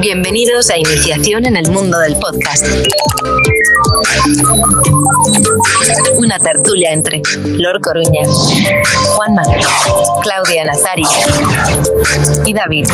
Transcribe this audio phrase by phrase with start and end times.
[0.00, 2.66] Bienvenidos a Iniciación en el Mundo del Podcast.
[6.16, 8.22] Una tertulia entre Lor Coruña,
[9.16, 9.42] Juanma,
[10.22, 11.02] Claudia Nazari
[12.46, 12.88] y David.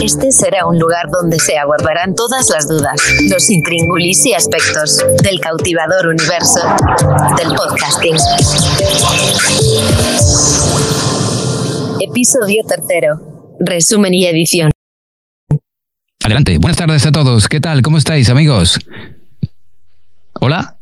[0.00, 5.40] Este será un lugar donde se abordarán todas las dudas, los intríngulis y aspectos del
[5.40, 6.60] cautivador universo
[7.36, 8.16] del podcasting.
[12.10, 13.54] Episodio tercero.
[13.60, 14.72] Resumen y edición.
[16.24, 16.58] Adelante.
[16.58, 17.46] Buenas tardes a todos.
[17.46, 17.82] ¿Qué tal?
[17.82, 18.80] ¿Cómo estáis, amigos?
[20.40, 20.76] Hola.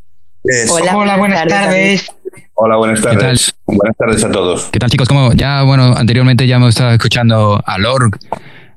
[0.71, 2.11] Hola, Hola, buenas tardes.
[2.55, 3.55] Hola, buenas tardes.
[3.67, 4.65] Buenas tardes a todos.
[4.73, 5.07] ¿Qué tal, chicos?
[5.07, 8.19] Como ya, bueno, anteriormente ya hemos estado escuchando a Lord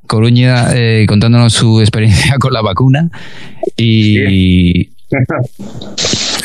[0.06, 3.10] Coruña eh, contándonos su experiencia con la vacuna.
[3.78, 4.90] Y.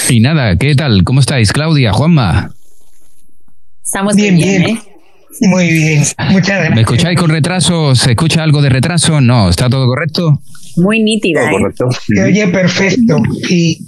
[0.08, 1.02] y nada, ¿qué tal?
[1.02, 2.52] ¿Cómo estáis, Claudia, Juanma?
[3.82, 4.62] Estamos bien, bien.
[4.62, 4.95] ¿eh?
[5.40, 6.74] Muy bien, muchas gracias.
[6.74, 7.94] ¿Me escucháis con retraso?
[7.94, 9.20] ¿Se escucha algo de retraso?
[9.20, 10.40] No, ¿está todo correcto?
[10.76, 11.40] Muy nítida.
[11.40, 11.60] Todo ¿eh?
[11.60, 11.88] correcto.
[11.90, 13.18] Se oye perfecto.
[13.48, 13.84] Y...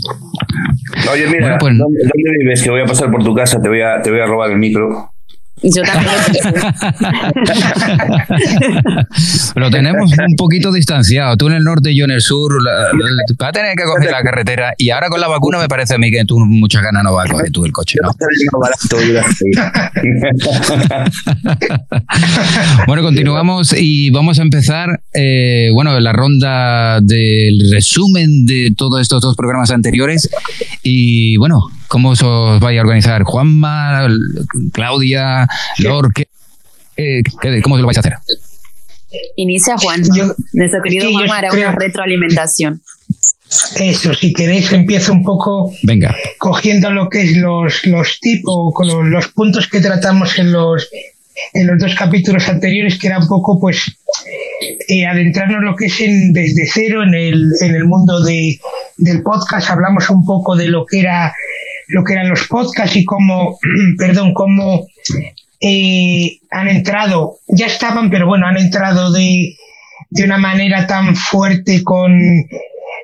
[1.13, 1.99] Oye, mira, pues- ¿dónde,
[2.41, 2.63] vives?
[2.63, 4.59] Que voy a pasar por tu casa, te voy a, te voy a robar el
[4.59, 5.13] micro.
[5.63, 6.15] Yo también.
[9.57, 11.37] Lo tenemos un poquito distanciado.
[11.37, 12.53] Tú en el norte yo en el sur.
[13.39, 14.75] vas a tener que coger la carretera.
[14.79, 17.29] Y ahora con la vacuna me parece a mí que tú muchas ganas no vas
[17.29, 18.11] a coger tú el coche, ¿no?
[22.87, 29.23] bueno, continuamos y vamos a empezar, eh, bueno, la ronda del resumen de todos estos
[29.23, 30.29] dos programas anteriores.
[30.83, 32.21] Y bueno, ¿cómo os
[32.61, 33.23] vais a organizar?
[33.25, 34.07] Juanma,
[34.73, 36.13] Claudia, Lor,
[36.97, 37.23] eh,
[37.63, 38.15] ¿cómo se lo vais a hacer?
[39.37, 40.03] Inicia Juan.
[40.53, 42.83] Nuestro querido Juan hará una retroalimentación.
[43.77, 46.15] Eso, si queréis, empiezo un poco Venga.
[46.39, 50.87] cogiendo lo que es los, los tipos, con los, puntos que tratamos en los,
[51.55, 53.85] en los dos capítulos anteriores, que era un poco, pues,
[54.89, 58.61] eh, adentrarnos lo que es en, desde cero en el, en el mundo de,
[58.99, 59.71] del podcast.
[59.71, 61.33] Hablamos un poco de lo que era
[61.89, 63.59] lo que eran los podcasts y cómo,
[63.99, 64.87] perdón, cómo
[65.61, 69.57] eh, han entrado, ya estaban, pero bueno, han entrado de,
[70.11, 72.13] de una manera tan fuerte con,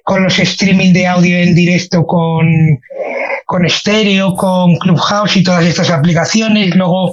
[0.05, 2.79] con los streaming de audio en directo, con,
[3.47, 6.75] con estéreo, con Clubhouse y todas estas aplicaciones.
[6.77, 7.13] Luego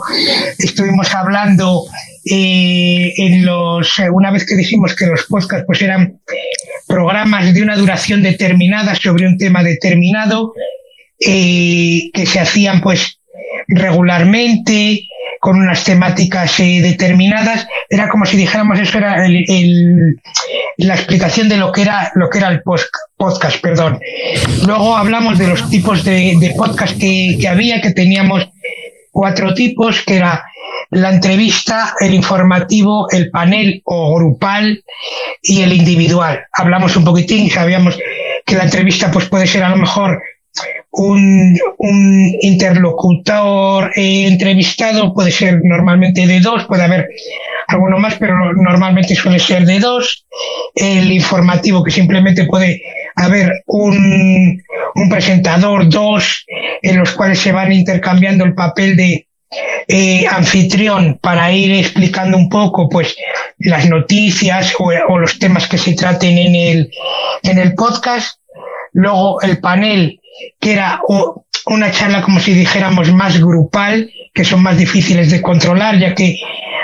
[0.58, 1.86] estuvimos hablando
[2.30, 6.20] eh, en los, una vez que dijimos que los podcasts pues eran
[6.88, 10.54] programas de una duración determinada sobre un tema determinado,
[11.26, 13.20] eh, que se hacían pues
[13.68, 15.08] regularmente
[15.40, 20.20] con unas temáticas eh, determinadas era como si dijéramos eso era el,
[20.78, 22.62] la explicación de lo que era lo que era el
[23.18, 24.00] podcast perdón
[24.66, 28.50] luego hablamos de los tipos de, de podcast que, que había que teníamos
[29.12, 30.44] cuatro tipos que era
[30.92, 34.84] la entrevista, el informativo, el panel o grupal
[35.42, 36.46] y el individual.
[36.52, 37.98] Hablamos un poquitín, sabíamos
[38.46, 40.22] que la entrevista pues puede ser a lo mejor
[40.92, 47.08] un, un interlocutor eh, entrevistado puede ser normalmente de dos, puede haber
[47.68, 50.26] alguno más, pero normalmente suele ser de dos.
[50.76, 52.82] El informativo que simplemente puede
[53.16, 54.62] haber un,
[54.96, 56.46] un presentador, dos,
[56.82, 59.28] en los cuales se van intercambiando el papel de
[59.88, 63.16] eh, anfitrión para ir explicando un poco pues
[63.60, 66.92] las noticias o, o, los temas que se traten en el,
[67.44, 68.40] en el podcast.
[68.94, 70.21] Luego el panel
[70.60, 71.02] que era
[71.66, 76.38] una charla como si dijéramos más grupal, que son más difíciles de controlar, ya que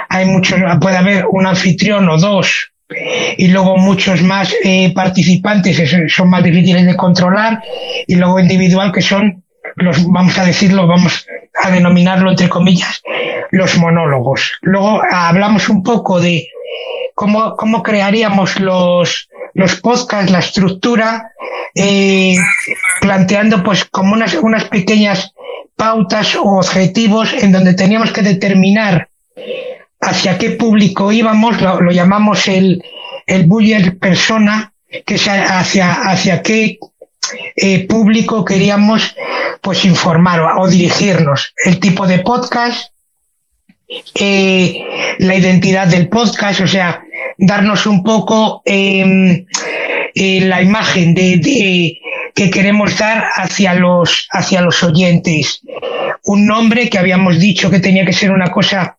[0.09, 2.71] hay muchos, puede haber un anfitrión o dos
[3.37, 7.61] y luego muchos más eh, participantes son más difíciles de controlar
[8.07, 9.43] y luego individual que son
[9.75, 13.01] los vamos a decirlo vamos a denominarlo entre comillas
[13.51, 14.53] los monólogos.
[14.61, 16.47] Luego hablamos un poco de
[17.13, 21.31] cómo cómo crearíamos los los podcasts la estructura
[21.73, 22.35] eh,
[23.01, 25.33] planteando pues como unas, unas pequeñas
[25.75, 29.09] pautas o objetivos en donde teníamos que determinar
[29.99, 32.83] hacia qué público íbamos, lo, llamamos el,
[33.25, 34.73] el buyer persona,
[35.05, 36.77] que es hacia, hacia qué
[37.55, 39.15] eh, público queríamos
[39.61, 42.91] pues informar o, dirigirnos, el tipo de podcast,
[44.15, 44.83] eh,
[45.19, 47.01] la identidad del podcast, o sea,
[47.37, 49.45] darnos un poco eh,
[50.15, 51.99] eh, la imagen de,
[52.33, 55.61] que queremos dar hacia los, hacia los oyentes.
[56.25, 58.97] Un nombre que habíamos dicho que tenía que ser una cosa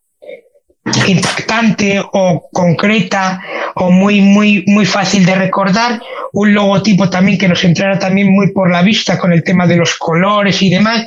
[1.07, 3.41] impactante o concreta
[3.75, 6.01] o muy, muy, muy fácil de recordar.
[6.33, 9.77] Un logotipo también que nos entrara también muy por la vista con el tema de
[9.77, 11.05] los colores y demás.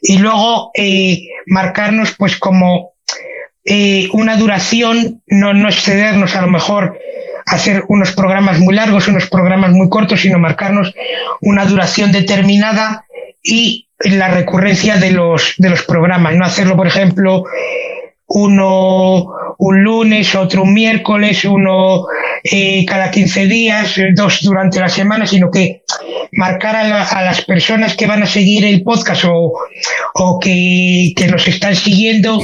[0.00, 2.91] Y luego eh, marcarnos pues como
[3.64, 6.98] eh, una duración, no, no excedernos a lo mejor
[7.46, 10.94] hacer unos programas muy largos, unos programas muy cortos, sino marcarnos
[11.40, 13.06] una duración determinada
[13.42, 16.34] y la recurrencia de los, de los programas.
[16.34, 17.44] No hacerlo, por ejemplo,
[18.34, 22.06] uno un lunes, otro un miércoles, uno
[22.42, 25.82] eh, cada 15 días, dos durante la semana, sino que
[26.32, 29.52] marcar a, las personas que van a seguir el podcast o,
[30.14, 32.40] o que, que, nos están siguiendo,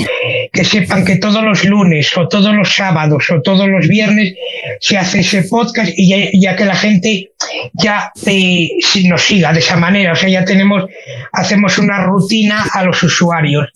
[0.52, 4.34] que sepan que todos los lunes o todos los sábados o todos los viernes
[4.80, 7.32] se hace ese podcast y ya, que la gente
[7.72, 8.68] ya eh,
[9.04, 10.12] nos siga de esa manera.
[10.12, 10.84] O sea, ya tenemos,
[11.32, 13.68] hacemos una rutina a los usuarios.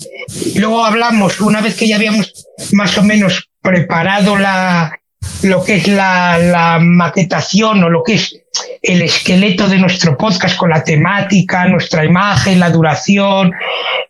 [0.56, 4.98] Luego hablamos, una vez que ya habíamos más o menos preparado la,
[5.42, 8.40] lo que es la, la, maquetación o lo que es
[8.82, 13.52] el esqueleto de nuestro podcast con la temática, nuestra imagen, la duración.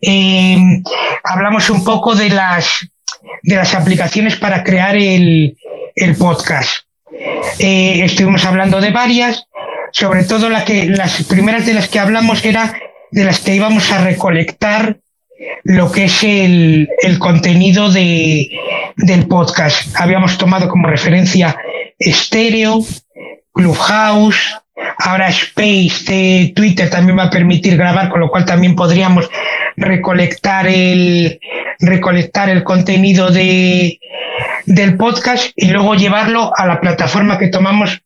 [0.01, 0.57] Eh,
[1.23, 2.67] hablamos un poco de las,
[3.43, 5.55] de las aplicaciones para crear el,
[5.95, 6.71] el podcast.
[7.59, 9.45] Eh, estuvimos hablando de varias,
[9.91, 12.73] sobre todo la que, las primeras de las que hablamos era
[13.11, 14.97] de las que íbamos a recolectar
[15.63, 18.49] lo que es el, el contenido de,
[18.97, 19.95] del podcast.
[19.99, 21.57] Habíamos tomado como referencia
[21.99, 22.83] Stereo,
[23.53, 24.55] Clubhouse,
[24.97, 29.29] ahora Space de Twitter también va a permitir grabar, con lo cual también podríamos
[29.75, 31.39] recolectar el,
[31.79, 33.99] recolectar el contenido de,
[34.65, 38.01] del podcast y luego llevarlo a la plataforma que tomamos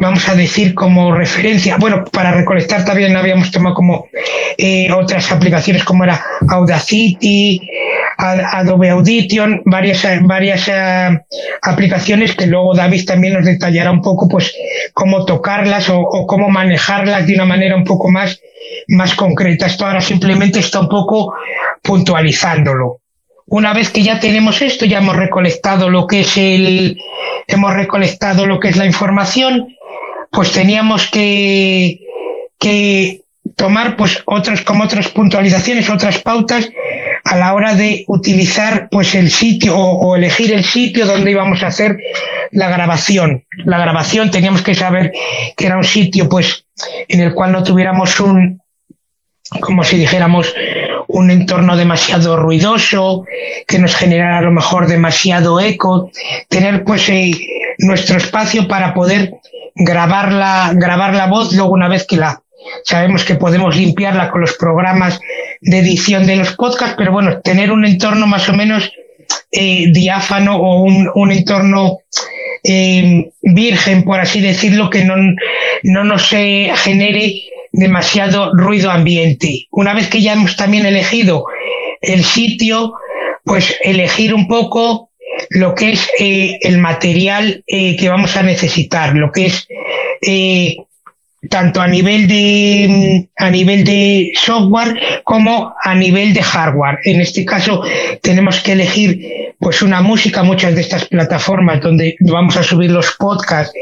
[0.00, 4.08] vamos a decir como referencia, bueno, para recolectar también habíamos tomado como
[4.56, 7.60] eh, otras aplicaciones como era Audacity,
[8.16, 11.20] Adobe Audition, varias, varias eh,
[11.62, 14.54] aplicaciones que luego David también nos detallará un poco pues
[14.92, 18.40] cómo tocarlas o, o, cómo manejarlas de una manera un poco más,
[18.88, 19.66] más concreta.
[19.66, 21.34] Esto ahora simplemente está un poco
[21.82, 23.00] puntualizándolo.
[23.50, 26.98] Una vez que ya tenemos esto, ya hemos recolectado lo que es el,
[27.46, 29.74] hemos recolectado lo que es la información,
[30.30, 32.00] pues teníamos que,
[32.58, 33.22] que
[33.56, 36.68] tomar pues otras como otras puntualizaciones, otras pautas
[37.24, 41.68] a la hora de utilizar pues el sitio o, elegir el sitio donde íbamos a
[41.68, 41.98] hacer
[42.50, 43.44] la grabación.
[43.64, 45.12] La grabación teníamos que saber
[45.56, 46.64] que era un sitio pues
[47.08, 48.57] en el cual no tuviéramos un
[49.60, 50.54] como si dijéramos
[51.06, 53.24] un entorno demasiado ruidoso,
[53.66, 56.10] que nos generara a lo mejor demasiado eco,
[56.48, 57.32] tener pues eh,
[57.78, 59.32] nuestro espacio para poder
[59.74, 62.42] grabar la, grabar la voz, luego una vez que la
[62.84, 65.18] sabemos que podemos limpiarla con los programas
[65.60, 68.92] de edición de los podcasts, pero bueno, tener un entorno más o menos
[69.50, 71.98] eh, diáfano o un, un entorno
[72.64, 75.14] eh, virgen, por así decirlo, que no,
[75.82, 77.42] no nos eh, genere
[77.72, 79.66] demasiado ruido ambiente.
[79.70, 81.44] Una vez que ya hemos también elegido
[82.00, 82.94] el sitio,
[83.44, 85.10] pues elegir un poco
[85.50, 89.68] lo que es eh, el material eh, que vamos a necesitar, lo que es
[91.50, 96.98] tanto a nivel de a nivel de software como a nivel de hardware.
[97.04, 97.82] En este caso
[98.22, 103.12] tenemos que elegir pues una música, muchas de estas plataformas donde vamos a subir los
[103.18, 103.72] podcasts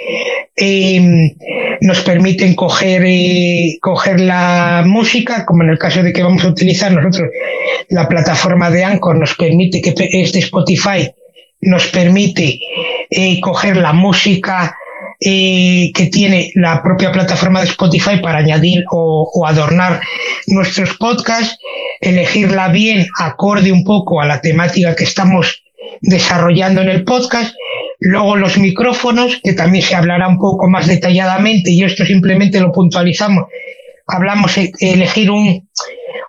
[1.80, 3.04] nos permiten coger
[3.80, 7.28] coger la música, como en el caso de que vamos a utilizar nosotros
[7.88, 11.10] la plataforma de Anchor nos permite que este Spotify
[11.60, 12.60] nos permite
[13.10, 14.76] eh, coger la música
[15.20, 20.00] eh, que tiene la propia plataforma de Spotify para añadir o, adornar
[20.46, 21.58] nuestros podcasts,
[22.00, 25.62] elegirla bien acorde un poco a la temática que estamos
[26.02, 27.54] desarrollando en el podcast.
[27.98, 32.70] Luego los micrófonos, que también se hablará un poco más detalladamente y esto simplemente lo
[32.70, 33.46] puntualizamos.
[34.06, 35.66] Hablamos de elegir un,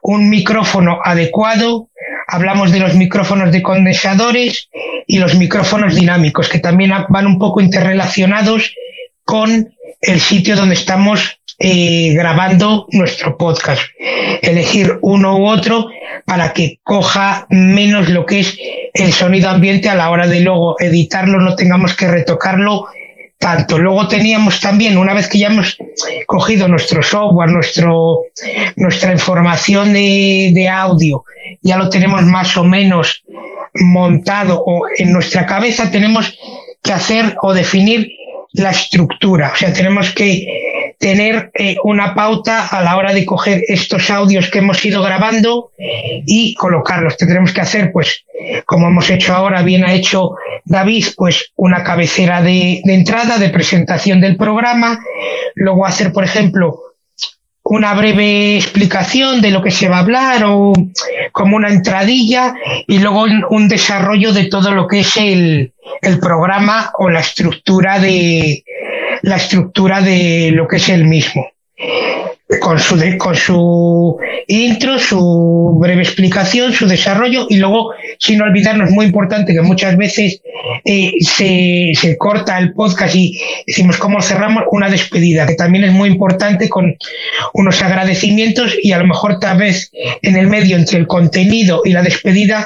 [0.02, 1.90] un micrófono adecuado,
[2.28, 4.70] hablamos de los micrófonos de condensadores
[5.08, 8.76] y los micrófonos dinámicos, que también van un poco interrelacionados
[9.24, 13.82] con el sitio donde estamos eh, grabando nuestro podcast.
[14.42, 15.88] Elegir uno u otro
[16.26, 18.60] para que coja menos lo que es
[18.94, 22.88] el sonido ambiente a la hora de luego editarlo, no tengamos que retocarlo
[23.38, 23.78] tanto.
[23.78, 25.78] Luego teníamos también, una vez que ya hemos
[26.26, 28.22] cogido nuestro software, nuestro,
[28.76, 31.24] nuestra información de, de audio,
[31.62, 33.24] ya lo tenemos más o menos
[33.74, 36.38] montado o en nuestra cabeza tenemos
[36.82, 38.12] que hacer o definir
[38.54, 39.52] la estructura.
[39.54, 40.46] O sea, tenemos que
[40.98, 45.72] tener eh, una pauta a la hora de coger estos audios que hemos ido grabando
[45.78, 47.18] y colocarlos.
[47.18, 48.26] Tendremos que hacer, pues,
[48.66, 50.36] como hemos hecho ahora, bien ha hecho
[50.66, 55.00] David, pues una cabecera de, entrada, de presentación del programa.
[55.56, 56.82] Luego hacer, por ejemplo,
[57.64, 60.74] una breve explicación de lo que se va a hablar o
[61.32, 62.56] como una entradilla
[62.88, 65.74] y luego un desarrollo de todo lo que es el
[66.22, 68.64] programa o la estructura de
[69.28, 71.52] la estructura de lo que es el mismo.
[72.62, 74.18] Con su, con su
[74.48, 80.42] intro, su breve explicación, su desarrollo y luego, sin olvidarnos, muy importante que muchas veces
[80.86, 85.92] eh, se, se, corta el podcast y decimos cómo cerramos una despedida, que también es
[85.92, 86.96] muy importante con
[87.54, 89.92] unos agradecimientos y a lo mejor tal vez
[90.22, 92.66] en el medio entre el contenido y la despedida,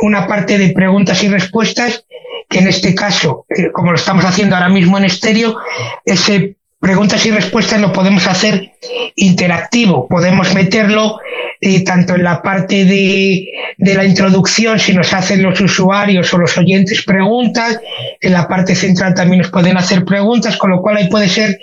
[0.00, 2.06] una parte de preguntas y respuestas
[2.50, 5.56] en este caso, eh, como lo estamos haciendo ahora mismo en estéreo,
[6.04, 8.72] ese preguntas y respuestas lo podemos hacer
[9.16, 11.18] interactivo, podemos meterlo
[11.58, 13.48] eh, tanto en la parte de,
[13.78, 17.80] de, la introducción, si nos hacen los usuarios o los oyentes preguntas,
[18.20, 21.58] en la parte central también nos pueden hacer preguntas, con lo cual ahí puede ser,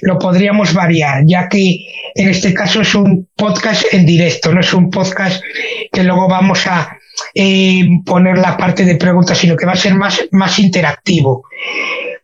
[0.00, 4.72] lo podríamos variar, ya que en este caso es un podcast en directo, no es
[4.72, 5.42] un podcast
[5.92, 6.96] que luego vamos a
[7.34, 11.44] eh, poner la parte de preguntas, sino que va a ser más, más interactivo.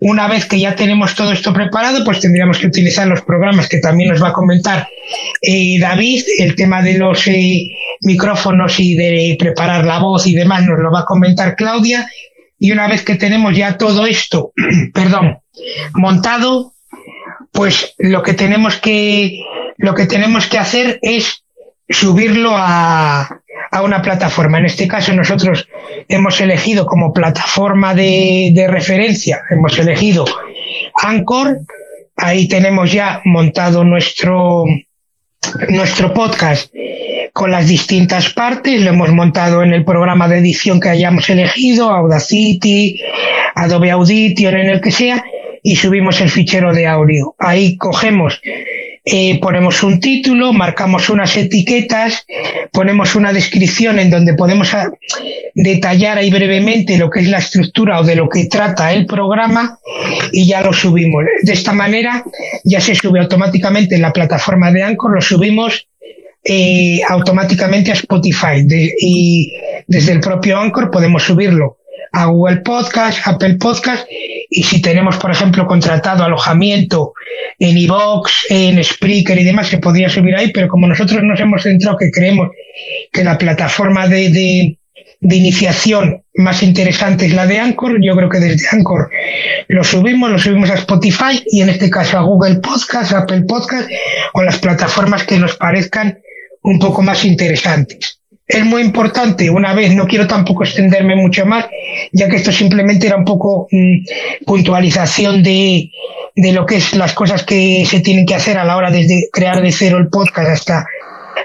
[0.00, 3.78] Una vez que ya tenemos todo esto preparado, pues tendríamos que utilizar los programas que
[3.78, 4.86] también nos va a comentar
[5.42, 7.68] eh, David, el tema de los eh,
[8.02, 12.08] micrófonos y de preparar la voz y demás nos lo va a comentar Claudia.
[12.60, 14.52] Y una vez que tenemos ya todo esto,
[14.94, 15.38] perdón,
[15.94, 16.74] montado,
[17.50, 19.42] pues lo que tenemos que,
[19.78, 21.42] lo que tenemos que hacer es
[21.88, 24.58] subirlo a, a una plataforma.
[24.58, 25.68] En este caso nosotros
[26.08, 30.24] hemos elegido como plataforma de, referencia, hemos elegido
[31.02, 31.58] Anchor.
[32.16, 34.64] Ahí tenemos ya montado nuestro,
[35.68, 36.72] nuestro podcast
[37.32, 38.82] con las distintas partes.
[38.82, 43.00] Lo hemos montado en el programa de edición que hayamos elegido, Audacity,
[43.54, 45.24] Adobe Audition, en el que sea,
[45.62, 47.36] y subimos el fichero de audio.
[47.38, 48.40] Ahí cogemos
[49.10, 52.26] eh, ponemos un título, marcamos unas etiquetas,
[52.72, 54.90] ponemos una descripción en donde podemos ah,
[55.54, 59.78] detallar ahí brevemente lo que es la estructura o de lo que trata el programa
[60.30, 61.24] y ya lo subimos.
[61.42, 62.22] De esta manera
[62.64, 65.88] ya se sube automáticamente en la plataforma de Anchor, lo subimos
[66.44, 68.66] eh, automáticamente a Spotify
[69.00, 69.52] y
[69.86, 71.77] desde el propio Anchor podemos subirlo
[72.12, 74.06] a Google Podcast, Apple Podcast
[74.50, 77.12] y si tenemos, por ejemplo, contratado alojamiento
[77.58, 81.62] en iVoox, en Spreaker y demás, se podría subir ahí, pero como nosotros nos hemos
[81.62, 82.50] centrado que creemos
[83.12, 84.78] que la plataforma de, de,
[85.20, 89.10] de iniciación más interesante es la de Anchor, yo creo que desde Anchor
[89.68, 93.90] lo subimos, lo subimos a Spotify y en este caso a Google Podcast, Apple Podcast
[94.32, 96.18] o las plataformas que nos parezcan
[96.62, 98.17] un poco más interesantes
[98.48, 101.66] es muy importante, una vez, no quiero tampoco extenderme mucho más,
[102.12, 105.90] ya que esto simplemente era un poco mm, puntualización de,
[106.34, 109.28] de lo que es las cosas que se tienen que hacer a la hora de
[109.30, 110.86] crear de cero el podcast hasta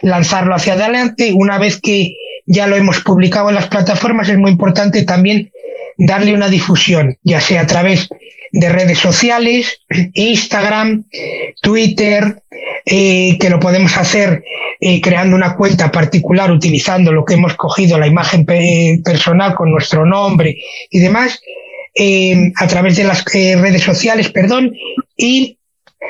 [0.01, 1.33] lanzarlo hacia adelante.
[1.33, 5.51] Una vez que ya lo hemos publicado en las plataformas, es muy importante también
[5.97, 8.07] darle una difusión, ya sea a través
[8.53, 9.81] de redes sociales,
[10.13, 11.05] Instagram,
[11.59, 12.43] Twitter,
[12.85, 14.43] eh, que lo podemos hacer
[14.79, 18.45] eh, creando una cuenta particular utilizando lo que hemos cogido, la imagen
[19.03, 20.55] personal con nuestro nombre
[20.91, 21.41] y demás,
[21.95, 24.71] eh, a través de las redes sociales, perdón,
[25.17, 25.57] y,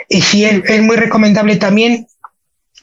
[0.09, 2.07] y si es, es muy recomendable también,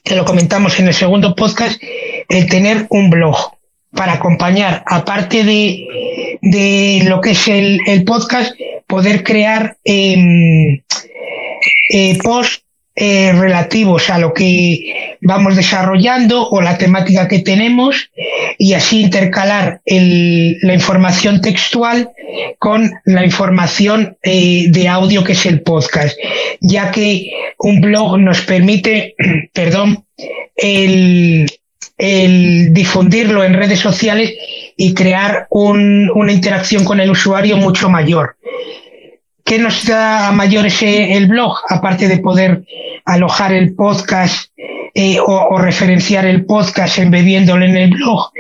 [0.02, 1.82] que lo comentamos en el segundo podcast,
[2.30, 3.59] el tener un blog
[3.92, 8.52] para acompañar, aparte de, de lo que es el, el podcast,
[8.86, 10.82] poder crear eh,
[11.90, 12.62] eh, posts
[12.96, 18.10] eh, relativos a lo que vamos desarrollando o la temática que tenemos
[18.58, 22.10] y así intercalar el, la información textual
[22.58, 26.18] con la información eh, de audio que es el podcast,
[26.60, 29.14] ya que un blog nos permite,
[29.54, 30.04] perdón,
[30.56, 31.46] el,
[32.00, 34.34] el difundirlo en redes sociales
[34.76, 38.36] y crear un, una interacción con el usuario mucho mayor.
[39.44, 41.58] ¿Qué nos da a mayores el blog?
[41.68, 42.64] Aparte de poder
[43.04, 44.50] alojar el podcast
[44.94, 48.32] eh, o, referenciar el podcast embebiéndolo en el blog,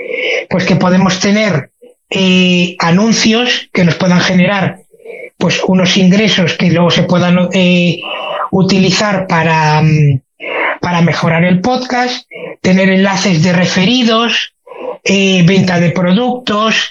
[0.48, 1.70] pues que podemos tener
[2.08, 4.78] eh, anuncios que nos puedan generar
[5.36, 8.00] pues unos ingresos que luego se puedan eh,
[8.50, 10.20] utilizar para, mm,
[10.90, 12.26] para mejorar el podcast,
[12.60, 14.54] tener enlaces de referidos,
[15.04, 16.90] venta de productos,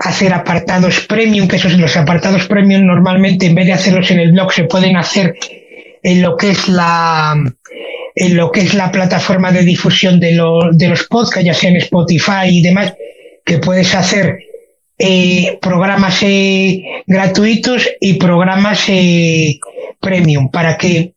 [0.00, 4.32] hacer apartados premium, que esos los apartados premium normalmente en vez de hacerlos en el
[4.32, 5.36] blog se pueden hacer
[6.02, 7.36] en lo que es la
[8.16, 10.32] en lo que es la plataforma de difusión de,
[10.72, 12.94] de los podcasts, ya sea en Spotify y demás,
[13.44, 14.40] que puedes hacer
[14.98, 19.60] eh, programas eh, gratuitos y programas eh,
[20.00, 21.12] premium para que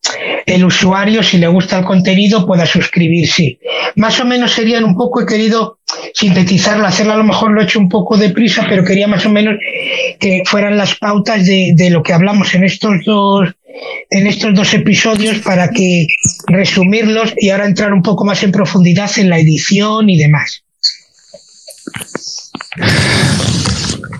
[0.50, 3.60] el usuario, si le gusta el contenido, pueda suscribirse.
[3.96, 5.80] Más o menos serían un poco, he querido
[6.14, 9.30] sintetizarlo, hacerlo a lo mejor lo he hecho un poco deprisa, pero quería más o
[9.30, 9.56] menos
[10.20, 13.50] que fueran las pautas de, de lo que hablamos en estos dos
[14.10, 16.08] en estos dos episodios para que
[16.48, 20.64] resumirlos y ahora entrar un poco más en profundidad en la edición y demás.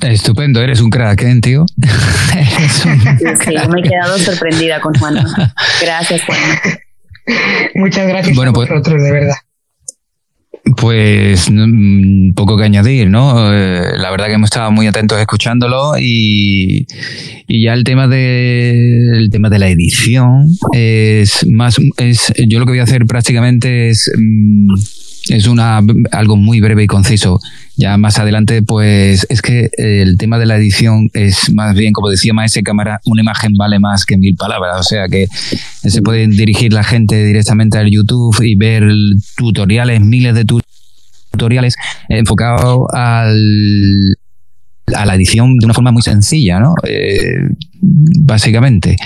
[0.02, 1.66] Estupendo, eres un crack, ¿eh, tío?
[3.44, 5.18] Sí, me he quedado sorprendida con Juan.
[5.82, 6.40] Gracias, Juan.
[7.76, 9.36] Muchas gracias a pues- vosotros, de verdad.
[10.78, 13.54] Pues mm, poco que añadir, ¿no?
[13.54, 16.86] Eh, la verdad que hemos estado muy atentos escuchándolo y,
[17.48, 22.74] ya el tema de el tema de la edición es más es yo lo que
[22.74, 24.74] voy a hacer prácticamente es mm,
[25.28, 27.40] es una, algo muy breve y conciso.
[27.76, 32.10] Ya más adelante, pues es que el tema de la edición es más bien, como
[32.10, 34.80] decía Maese Cámara, una imagen vale más que mil palabras.
[34.80, 35.28] O sea que
[35.84, 38.84] se pueden dirigir la gente directamente al YouTube y ver
[39.38, 40.46] tutoriales, miles de
[41.32, 41.76] tutoriales
[42.10, 44.18] enfocados al,
[44.96, 46.74] a la edición de una forma muy sencilla, ¿no?
[46.84, 47.50] Eh,
[47.82, 48.98] básicamente.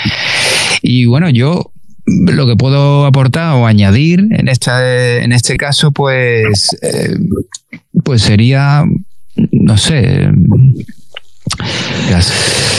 [0.82, 1.73] Y bueno, yo
[2.06, 7.18] lo que puedo aportar o añadir en, esta, en este caso, pues, eh,
[8.04, 8.84] pues sería,
[9.52, 10.30] no sé,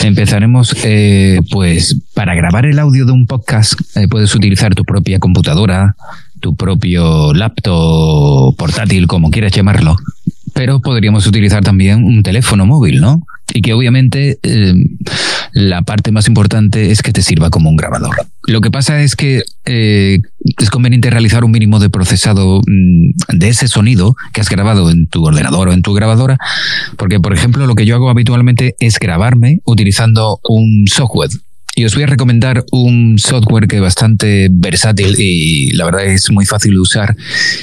[0.03, 5.19] Empezaremos, eh, pues, para grabar el audio de un podcast eh, puedes utilizar tu propia
[5.19, 5.97] computadora,
[6.41, 9.97] tu propio laptop portátil, como quieras llamarlo,
[10.53, 13.23] pero podríamos utilizar también un teléfono móvil, ¿no?
[13.53, 14.75] Y que obviamente eh,
[15.53, 18.15] la parte más importante es que te sirva como un grabador.
[18.47, 20.21] Lo que pasa es que eh,
[20.59, 25.07] es conveniente realizar un mínimo de procesado mm, de ese sonido que has grabado en
[25.07, 26.39] tu ordenador o en tu grabadora,
[26.97, 31.31] porque por ejemplo lo que yo hago habitualmente es grabarme utilizando un software
[31.75, 36.31] y os voy a recomendar un software que es bastante versátil y la verdad es
[36.31, 37.17] muy fácil de usar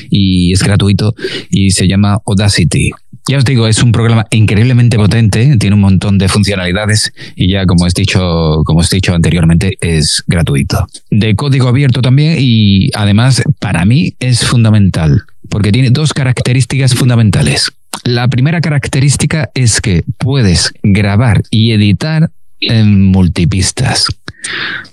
[0.09, 1.15] y es gratuito
[1.49, 2.91] y se llama Audacity.
[3.27, 7.65] Ya os digo, es un programa increíblemente potente, tiene un montón de funcionalidades y ya
[7.65, 10.87] como os dicho, como os he dicho anteriormente, es gratuito.
[11.09, 17.71] De código abierto también y además para mí es fundamental porque tiene dos características fundamentales.
[18.03, 22.31] La primera característica es que puedes grabar y editar
[22.61, 24.05] en multipistas.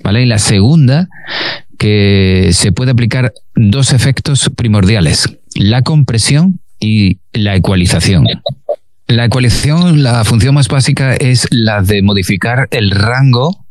[0.02, 0.22] ¿Vale?
[0.22, 1.08] Y la segunda,
[1.78, 8.26] que se puede aplicar dos efectos primordiales, la compresión y la ecualización.
[9.06, 13.64] La ecualización, la función más básica es la de modificar el rango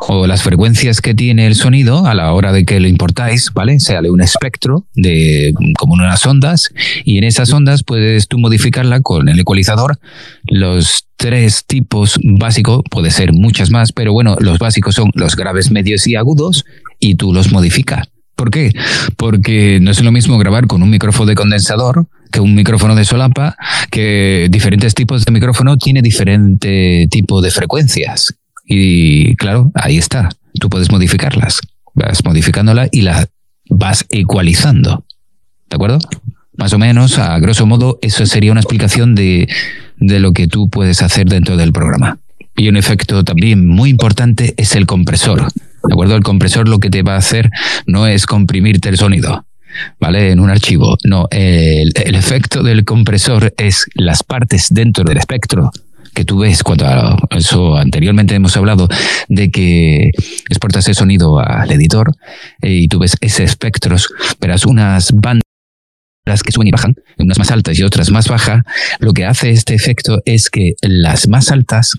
[0.00, 3.80] o las frecuencias que tiene el sonido a la hora de que lo importáis, ¿vale?
[3.80, 6.70] Sale un espectro de como unas ondas
[7.04, 9.98] y en esas ondas puedes tú modificarla con el ecualizador.
[10.46, 15.70] Los tres tipos básicos, puede ser muchas más, pero bueno, los básicos son los graves,
[15.70, 16.64] medios y agudos
[16.98, 18.08] y tú los modificas.
[18.34, 18.72] ¿Por qué?
[19.16, 23.04] Porque no es lo mismo grabar con un micrófono de condensador que un micrófono de
[23.04, 23.56] solapa,
[23.90, 28.34] que diferentes tipos de micrófono tiene diferente tipo de frecuencias.
[28.74, 30.30] Y claro, ahí está.
[30.58, 31.60] Tú puedes modificarlas.
[31.92, 33.28] Vas modificándola y la
[33.68, 35.04] vas ecualizando.
[35.68, 35.98] ¿De acuerdo?
[36.56, 39.46] Más o menos, a grosso modo, eso sería una explicación de,
[39.98, 42.18] de lo que tú puedes hacer dentro del programa.
[42.56, 45.48] Y un efecto también muy importante es el compresor.
[45.52, 46.16] ¿De acuerdo?
[46.16, 47.50] El compresor lo que te va a hacer
[47.86, 49.44] no es comprimirte el sonido,
[50.00, 50.30] ¿vale?
[50.30, 50.96] En un archivo.
[51.04, 55.72] No, el efecto del compresor es las partes dentro del espectro
[56.14, 58.88] que tú ves cuando eso anteriormente hemos hablado
[59.28, 60.10] de que
[60.48, 62.12] exportas ese sonido al editor
[62.60, 64.08] eh, y tú ves ese espectros,
[64.40, 65.42] verás unas bandas
[66.44, 68.62] que suben y bajan, unas más altas y otras más bajas,
[69.00, 71.94] lo que hace este efecto es que las más altas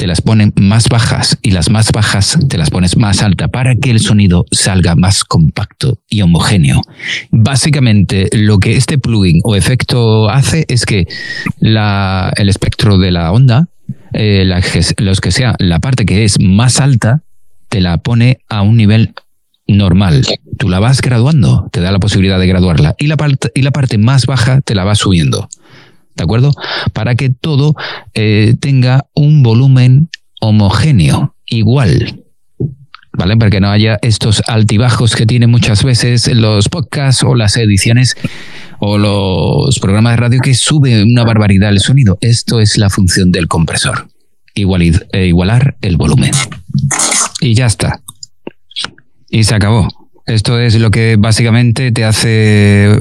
[0.00, 3.76] te las ponen más bajas y las más bajas te las pones más alta para
[3.76, 6.80] que el sonido salga más compacto y homogéneo.
[7.30, 11.06] Básicamente lo que este plugin o efecto hace es que
[11.60, 13.68] el espectro de la onda,
[14.14, 14.50] eh,
[14.96, 17.22] los que sea la parte que es más alta,
[17.68, 19.12] te la pone a un nivel
[19.66, 20.24] normal.
[20.56, 23.70] Tú la vas graduando, te da la posibilidad de graduarla y la, parte, y la
[23.70, 25.50] parte más baja te la vas subiendo.
[26.20, 26.52] ¿De acuerdo?
[26.92, 27.74] Para que todo
[28.12, 32.24] eh, tenga un volumen homogéneo, igual.
[33.12, 33.36] ¿Vale?
[33.38, 38.16] Para que no haya estos altibajos que tienen muchas veces los podcasts o las ediciones
[38.80, 42.18] o los programas de radio que sube una barbaridad el sonido.
[42.20, 44.08] Esto es la función del compresor.
[44.54, 46.32] Eh, igualar el volumen.
[47.40, 48.02] Y ya está.
[49.30, 49.88] Y se acabó.
[50.26, 52.94] Esto es lo que básicamente te hace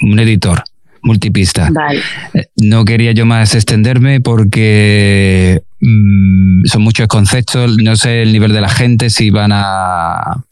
[0.00, 0.64] un editor
[1.04, 1.70] multipista.
[2.32, 8.52] Eh, no quería yo más extenderme porque mm, son muchos conceptos, no sé el nivel
[8.52, 10.44] de la gente, si van a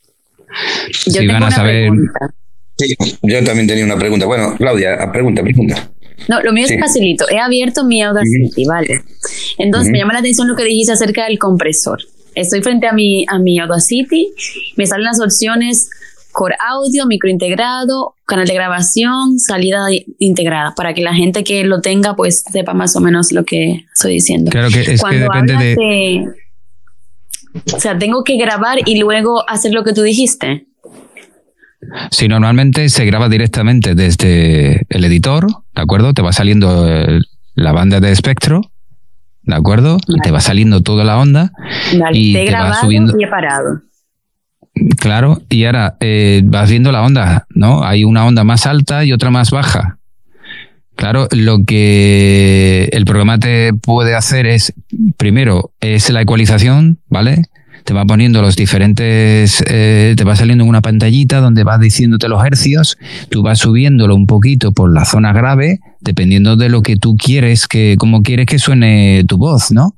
[0.92, 1.90] si van a saber.
[2.76, 4.26] Sí, yo también tenía una pregunta.
[4.26, 5.90] Bueno, Claudia, pregunta, pregunta.
[6.28, 7.28] No, lo mío es facilito.
[7.28, 9.02] He abierto mi Audacity, ¿vale?
[9.58, 12.00] Entonces me llama la atención lo que dijiste acerca del compresor.
[12.34, 14.32] Estoy frente a mi, a mi Audacity,
[14.76, 15.90] me salen las opciones
[16.32, 19.86] Core Audio, micro integrado, canal de grabación, salida
[20.18, 23.84] integrada, para que la gente que lo tenga pues sepa más o menos lo que
[23.94, 24.50] estoy diciendo.
[24.50, 26.26] Claro que es que depende de...
[27.74, 30.66] O sea, tengo que grabar y luego hacer lo que tú dijiste.
[32.10, 36.14] Sí, normalmente se graba directamente desde el editor, ¿de acuerdo?
[36.14, 36.86] Te va saliendo
[37.54, 38.62] la banda de espectro,
[39.42, 39.98] ¿de acuerdo?
[40.06, 41.52] Y te va saliendo toda la onda.
[42.12, 43.14] y te, va subiendo.
[43.18, 43.82] y he parado.
[44.98, 47.84] Claro, y ahora eh, vas viendo la onda, ¿no?
[47.84, 49.98] Hay una onda más alta y otra más baja.
[50.96, 54.72] Claro, lo que el programa te puede hacer es,
[55.16, 57.42] primero, es la ecualización, ¿vale?
[57.84, 62.28] Te va poniendo los diferentes, eh, te va saliendo en una pantallita donde va diciéndote
[62.28, 62.98] los hercios,
[63.30, 67.66] tú vas subiéndolo un poquito por la zona grave, dependiendo de lo que tú quieres,
[67.66, 69.94] que, cómo quieres que suene tu voz, ¿no?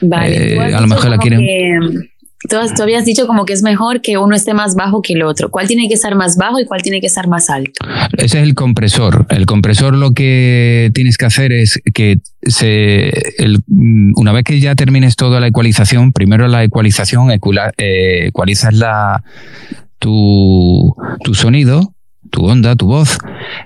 [0.00, 1.40] Vale, eh, a lo mejor la quieren
[2.48, 5.50] tú, habías dicho como que es mejor que uno esté más bajo que el otro.
[5.50, 7.72] ¿Cuál tiene que estar más bajo y cuál tiene que estar más alto?
[8.16, 9.26] Ese es el compresor.
[9.28, 13.12] El compresor lo que tienes que hacer es que se,
[14.16, 19.22] una vez que ya termines toda la ecualización, primero la ecualización, eh, ecualizas la,
[19.98, 21.94] tu, tu sonido,
[22.30, 23.18] tu onda, tu voz.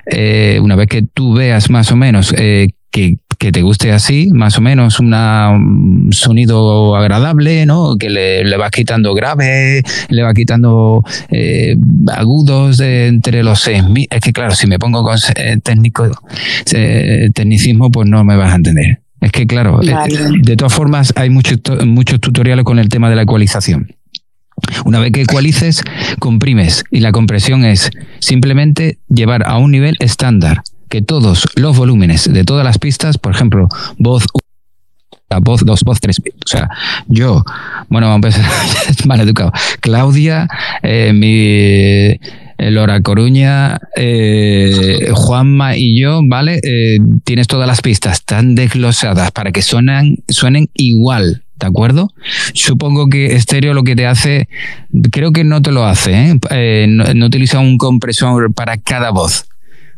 [0.07, 4.31] Eh, una vez que tú veas más o menos eh, que que te guste así,
[4.33, 7.97] más o menos un sonido agradable, ¿no?
[7.99, 11.77] Que le, le vas quitando grave, le vas quitando eh,
[12.15, 16.11] agudos de entre los seis Es que claro, si me pongo con eh, técnico,
[16.73, 19.01] eh, tecnicismo, pues no me vas a entender.
[19.21, 23.23] Es que claro, de todas formas hay muchos, muchos tutoriales con el tema de la
[23.23, 23.95] ecualización.
[24.85, 25.83] Una vez que ecualices,
[26.19, 32.33] comprimes y la compresión es simplemente llevar a un nivel estándar que todos los volúmenes
[32.33, 33.69] de todas las pistas, por ejemplo,
[33.99, 34.27] voz
[35.31, 36.69] 1, voz 2, voz 3, o sea,
[37.09, 37.43] yo,
[37.89, 40.49] bueno, vamos a empezar, mal educado, Claudia,
[40.83, 42.19] eh, mi...
[42.59, 46.59] Eh, Lora Coruña, eh, Juanma y yo, ¿vale?
[47.23, 52.09] tienes todas las pistas tan desglosadas para que suenan, suenen igual, ¿de acuerdo?
[52.55, 54.49] Supongo que estéreo lo que te hace,
[55.13, 56.87] creo que no te lo hace, ¿eh?
[56.89, 59.45] no, utiliza un compresor para cada voz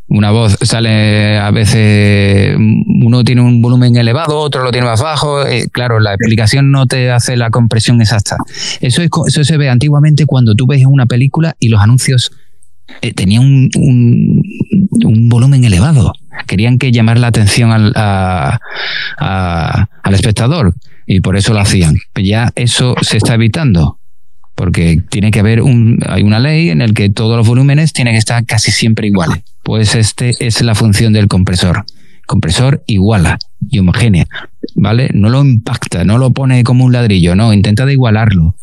[0.09, 5.47] una voz sale a veces, uno tiene un volumen elevado, otro lo tiene más bajo.
[5.47, 8.37] Eh, claro, la explicación no te hace la compresión exacta.
[8.81, 12.33] Eso, es, eso se ve antiguamente cuando tú ves una película y los anuncios
[13.03, 16.15] eh, tenían un, un, volumen elevado.
[16.47, 17.93] Querían que llamar la atención al,
[19.19, 20.75] al espectador
[21.07, 21.97] y por eso lo hacían.
[22.15, 23.98] Ya eso se está evitando
[24.59, 28.15] porque tiene que haber un, hay una ley en la que todos los volúmenes tienen
[28.15, 29.45] que estar casi siempre iguales.
[29.63, 31.85] Pues este es la función del compresor.
[32.27, 33.39] Compresor iguala
[33.71, 34.27] y homogénea,
[34.75, 35.11] ¿vale?
[35.15, 38.57] No lo impacta, no lo pone como un ladrillo, no, intenta de igualarlo.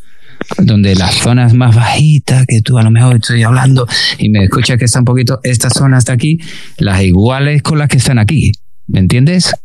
[0.58, 4.78] Donde las zonas más bajitas, que tú a lo mejor estoy hablando y me escuchas
[4.78, 6.40] que está un poquito, esta zona está aquí,
[6.78, 8.52] las iguales con las que están aquí.
[8.86, 9.56] ¿Me entiendes?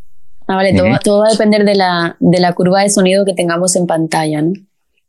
[0.46, 3.34] Ah, vale, todo, todo va a depender de la, de la curva de sonido que
[3.34, 4.52] tengamos en pantalla, ¿no?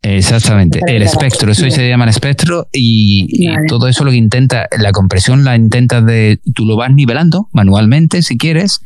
[0.04, 4.92] Exactamente, el espectro, eso se llama el espectro y, todo eso lo que intenta, la
[4.92, 8.82] compresión la intenta de, tú lo vas nivelando manualmente si quieres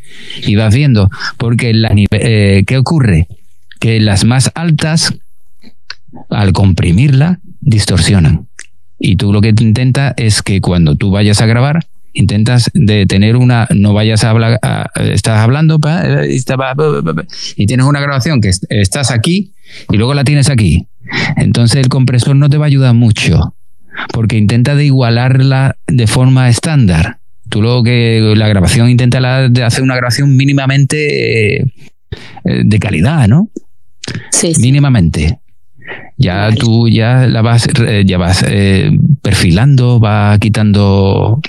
[0.45, 3.29] y vas viendo, porque la, eh, ¿qué ocurre?
[3.79, 5.13] Que las más altas,
[6.29, 8.47] al comprimirla, distorsionan.
[8.99, 13.37] Y tú lo que intentas es que cuando tú vayas a grabar, intentas de tener
[13.37, 14.59] una, no vayas a hablar,
[14.95, 15.79] estás hablando
[17.55, 19.53] y tienes una grabación que estás aquí
[19.89, 20.87] y luego la tienes aquí.
[21.37, 23.55] Entonces el compresor no te va a ayudar mucho
[24.11, 27.19] porque intenta de igualarla de forma estándar.
[27.49, 31.67] Tú luego que la grabación intenta de hacer una grabación mínimamente eh,
[32.43, 33.49] de calidad, ¿no?
[34.31, 34.53] Sí.
[34.59, 35.39] Mínimamente.
[36.17, 37.67] Ya tú ya la vas,
[38.05, 38.91] ya vas eh,
[39.21, 41.41] perfilando, va quitando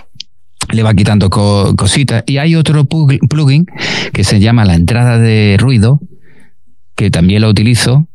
[0.73, 2.25] le va quitando cositas.
[2.27, 3.67] Y hay otro plugin
[4.13, 6.01] que se llama la entrada de ruido,
[6.95, 8.09] que también lo utilizo.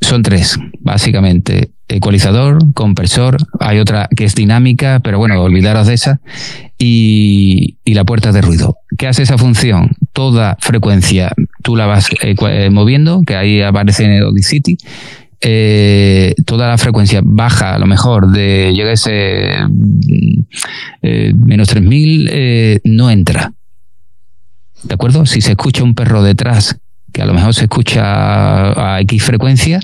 [0.00, 1.70] Son tres, básicamente.
[1.88, 6.20] Ecualizador, compresor, hay otra que es dinámica, pero bueno, olvidaros de esa.
[6.78, 8.76] Y, la puerta de ruido.
[8.98, 9.92] ¿Qué hace esa función?
[10.12, 11.32] Toda frecuencia
[11.62, 14.76] tú la vas eh, eh, moviendo, que ahí aparece en Audacity,
[15.40, 19.50] eh, toda la frecuencia baja, a lo mejor de, llega ese
[21.02, 23.52] eh, menos 3000, eh, no entra.
[24.82, 25.26] ¿De acuerdo?
[25.26, 26.78] Si se escucha un perro detrás,
[27.16, 29.80] que a lo mejor se escucha a X frecuencia,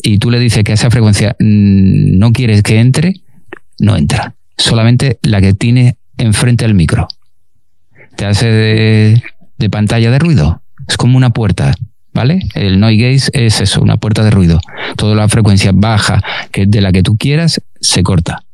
[0.00, 3.14] y tú le dices que esa frecuencia mm, no quieres que entre,
[3.80, 4.36] no entra.
[4.56, 7.08] Solamente la que tiene enfrente del micro.
[8.14, 9.22] Te hace de,
[9.58, 10.62] de pantalla de ruido.
[10.86, 11.74] Es como una puerta.
[12.14, 12.38] ¿vale?
[12.54, 14.60] El noise gate es eso, una puerta de ruido.
[14.96, 16.22] Toda la frecuencia baja
[16.52, 18.44] que de la que tú quieras se corta.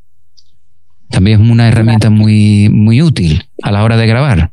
[1.11, 4.51] También es una herramienta muy, muy útil a la hora de grabar.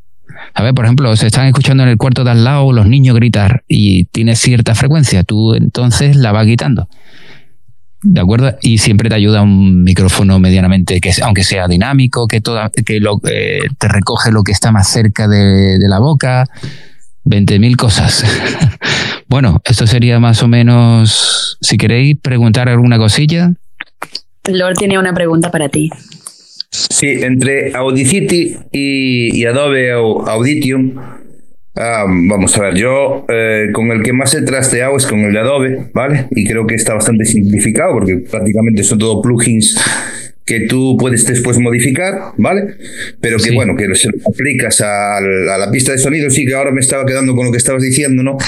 [0.57, 3.15] A ver, por ejemplo, se están escuchando en el cuarto de al lado los niños
[3.15, 6.89] gritar y tiene cierta frecuencia, tú entonces la vas quitando.
[8.03, 8.57] ¿De acuerdo?
[8.63, 13.21] Y siempre te ayuda un micrófono medianamente, que aunque sea dinámico, que, toda, que lo,
[13.31, 16.47] eh, te recoge lo que está más cerca de, la boca,
[17.27, 18.25] 20.000 cosas.
[19.29, 23.53] bueno, esto sería más o menos, si queréis preguntar alguna cosilla.
[24.45, 25.91] Lord tiene una pregunta para ti.
[26.91, 30.95] Sí, entre Audacity y, Adobe Audition,
[31.75, 35.39] vamos a ver, yo eh, con el que más he trasteado es con el de
[35.39, 36.27] Adobe, ¿vale?
[36.31, 39.79] Y creo que está bastante simplificado porque prácticamente son todo plugins
[40.47, 42.77] que tú puedes después modificar, ¿vale?
[43.21, 46.71] Pero que bueno, que se lo aplicas a, la pista de sonido, sí que ahora
[46.71, 48.39] me estaba quedando con lo que estabas diciendo, ¿no?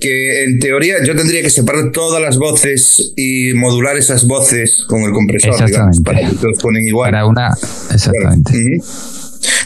[0.00, 5.02] Que en teoría yo tendría que separar todas las voces y modular esas voces con
[5.02, 7.10] el compresor, digamos, para que todos ponen igual.
[7.10, 7.50] Para una,
[7.92, 8.80] exactamente.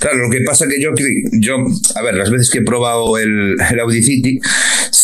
[0.00, 0.90] Claro, lo que pasa que yo,
[1.32, 1.56] yo,
[1.94, 4.38] a ver, las veces que he probado el, el Audacity,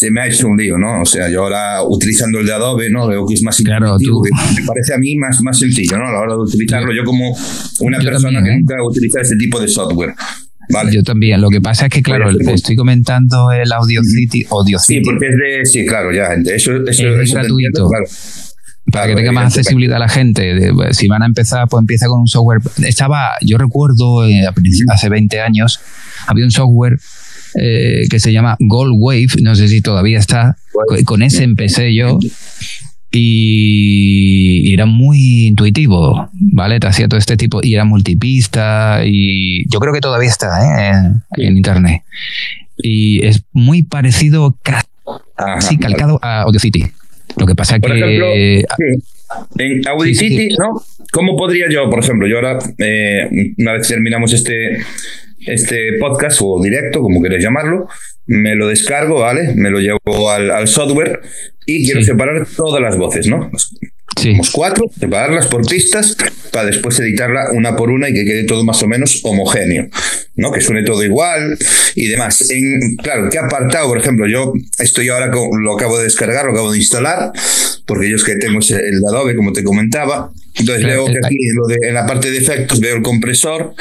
[0.01, 1.03] se me ha hecho un lío, ¿no?
[1.03, 3.07] O sea, yo ahora utilizando el de Adobe, ¿no?
[3.07, 6.07] Veo que es más claro, me parece a mí más, más sencillo, ¿no?
[6.07, 7.37] A la hora de utilizarlo, yo como
[7.81, 8.57] una persona que ¿eh?
[8.57, 10.15] nunca utiliza este tipo de software.
[10.73, 10.93] Vale.
[10.93, 11.41] Yo también.
[11.41, 14.45] Lo que pasa es que, claro, estoy comentando el Audio City,
[14.79, 15.67] Sí, porque es de.
[15.67, 16.35] Sí, claro, ya.
[16.35, 17.89] Eso, eso, es gratuito.
[17.89, 18.07] claro
[18.91, 20.73] para que tenga más accesibilidad a la gente.
[20.93, 22.61] Si van a empezar, pues empieza con un software.
[22.85, 24.43] Estaba, yo recuerdo eh,
[24.89, 25.81] hace 20 años,
[26.27, 26.99] había un software
[27.61, 30.57] eh, que se llama Gold Wave, no sé si todavía está.
[31.05, 32.19] Con ese empecé yo
[33.13, 36.79] y era muy intuitivo, ¿vale?
[36.79, 41.13] Te hacía todo este tipo y era multipista y yo creo que todavía está ¿eh?
[41.37, 42.03] en, internet.
[42.79, 44.57] Y es muy parecido,
[45.37, 46.87] casi calcado a Audacity.
[47.37, 48.65] Lo que pasa es que...
[49.59, 50.81] en Audacity, ¿no?
[51.13, 54.79] ¿Cómo podría yo, por ejemplo, yo ahora, eh, una vez terminamos este,
[55.47, 57.89] este podcast o directo, como queréis llamarlo,
[58.27, 59.55] me lo descargo, ¿vale?
[59.55, 61.21] Me lo llevo al, software
[61.67, 63.51] y quiero separar todas las voces, ¿no?
[64.21, 64.37] Sí.
[64.53, 66.17] cuatro, separarlas por pistas
[66.53, 69.89] para después editarla una por una y que quede todo más o menos homogéneo,
[70.37, 70.53] ¿no?
[70.53, 71.57] Que suene todo igual
[71.95, 72.51] y demás.
[72.51, 73.89] En, claro, ¿qué apartado?
[73.89, 77.33] Por ejemplo, yo estoy ahora con, lo acabo de descargar, lo acabo de instalar,
[77.87, 80.31] porque yo es que tengo el de Adobe, como te comentaba.
[80.57, 81.37] Entonces veo que aquí
[81.83, 83.75] en la parte de efectos veo el compresor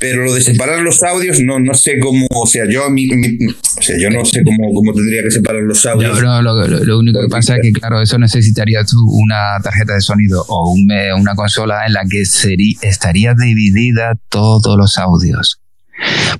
[0.00, 3.98] pero lo de separar los audios, no, no sé cómo, o sea, yo, o sea,
[4.00, 6.22] yo no sé cómo, cómo tendría que separar los audios.
[6.22, 10.42] No, lo, único que pasa es que, claro, eso necesitaría tú una tarjeta de sonido
[10.48, 15.60] o una consola en la que sería, estaría dividida todos los audios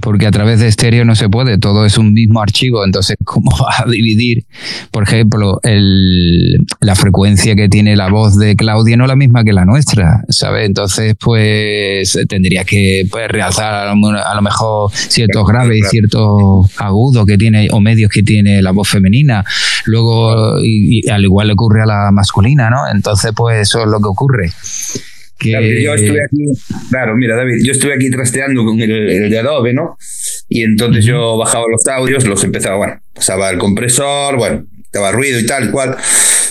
[0.01, 3.51] porque a través de estéreo no se puede, todo es un mismo archivo, entonces ¿cómo
[3.51, 4.45] vas a dividir,
[4.91, 9.45] por ejemplo, el, la frecuencia que tiene la voz de Claudia no es la misma
[9.45, 10.67] que la nuestra, ¿sabes?
[10.67, 17.37] Entonces, pues tendría que pues, realzar a lo, mejor ciertos graves y ciertos agudos que
[17.37, 19.45] tiene o medios que tiene la voz femenina,
[19.85, 22.89] luego, y al igual le ocurre a la masculina, ¿no?
[22.93, 24.53] Entonces, pues eso es lo que ocurre
[25.41, 26.45] yo estuve aquí,
[26.91, 29.97] claro, mira, David, yo estuve aquí trasteando con el, de Adobe, ¿no?
[30.49, 35.39] Y entonces yo bajaba los audios, los empezaba, bueno, pasaba el compresor, bueno, daba ruido
[35.39, 35.97] y tal cual,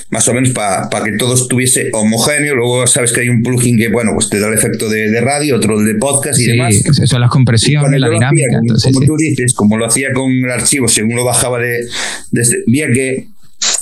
[0.09, 2.55] más o menos para que todo estuviese homogéneo.
[2.55, 5.57] Luego sabes que hay un plugin que, bueno, pues te da el efecto de, radio,
[5.57, 6.75] otro de podcast y sí, demás.
[6.75, 8.59] Eso es la compresión y la dinámica.
[8.91, 11.85] como, tú dices, como lo hacía con el archivo, según lo bajaba de,
[12.31, 13.27] desde, que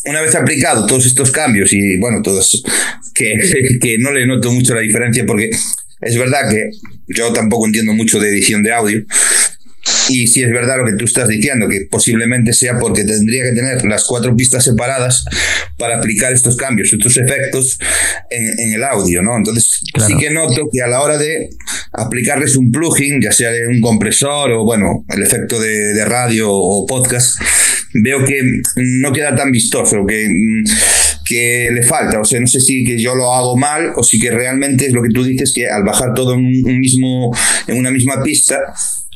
[0.06, 2.63] una vez aplicado todos estos cambios y bueno, todos
[3.13, 3.34] que,
[3.82, 5.50] que no le noto mucho la diferencia porque
[6.02, 6.70] es verdad que
[7.08, 9.04] yo tampoco entiendo mucho de edición de audio.
[10.10, 13.52] Y si es verdad lo que tú estás diciendo, que posiblemente sea porque tendría que
[13.52, 15.26] tener las cuatro pistas separadas
[15.78, 17.78] para aplicar estos cambios, estos efectos
[18.30, 19.36] en, el audio, ¿no?
[19.36, 21.50] Entonces sí que noto que a la hora de
[21.94, 26.52] aplicarles un plugin, ya sea de un compresor o bueno, el efecto de, de radio
[26.52, 27.38] o podcast,
[28.04, 28.42] veo que
[28.76, 30.28] no queda tan vistoso, que,
[31.26, 32.20] que le falta.
[32.20, 34.94] O sea, no sé si que yo lo hago mal o si que realmente es
[34.94, 37.36] lo que tú dices, que al bajar todo en, un mismo,
[37.68, 38.60] en una misma pista,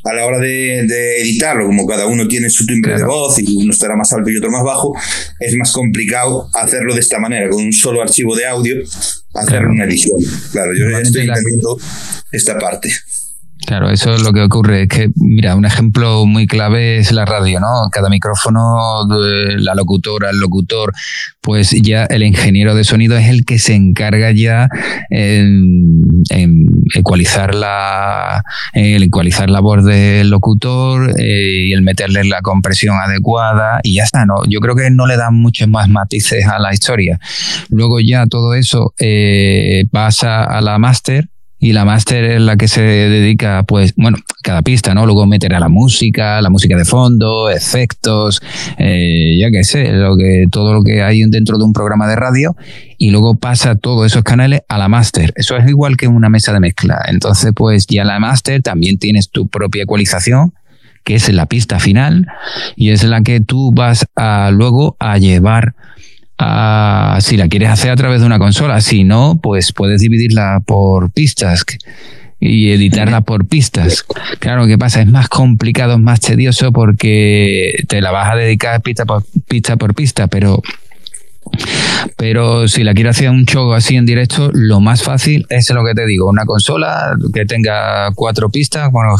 [0.04, 3.72] a la hora de, editarlo, como cada uno tiene su timbre de voz y uno
[3.72, 4.94] estará más alto y otro más bajo,
[5.40, 8.76] es más complicado hacerlo de esta manera, con un solo archivo de audio,
[9.34, 10.20] hacer una edición.
[10.52, 11.78] Claro, yo estoy entendiendo
[12.32, 12.92] esta parte.
[13.66, 14.84] Claro, eso es lo que ocurre.
[14.84, 17.90] Es que, mira, un ejemplo muy clave es la radio, ¿no?
[17.92, 20.94] Cada micrófono, la locutora, el locutor,
[21.42, 24.68] pues ya el ingeniero de sonido es el que se encarga ya
[25.10, 26.02] en,
[26.94, 28.44] ecualizar la,
[28.74, 34.04] el ecualizar la voz del locutor eh, y el meterle la compresión adecuada y ya
[34.04, 34.44] está, ¿no?
[34.48, 37.20] Yo creo que no le dan muchos más matices a la historia.
[37.70, 41.31] Luego ya todo eso eh, pasa a la máster
[41.64, 45.06] y la máster es la que se dedica, pues, bueno, cada pista, ¿no?
[45.06, 48.42] Luego meter a la música, la música de fondo, efectos,
[48.80, 52.16] eh, ya que sé, lo que, todo lo que hay dentro de un programa de
[52.16, 52.56] radio
[52.98, 55.34] y luego pasa todos esos canales a la máster.
[55.36, 57.00] Eso es igual que una mesa de mezcla.
[57.08, 60.54] Entonces, pues ya la máster también tienes tu propia ecualización
[61.04, 62.28] que es la pista final
[62.76, 65.74] y es la que tú vas a luego a llevar
[67.20, 68.82] si la quieres hacer a través de una consola.
[68.82, 71.66] Si no, pues puedes dividirla por pistas
[72.40, 74.06] y editarla por pistas.
[74.40, 75.02] Claro, que pasa?
[75.02, 79.78] Es más complicado, es más tedioso porque te la vas a dedicar pista por pista,
[79.78, 80.62] por pista pero
[82.18, 85.84] pero si la quiero hacer un show así en directo, lo más fácil es lo
[85.84, 89.16] que te digo, una consola que tenga cuatro pistas, bueno,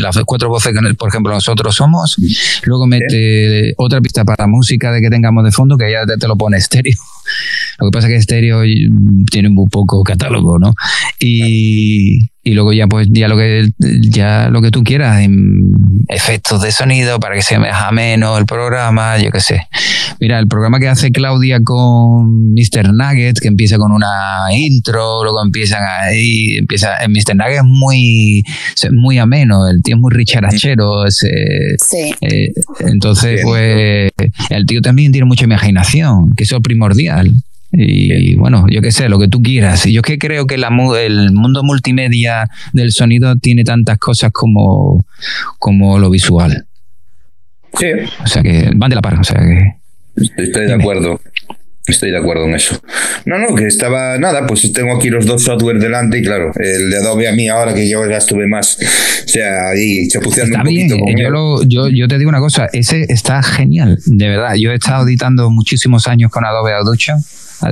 [0.00, 2.16] las cuatro voces que por ejemplo nosotros somos,
[2.64, 6.36] luego mete otra pista para música de que tengamos de fondo, que ya te, lo
[6.36, 6.94] pone estéreo.
[7.78, 8.62] Lo que pasa es que estéreo
[9.30, 10.72] tiene muy poco catálogo, ¿no?
[11.18, 13.68] Y, y luego ya pues ya lo que
[14.08, 15.26] ya lo que tú quieras
[16.06, 19.66] efectos de sonido para que se me menos el programa yo qué sé
[20.20, 22.94] mira el programa que hace Claudia con Mr.
[22.94, 27.34] Nugget que empieza con una intro luego empiezan ahí empieza en Mr.
[27.34, 28.44] Nugget es muy
[28.92, 31.26] muy ameno el tío es muy richarachero sí.
[32.20, 32.52] Eh,
[32.86, 34.12] entonces pues
[34.50, 37.32] el tío también tiene mucha imaginación que eso es primordial
[37.78, 39.86] y bueno, yo qué sé, lo que tú quieras.
[39.86, 45.04] Y yo que creo que el mundo multimedia del sonido tiene tantas cosas como,
[45.58, 46.66] como lo visual.
[47.78, 47.86] Sí.
[48.22, 49.74] O sea que van de la par, o sea que...
[50.42, 51.20] Estoy de acuerdo.
[51.86, 52.80] Estoy de acuerdo en eso.
[53.26, 56.90] No, no, que estaba nada, pues tengo aquí los dos software delante y claro, el
[56.90, 58.76] de Adobe a mí ahora que yo ya estuve más,
[59.24, 60.98] o sea, ahí chapuceando un poquito.
[60.98, 64.54] Con yo, yo, yo, te digo una cosa, ese está genial, de verdad.
[64.58, 67.22] Yo he estado editando muchísimos años con Adobe Audition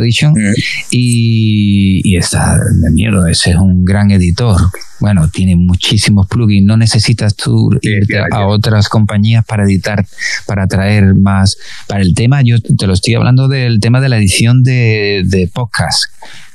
[0.01, 0.55] dicho, mm.
[0.90, 4.61] y, y, está de mierda, ese es un gran editor.
[5.01, 10.07] Bueno, tiene muchísimos plugins, no necesitas tú irte a otras compañías para editar,
[10.47, 11.57] para traer más.
[11.87, 15.49] Para el tema, yo te lo estoy hablando del tema de la edición de, de
[15.53, 16.05] podcast.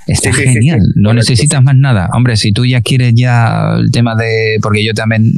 [0.07, 2.09] Está genial, no necesitas más nada.
[2.13, 5.31] Hombre, si tú ya quieres ya el tema de, porque yo también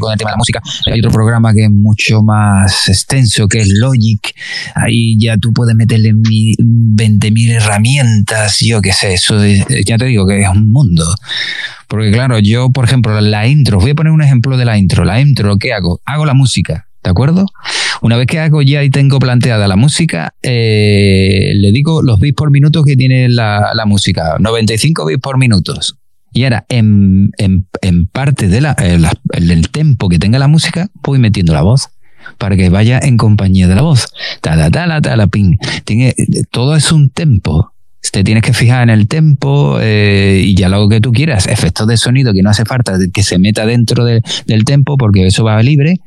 [0.00, 0.62] con el tema de la música.
[0.90, 4.34] Hay otro programa que es mucho más extenso, que es Logic.
[4.74, 9.36] Ahí ya tú puedes meterle 20.000 herramientas, yo qué sé, eso
[9.84, 11.04] ya te digo que es un mundo.
[11.88, 15.04] Porque claro, yo, por ejemplo, la intro, voy a poner un ejemplo de la intro.
[15.04, 16.00] La intro, ¿qué hago?
[16.06, 16.86] Hago la música.
[17.02, 17.46] ¿De acuerdo?
[18.00, 22.36] Una vez que hago ya y tengo planteada la música, eh, le digo los bits
[22.36, 24.36] por minuto que tiene la, la música.
[24.38, 25.96] 95 bits por minutos.
[26.32, 31.52] Y ahora, en, en, parte de la, eh, tempo que tenga la música, voy metiendo
[31.52, 31.90] la voz
[32.38, 34.08] para que vaya en compañía de la voz.
[34.40, 35.56] Tala, tala, tala, ping.
[35.84, 36.14] Tiene,
[36.50, 37.72] todo es un tempo.
[38.10, 41.46] Te tienes que fijar en el tempo eh, y ya lo que tú quieras.
[41.46, 45.44] Efectos de sonido que no hace falta que se meta dentro del tempo porque eso
[45.44, 46.00] va libre.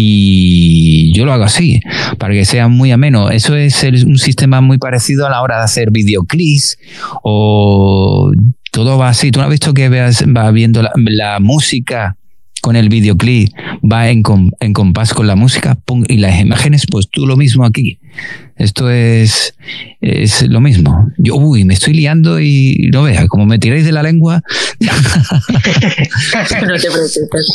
[0.00, 1.80] Y yo lo hago así,
[2.18, 3.30] para que sea muy ameno.
[3.30, 6.78] Eso es un sistema muy parecido a la hora de hacer videoclips
[7.24, 8.30] o
[8.78, 9.32] todo va así.
[9.32, 12.16] ¿Tú no has visto que veas, va viendo la, música
[12.60, 14.22] con el videoclip, va en,
[14.60, 17.98] en compás con la música y las imágenes, pues tú lo mismo aquí.
[18.56, 19.56] Esto es,
[20.00, 21.10] es lo mismo.
[21.18, 24.42] Yo, uy, me estoy liando y no veas, como me tiráis de la lengua.
[24.80, 24.88] no
[26.76, 27.46] te preocupes.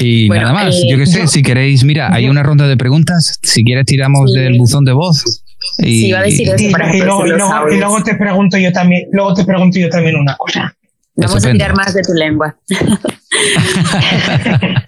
[0.00, 3.40] Y nada más, yo qué sé, eh, si queréis, mira, hay una ronda de preguntas.
[3.42, 5.43] Si quieres, tiramos del buzón de voz.
[5.78, 9.88] Y, a decir eso para y, luego, te pregunto yo también, luego te pregunto yo
[9.88, 10.74] también una cosa.
[11.16, 12.56] Vamos a tirar más de tu lengua.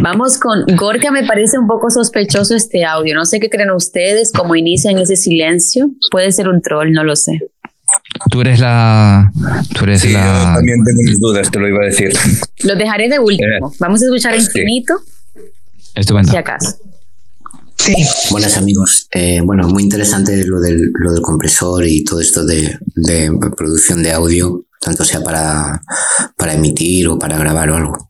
[0.00, 3.14] Vamos con Gorka, me parece un poco sospechoso este audio.
[3.14, 5.90] No sé qué creen ustedes, cómo inician ese silencio.
[6.10, 7.40] Puede ser un troll, no lo sé.
[8.30, 9.32] Tú eres la.
[9.76, 10.54] Tú eres la.
[10.56, 12.12] también tengo mis dudas, te lo iba a decir.
[12.64, 13.70] Lo dejaré de último.
[13.70, 14.94] Eh, Vamos a escuchar infinito.
[15.94, 16.30] Estupendo.
[16.30, 16.76] Si acaso.
[18.30, 19.08] Buenas amigos.
[19.12, 22.78] Eh, bueno, muy interesante lo del, lo del compresor y todo esto de,
[23.56, 28.06] producción de audio, tanto sea para emitir o para grabar o algo.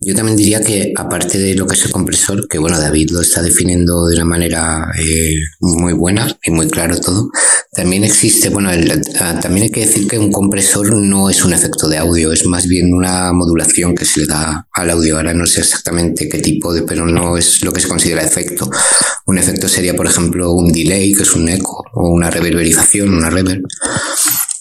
[0.00, 3.20] Yo también diría que aparte de lo que es el compresor, que bueno, David lo
[3.20, 7.30] está definiendo de una manera eh, muy buena y muy claro todo,
[7.72, 8.70] también existe, bueno,
[9.20, 12.46] ah, también hay que decir que un compresor no es un efecto de audio, es
[12.46, 15.16] más bien una modulación que se le da al audio.
[15.16, 18.70] Ahora no sé exactamente qué tipo de, pero no es lo que se considera efecto.
[19.26, 23.30] Un efecto sería, por ejemplo, un delay, que es un eco, o una reverberización, una
[23.30, 23.66] reverb.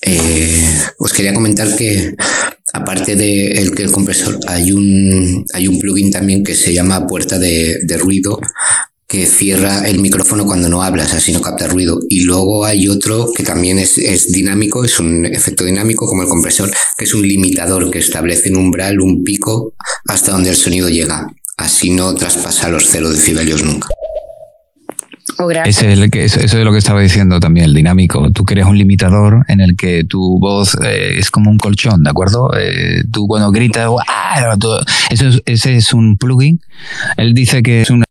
[0.09, 0.63] Eh,
[0.99, 2.15] os quería comentar que
[2.71, 7.37] aparte del el, el compresor, hay un, hay un plugin también que se llama puerta
[7.37, 8.39] de, de ruido
[9.05, 11.99] que cierra el micrófono cuando no hablas, así no capta ruido.
[12.09, 16.27] Y luego hay otro que también es, es, dinámico, es un efecto dinámico como el
[16.27, 19.73] compresor, que es un limitador que establece un umbral, un pico,
[20.07, 21.27] hasta donde el sonido llega.
[21.57, 23.87] Así no traspasa los 0 decibelios nunca.
[25.65, 28.31] Es el que, eso es lo que estaba diciendo también, el dinámico.
[28.31, 32.09] Tú creas un limitador en el que tu voz eh, es como un colchón, ¿de
[32.09, 32.51] acuerdo?
[32.57, 33.89] Eh, tú cuando gritas,
[35.09, 36.59] eso es, ese es un plugin.
[37.17, 38.03] Él dice que es un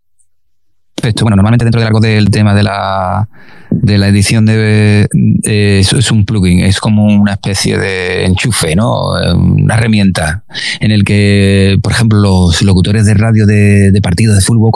[0.97, 3.29] efecto, bueno, normalmente dentro del algo del tema de la,
[3.71, 5.09] de la edición de
[5.45, 9.13] eh, es un plugin, es como una especie de enchufe, ¿no?
[9.35, 10.45] Una herramienta
[10.81, 14.71] en el que, por ejemplo, los locutores de radio de, de partidos de fútbol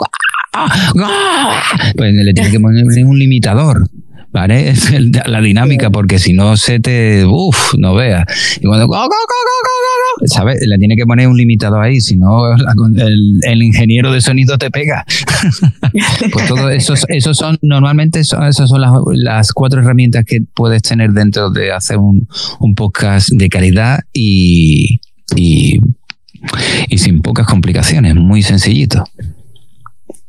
[1.95, 3.89] pues le tiene que poner un limitador.
[4.31, 4.69] ¿Vale?
[4.71, 4.91] Es
[5.27, 7.25] la dinámica, porque si no se te.
[7.25, 8.25] Uff, no veas.
[8.59, 8.87] Y cuando.
[10.25, 10.59] ¿Sabes?
[10.65, 15.05] Le tiene que poner un limitador ahí, si no, el, ingeniero de sonido te pega.
[16.31, 21.11] pues todo eso, esos son, normalmente, esas son las, las, cuatro herramientas que puedes tener
[21.11, 22.27] dentro de hacer un,
[22.59, 24.99] un podcast de calidad y,
[25.35, 25.79] y,
[26.87, 29.03] y sin pocas complicaciones, muy sencillito.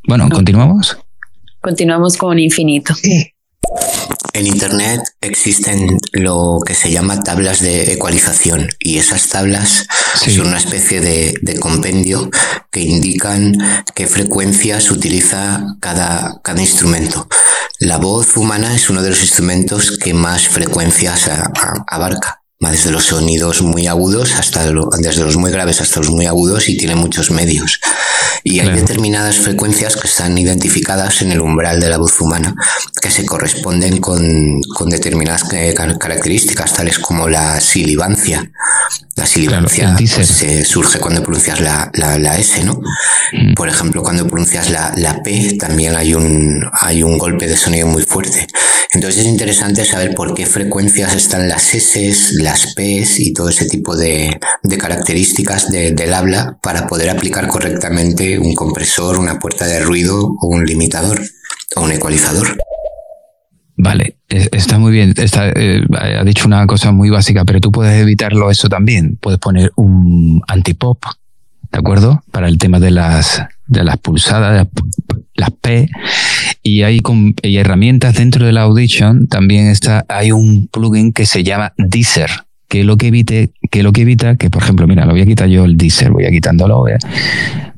[0.07, 0.99] Bueno, ¿continuamos?
[1.61, 2.95] Continuamos con infinito.
[4.33, 9.87] En Internet existen lo que se llama tablas de ecualización y esas tablas
[10.17, 12.31] son una especie de, de, compendio
[12.71, 13.57] que indican
[13.95, 17.29] qué frecuencias utiliza cada, cada instrumento.
[17.79, 21.31] La voz humana es uno de los instrumentos que más frecuencias
[21.87, 26.69] abarca desde los sonidos muy agudos hasta desde los muy graves hasta los muy agudos
[26.69, 27.81] y tiene muchos medios.
[28.45, 32.55] Y hay determinadas frecuencias que están identificadas en el umbral de la voz humana
[33.01, 38.51] que se corresponden con, con determinadas características, tales como la silibancia.
[39.17, 42.81] La silibancia pues, surge cuando pronuncias la, la, la S, ¿no?
[43.33, 43.55] Mm.
[43.55, 47.87] Por ejemplo, cuando pronuncias la, la P también hay un, hay un golpe de sonido
[47.87, 48.47] muy fuerte.
[48.93, 52.13] Entonces es interesante saber por qué frecuencias están las S,
[52.53, 57.49] las P y todo ese tipo de, de características de, del habla para poder aplicar
[57.49, 61.19] correctamente un compresor, una puerta de ruido o un limitador
[61.77, 62.59] o un ecualizador.
[63.75, 65.15] Vale, está muy bien.
[65.17, 69.17] Eh, ha dicho una cosa muy básica, pero tú puedes evitarlo eso también.
[69.17, 71.03] Puedes poner un antipop,
[71.73, 72.23] ¿de acuerdo?
[72.33, 74.69] Para el tema de las, de las pulsadas,
[75.35, 75.89] las P.
[76.63, 77.01] Y hay,
[77.43, 79.27] hay herramientas dentro de la Audition.
[79.27, 82.31] También está, hay un plugin que se llama Deezer,
[82.69, 85.27] que lo que evite, que lo que evita, que por ejemplo, mira, lo voy a
[85.27, 86.99] quitar yo el Deezer, voy a quitándolo, ¿eh?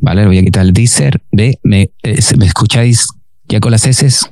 [0.00, 0.26] ¿vale?
[0.26, 1.58] Voy a quitar el Deezer, ¿ve?
[1.62, 3.08] ¿Me, eh, ¿me escucháis
[3.48, 4.28] ya con las S?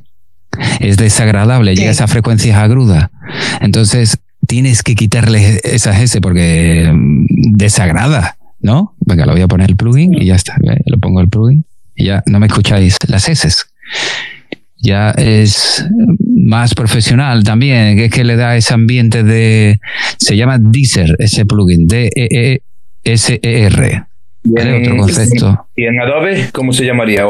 [0.81, 3.11] es desagradable, llega a frecuencias agrudas.
[3.61, 8.95] Entonces, tienes que quitarle esas S porque mm, desagrada, ¿no?
[9.01, 10.57] Venga, lo voy a poner el plugin y ya está.
[10.87, 13.49] Lo pongo el plugin y ya no me escucháis las S.
[14.83, 15.87] Ya es
[16.27, 19.79] más profesional también, que es que le da ese ambiente de.
[20.19, 22.63] Se llama Deezer, ese plugin, D-E-E-S-E-R.
[24.45, 25.69] ¿Y en, otro concepto.
[25.77, 27.23] ¿Y en Adobe cómo se llamaría?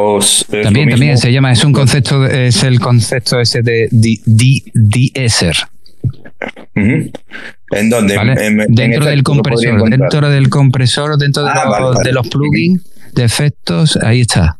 [0.63, 5.55] también, también se llama, es un concepto, es el concepto ese de de-esser.
[6.75, 8.19] ¿En dónde?
[8.69, 12.83] dentro del compresor, dentro del compresor, dentro de, ah, los, plugins
[13.15, 14.59] de efectos, ahí está.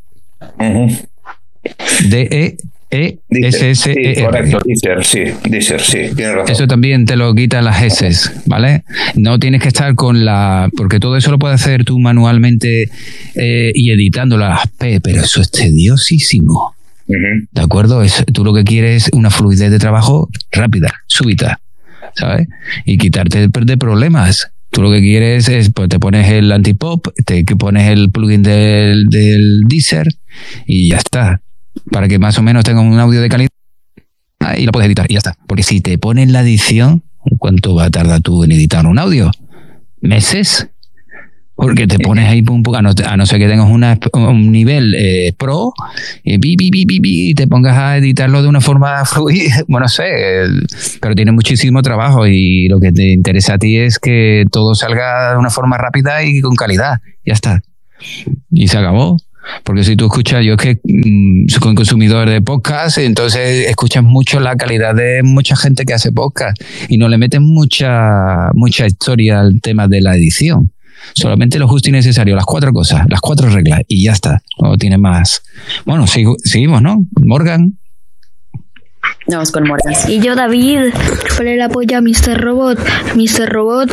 [2.11, 2.57] D-E
[2.93, 4.59] e s s e Sí, correcto,
[5.03, 6.51] sí, Deezer, sí, tiene razón.
[6.53, 8.85] Eso también te lo quita las S, ¿vale?
[9.15, 10.69] No tienes que estar con la.
[10.77, 12.91] Porque todo eso lo puedes hacer tú manualmente
[13.35, 16.75] eh, y editando las P, pero eso es tediosísimo.
[17.07, 18.03] ¿De acuerdo?
[18.03, 21.61] Es, tú lo que quieres es una fluidez de trabajo rápida, súbita,
[22.15, 22.47] ¿sabes?
[22.85, 24.51] Y quitarte de problemas.
[24.71, 29.07] Tú lo que quieres es, pues te pones el antipop, te pones el plugin del,
[29.09, 30.09] del Deezer
[30.67, 31.41] y ya está
[31.91, 33.51] para que más o menos tenga un audio de calidad
[34.57, 35.37] y lo puedes editar y ya está.
[35.47, 37.05] Porque si te pones la edición,
[37.39, 39.31] ¿cuánto va a tardar tú en editar un audio?
[40.01, 40.69] ¿Meses?
[41.55, 45.73] Porque te pones ahí, pum, a, no, ser que tengas un nivel eh, pro,
[46.25, 50.09] y, y te pongas a editarlo de una forma fluida, bueno, no sé,
[51.01, 55.33] pero tiene muchísimo trabajo y lo que te interesa a ti es que todo salga
[55.33, 57.01] de una forma rápida y con calidad.
[57.25, 57.63] Ya está.
[58.51, 59.19] y se acabó.
[59.65, 64.41] Porque si tú escuchas, yo es que mm, soy consumidor de podcast, entonces escuchas mucho
[64.41, 69.41] la calidad de mucha gente que hace podcast y no le meten mucha, mucha historia
[69.41, 70.73] al tema de la edición.
[71.15, 74.41] Solamente lo justo y necesario, las cuatro cosas, las cuatro reglas y ya está.
[74.61, 75.43] No tiene más.
[75.85, 77.05] Bueno, seguimos, ¿no?
[77.21, 77.79] Morgan.
[79.27, 79.95] Vamos con Morgan.
[80.09, 80.93] Y yo, David,
[81.43, 82.41] le la polla a Mr.
[82.41, 82.79] Robot.
[83.17, 83.49] Mr.
[83.49, 83.91] Robot.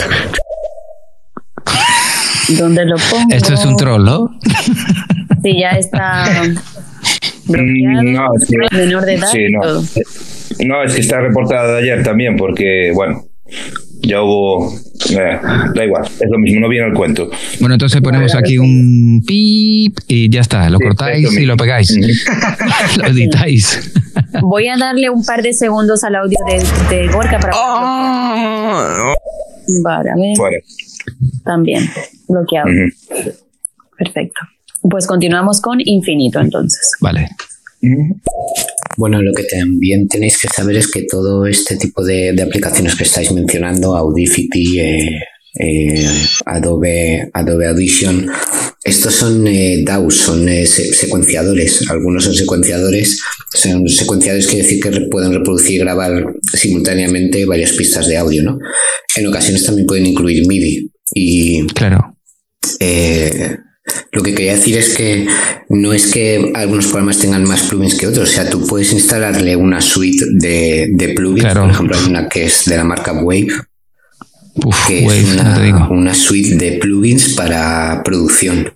[2.58, 3.34] ¿Dónde lo pongo?
[3.34, 4.30] Esto es un troll, ¿no?
[5.44, 6.26] Sí, ya está
[7.46, 8.56] bloqueado, Mm, No, sí.
[8.72, 9.62] menor de edad Sí, no.
[9.62, 9.84] todo.
[10.66, 13.24] No, es que está reportada de ayer también, porque, bueno,
[14.02, 14.72] ya hubo.
[15.12, 15.40] eh,
[15.74, 17.30] da igual, es lo mismo, no viene el cuento.
[17.60, 20.70] Bueno, entonces ponemos aquí un pip y ya está.
[20.70, 21.96] Lo Sí, cortáis y lo pegáis.
[22.98, 23.94] Lo editáis.
[24.42, 27.54] Voy a darle un par de segundos al audio de, de Gorka para.
[27.56, 29.14] Oh.
[29.84, 30.36] Vale, a ver.
[30.36, 30.58] Fuera.
[31.46, 31.90] También
[32.28, 32.68] bloqueado.
[33.98, 34.40] Perfecto.
[34.82, 36.92] Pues continuamos con infinito entonces.
[37.02, 37.28] Vale.
[38.98, 42.96] Bueno, lo que también tenéis que saber es que todo este tipo de, de aplicaciones
[42.96, 45.10] que estáis mencionando, Audacity, eh,
[45.60, 46.06] eh,
[46.46, 48.30] Adobe, Adobe Audition,
[48.84, 51.90] estos son eh, DAWs, son eh, se- secuenciadores.
[51.90, 53.22] Algunos son secuenciadores.
[53.54, 58.44] Son secuenciadores quiere decir que re- pueden reproducir y grabar simultáneamente varias pistas de audio,
[58.44, 58.58] ¿no?
[59.16, 60.92] En ocasiones también pueden incluir MIDI.
[61.14, 62.16] Y Claro.
[62.80, 63.58] eh,
[64.12, 65.28] lo que quería decir es que
[65.70, 68.30] no es que algunos programas tengan más plugins que otros.
[68.30, 71.42] O sea, tú puedes instalarle una suite de, de plugins.
[71.42, 71.62] Claro.
[71.62, 73.50] Por ejemplo, hay una que es de la marca Wave,
[74.56, 78.74] Uf, que Wave, es no una, una suite de plugins para producción.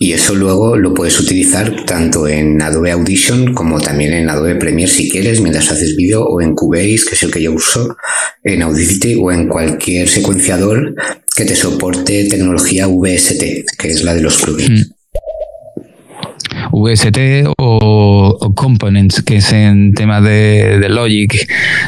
[0.00, 4.90] Y eso luego lo puedes utilizar tanto en Adobe Audition como también en Adobe Premiere
[4.90, 7.96] si quieres, mientras haces vídeo, o en Cubase, que es el que yo uso,
[8.44, 10.94] en Audacity o en cualquier secuenciador
[11.34, 13.42] que te soporte tecnología VST,
[13.76, 14.97] que es la de los plugins.
[16.72, 21.46] VST o, o Components, que es en tema de, Logic.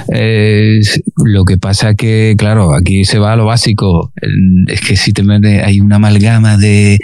[0.09, 4.13] Es- lo que pasa que, claro, aquí se va a lo básico.
[4.69, 6.99] Es que si te metes, hay una amalgama de,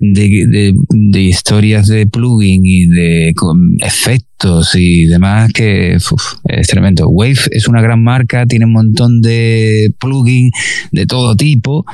[0.00, 7.08] de, de- historias de plugin y de con efectos y demás que es tremendo.
[7.08, 10.50] Wave es una gran marca, tiene un montón de plugin
[10.92, 11.84] de todo tipo.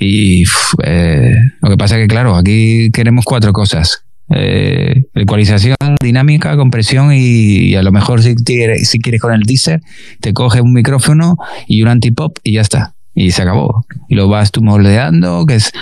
[0.00, 0.44] Y
[0.84, 4.04] eh, lo que pasa que, claro, aquí queremos cuatro cosas.
[4.30, 9.44] Eh, ecualización dinámica, compresión y, y a lo mejor si quieres, si quieres con el
[9.44, 9.80] teaser,
[10.20, 12.94] te coges un micrófono y un antipop y ya está.
[13.14, 13.84] Y se acabó.
[14.08, 15.72] Y lo vas tú moldeando que es,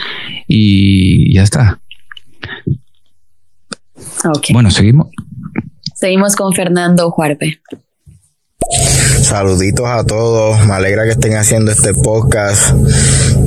[0.47, 1.81] y ya está.
[4.53, 5.09] Bueno, seguimos.
[5.95, 7.61] Seguimos con Fernando Juarpe.
[8.69, 12.75] Saluditos a todos, me alegra que estén haciendo este podcast,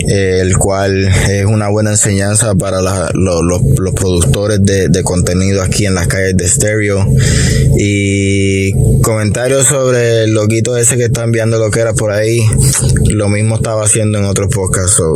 [0.08, 3.62] eh, el cual es una buena enseñanza para los,
[3.96, 7.06] productores de, contenido aquí en las calles de Stereo.
[7.78, 12.42] Y comentarios sobre el loquito ese que está enviando lo que era por ahí,
[13.06, 14.98] lo mismo estaba haciendo en otros podcasts.
[14.98, 15.16] So,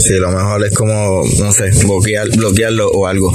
[0.00, 3.32] sí, lo mejor es como, no sé, bloquear, bloquearlo o algo.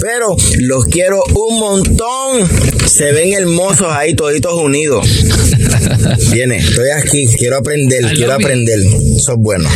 [0.00, 2.48] Pero los quiero un montón,
[2.96, 5.06] se ven hermosos ahí toditos unidos.
[6.32, 8.78] Viene, estoy aquí, quiero aprender, I quiero aprender.
[8.78, 9.68] Eso es bueno.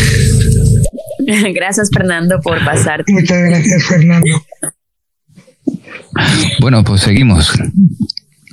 [1.55, 3.13] Gracias, Fernando, por pasarte.
[3.13, 4.43] Muchas gracias, Fernando.
[6.61, 7.53] Bueno, pues seguimos.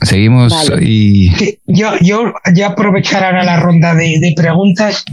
[0.02, 0.84] Seguimos Vale.
[0.86, 5.06] y Sí, yo, yo ya aprovechar ahora la ronda de, de preguntas.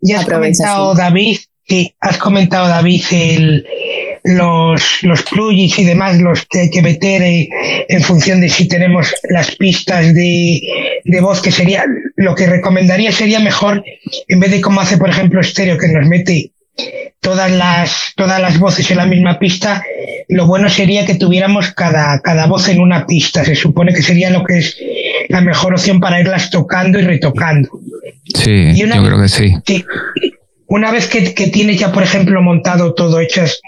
[0.00, 0.98] Ya has Aprovecha, comentado, sí.
[1.00, 1.36] David,
[1.68, 3.66] sí, has comentado, David, el,
[4.24, 7.48] los, los plugins y demás, los que hay que meter eh,
[7.88, 10.60] en función de si tenemos las pistas de,
[11.04, 11.84] de voz, que sería,
[12.16, 13.84] lo que recomendaría sería mejor,
[14.28, 16.50] en vez de como hace, por ejemplo, Stereo, que nos mete
[17.20, 19.84] todas las, todas las voces en la misma pista,
[20.28, 23.44] lo bueno sería que tuviéramos cada, cada voz en una pista.
[23.44, 24.76] Se supone que sería lo que es
[25.28, 27.68] la mejor opción para irlas tocando y retocando.
[28.34, 29.54] sí, Y una yo vez- creo que sí.
[29.66, 29.84] Sí.
[30.66, 33.60] Una vez que, que tienes ya, por ejemplo, montado todo, hechas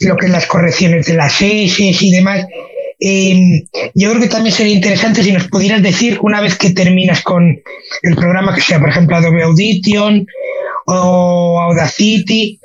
[0.00, 2.46] lo que es las correcciones de las S y demás,
[3.00, 3.64] eh,
[3.94, 7.60] yo creo que también sería interesante si nos pudieras decir, una vez que terminas con
[8.02, 10.26] el programa que sea, por ejemplo, Adobe Audition
[10.86, 12.58] o Audacity,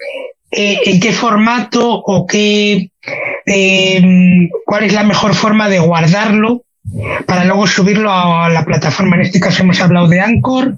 [0.51, 2.91] eh, en qué formato o qué,
[3.45, 6.63] eh, cuál es la mejor forma de guardarlo
[7.25, 9.15] para luego subirlo a la plataforma.
[9.15, 10.77] En este caso hemos hablado de Anchor,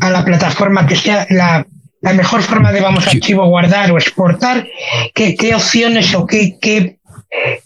[0.00, 1.66] a la plataforma que sea la,
[2.00, 4.66] la mejor forma de vamos archivo guardar o exportar.
[5.14, 6.98] ¿Qué, qué opciones o qué, qué,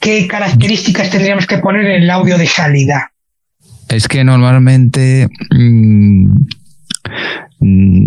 [0.00, 3.12] qué características tendríamos que poner en el audio de salida?
[3.88, 6.32] Es que normalmente mm,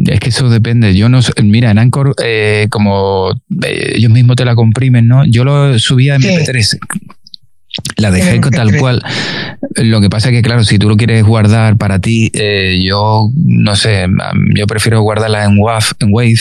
[0.07, 0.95] es que eso depende.
[0.95, 3.31] Yo no mira, en Anchor, eh, como
[3.63, 5.25] eh, ellos mismos te la comprimen, ¿no?
[5.25, 6.79] Yo lo subía en MP3.
[7.97, 9.01] La dejé tal cual.
[9.75, 13.31] Lo que pasa es que, claro, si tú lo quieres guardar para ti, eh, yo
[13.35, 14.05] no sé,
[14.55, 16.39] yo prefiero guardarla en WAV, en Wave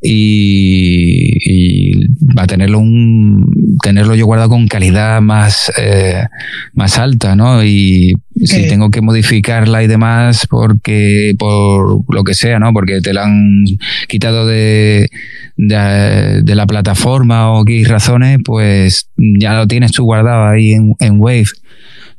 [0.00, 6.24] y, y va a tenerlo un tenerlo yo guardado con calidad más eh,
[6.72, 12.58] más alta no y si tengo que modificarla y demás porque por lo que sea
[12.60, 13.64] no porque te la han
[14.08, 15.10] quitado de
[15.58, 21.20] de, la plataforma o qué razones pues ya lo tienes tú guardado ahí en, en
[21.20, 21.48] Wave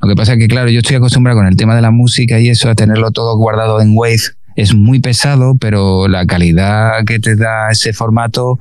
[0.02, 2.38] lo que pasa es que claro yo estoy acostumbrado con el tema de la música
[2.38, 4.20] y eso a tenerlo todo guardado en Wave
[4.56, 8.58] es muy pesado, pero la calidad que te da ese formato,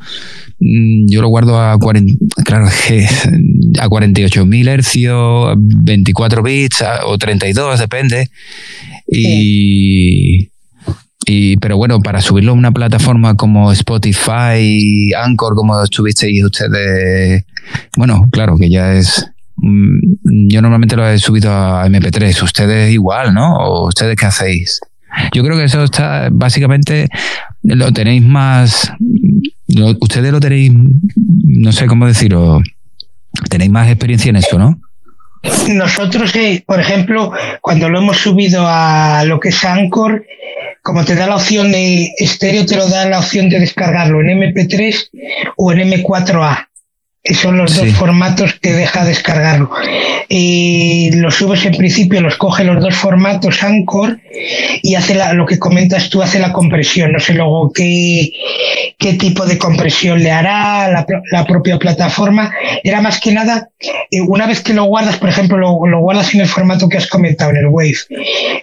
[0.60, 2.14] mm, yo lo guardo a, 40,
[2.44, 2.66] claro,
[3.80, 8.30] a 48.000 hercios, 24 bits o 32, depende.
[9.08, 10.49] Y,
[11.32, 17.46] y, pero bueno, para subirlo a una plataforma como Spotify, Anchor, como estuvisteis ustedes,
[17.96, 22.42] bueno, claro que ya es mm, yo normalmente lo he subido a MP3.
[22.42, 23.58] Ustedes igual, ¿no?
[23.58, 24.80] ¿O ustedes qué hacéis?
[25.32, 27.08] Yo creo que eso está básicamente
[27.62, 28.92] lo tenéis más.
[30.02, 30.72] ustedes lo tenéis,
[31.46, 32.60] no sé cómo decirlo,
[33.52, 34.82] tenéis más experiencia en eso, ¿no?
[35.70, 40.26] Nosotros, eh, por ejemplo, cuando lo hemos subido a lo que es Anchor,
[40.90, 44.40] como te da la opción de estéreo, te lo da la opción de descargarlo en
[44.40, 45.10] MP3
[45.56, 46.69] o en M4A
[47.34, 49.72] son los dos formatos que deja descargarlo.
[50.28, 54.20] Y los subes en principio, los coge los dos formatos Anchor
[54.84, 57.12] y hace lo que comentas tú, hace la compresión.
[57.12, 58.32] No sé luego qué,
[58.98, 62.54] qué tipo de compresión le hará la, la propia plataforma.
[62.84, 63.70] Era más que nada,
[64.12, 66.98] eh, una vez que lo guardas, por ejemplo, lo, lo, guardas en el formato que
[66.98, 67.98] has comentado, en el Wave.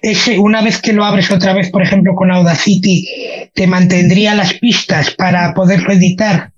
[0.02, 3.06] Ese, una vez que lo abres otra vez, por ejemplo, con Audacity,
[3.54, 6.50] te mantendría las pistas para poderlo editar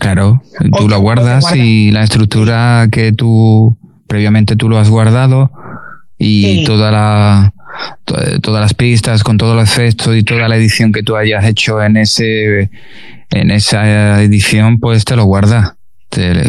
[0.00, 0.42] Claro,
[0.78, 3.76] tú lo guardas y la estructura que tú
[4.06, 5.52] previamente tú lo has guardado
[6.18, 7.52] y toda la
[8.06, 11.82] todas las pistas con todo el efecto y toda la edición que tú hayas hecho
[11.82, 12.70] en ese
[13.30, 15.76] en esa edición pues te lo guarda.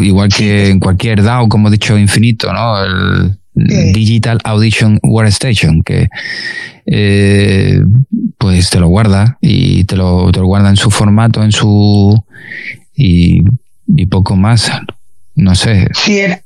[0.01, 6.07] Igual que en cualquier DAO como he dicho infinito no el Digital Audition Workstation que
[6.85, 7.81] eh,
[8.37, 12.23] pues te lo guarda y te lo, te lo guarda en su formato en su
[13.01, 14.71] y, poco más.
[15.33, 15.87] No sé.
[15.93, 16.43] Sí, era,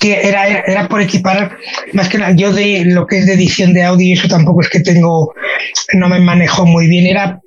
[0.00, 1.56] era, era, por equiparar,
[1.94, 4.68] más que nada, yo de lo que es de edición de audio, eso tampoco es
[4.68, 5.32] que tengo,
[5.94, 7.40] no me manejo muy bien, era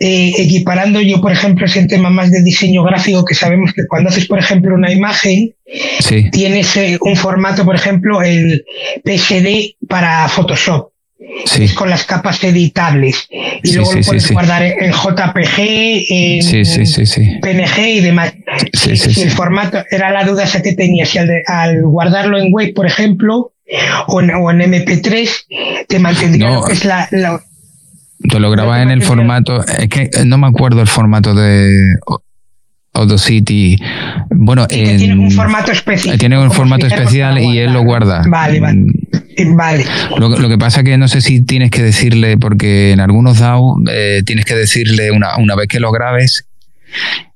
[0.00, 4.10] eh, equiparando yo, por ejemplo, ese tema más de diseño gráfico, que sabemos que cuando
[4.10, 5.54] haces, por ejemplo, una imagen,
[6.32, 8.64] tienes eh, un formato, por ejemplo, el
[9.04, 10.91] PSD para Photoshop
[11.74, 13.28] con las capas editables.
[13.62, 15.58] Y luego lo puedes guardar en JPG,
[16.08, 18.34] en PNG y demás.
[18.72, 22.86] Si, el formato era la duda esa que tenía, si al, guardarlo en web, por
[22.86, 23.52] ejemplo,
[24.06, 27.08] o en, MP3, te mantendría es la,
[28.28, 31.96] Te lo grabas en el formato, es que no me acuerdo el formato de
[33.16, 33.78] City
[34.30, 36.18] Bueno, tiene un formato especial.
[36.18, 38.22] Tiene un formato especial y él lo guarda.
[38.26, 38.80] Vale, vale.
[38.80, 39.56] Mm.
[39.56, 39.84] Vale.
[40.18, 44.22] Lo, que pasa que no sé si tienes que decirle, porque en algunos DAO eh,
[44.24, 46.46] tienes que decirle una, una vez que lo grabes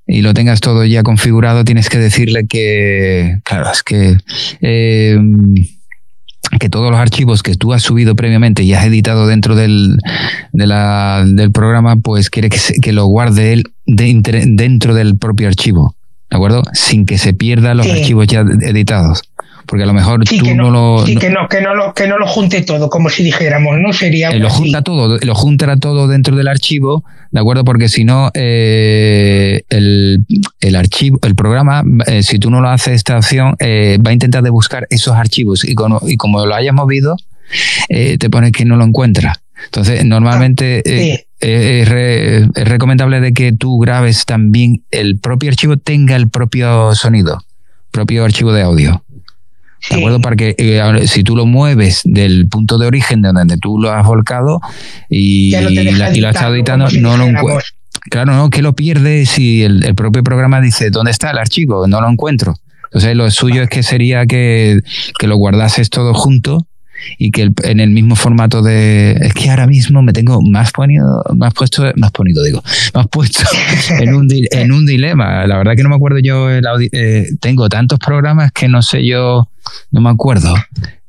[0.07, 4.17] y lo tengas todo ya configurado, tienes que decirle que, claro, es que
[4.61, 5.19] eh,
[6.59, 9.99] que todos los archivos que tú has subido previamente y has editado dentro del,
[10.53, 15.95] del programa, pues quiere que, que lo guarde él dentro del propio archivo,
[16.31, 16.63] ¿de acuerdo?
[16.73, 19.23] Sin que se pierdan los archivos ya editados
[19.67, 22.19] porque a lo mejor tú no, lo sí, que no que no lo que no
[22.19, 26.37] lo junte todo como si dijéramos no sería lo junta todo lo juntará todo dentro
[26.37, 30.25] del archivo de acuerdo porque si no eh, el,
[30.61, 34.13] el, archivo el programa eh, si tú no lo haces esta opción eh, va a
[34.13, 35.65] intentar de buscar esos archivos.
[35.65, 37.17] Y, y como lo hayas movido
[37.89, 39.41] te pone que no lo encuentra.
[39.67, 40.91] Entonces normalmente ah,
[41.41, 47.43] es, es recomendable de que tú grabes también el propio archivo tenga el propio sonido
[47.91, 49.03] propio archivo de audio
[49.91, 50.21] ¿De acuerdo?
[50.21, 53.93] Para que eh, si tú lo mueves del punto de origen de donde tú lo
[53.93, 54.61] has volcado
[55.09, 57.65] y, lo, has estado editando, no lo encuentro.
[58.11, 61.87] Claro, no, que lo pierdes si el, propio programa dice, ¿dónde está el archivo?
[61.87, 62.55] No lo encuentro.
[62.85, 64.81] Entonces, lo suyo es que sería que,
[65.19, 66.67] que lo guardases todo junto
[67.19, 71.23] y que en el mismo formato de es que ahora mismo me tengo más ponido
[71.35, 72.63] más puesto más ponido digo
[72.95, 73.43] más puesto
[73.99, 77.99] en un en un dilema la verdad que no me acuerdo yo eh, tengo tantos
[77.99, 79.49] programas que no sé yo
[79.91, 80.55] no me acuerdo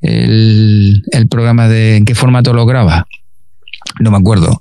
[0.02, 3.08] el, el programa de en qué formato lo graba
[4.00, 4.60] no me acuerdo.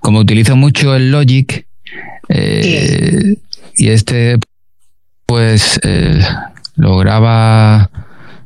[0.00, 1.66] Como utilizo mucho el Logic,
[2.28, 3.36] eh,
[3.76, 4.38] y este,
[5.26, 6.20] pues, eh,
[6.76, 7.90] lo graba.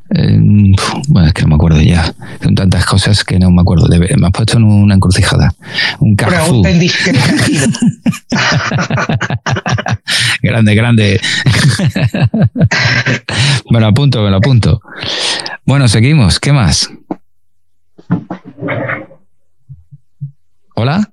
[0.09, 2.15] Bueno, es que no me acuerdo ya.
[2.41, 3.87] Son tantas cosas que no me acuerdo.
[3.87, 5.53] me has puesto en una encrucijada.
[5.99, 6.63] Un carfu.
[10.41, 11.21] grande, grande.
[13.69, 14.81] me lo apunto, me lo apunto.
[15.65, 16.39] Bueno, seguimos.
[16.39, 16.89] ¿Qué más?
[20.75, 21.11] Hola.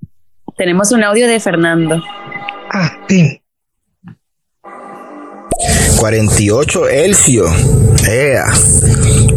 [0.57, 2.03] Tenemos un audio de Fernando.
[2.73, 3.43] Ah, sí.
[5.99, 7.45] 48 Elcio.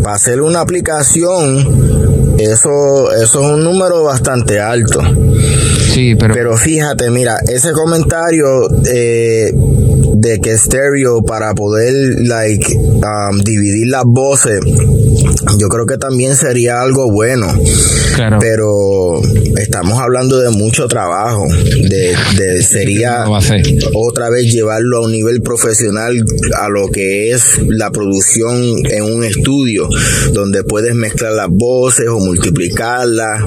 [0.03, 5.01] Para hacer una aplicación, eso, eso es un número bastante alto.
[5.93, 6.33] Sí, pero.
[6.33, 8.45] Pero fíjate, mira, ese comentario
[8.85, 9.51] eh,
[10.19, 14.59] de que Stereo para poder, like, um, dividir las voces,
[15.57, 17.47] yo creo que también sería algo bueno.
[18.15, 18.37] Claro.
[18.41, 19.21] Pero
[19.57, 21.45] estamos hablando de mucho trabajo.
[21.47, 23.25] De, de sería
[23.93, 26.13] otra vez llevarlo a un nivel profesional
[26.59, 29.87] a lo que es la producción en un estudio,
[30.33, 33.43] donde puedes mezclar las voces o multiplicarlas.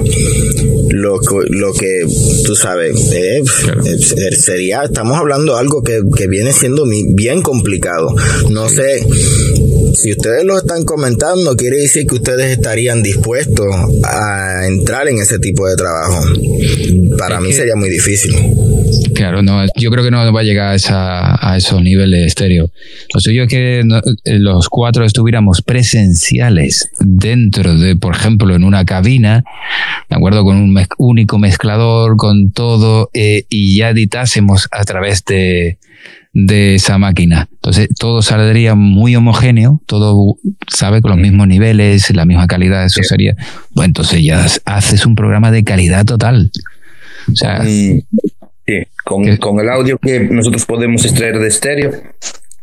[0.89, 1.19] Lo,
[1.49, 2.05] lo que
[2.45, 8.15] tú sabes, eh, eh, sería, estamos hablando de algo que, que viene siendo bien complicado.
[8.49, 9.05] No sé
[9.95, 13.67] si ustedes lo están comentando, quiere decir que ustedes estarían dispuestos
[14.05, 16.23] a entrar en ese tipo de trabajo.
[17.17, 18.33] Para mí sería muy difícil.
[19.13, 22.71] Claro, no, yo creo que no va a llegar a, esos niveles estéreo.
[23.13, 28.85] Lo suyo es que eh, los cuatro estuviéramos presenciales dentro de, por ejemplo, en una
[28.85, 29.43] cabina,
[30.09, 35.77] de acuerdo, con un único mezclador, con todo, eh, y ya editásemos a través de,
[36.33, 37.47] de esa máquina.
[37.51, 43.01] Entonces todo saldría muy homogéneo, todo sabe con los mismos niveles, la misma calidad, eso
[43.03, 43.35] sería.
[43.71, 46.51] Bueno, entonces ya haces un programa de calidad total.
[47.31, 48.05] O sea, mm, sí,
[49.05, 51.91] con, con el audio que nosotros podemos extraer de estéreo,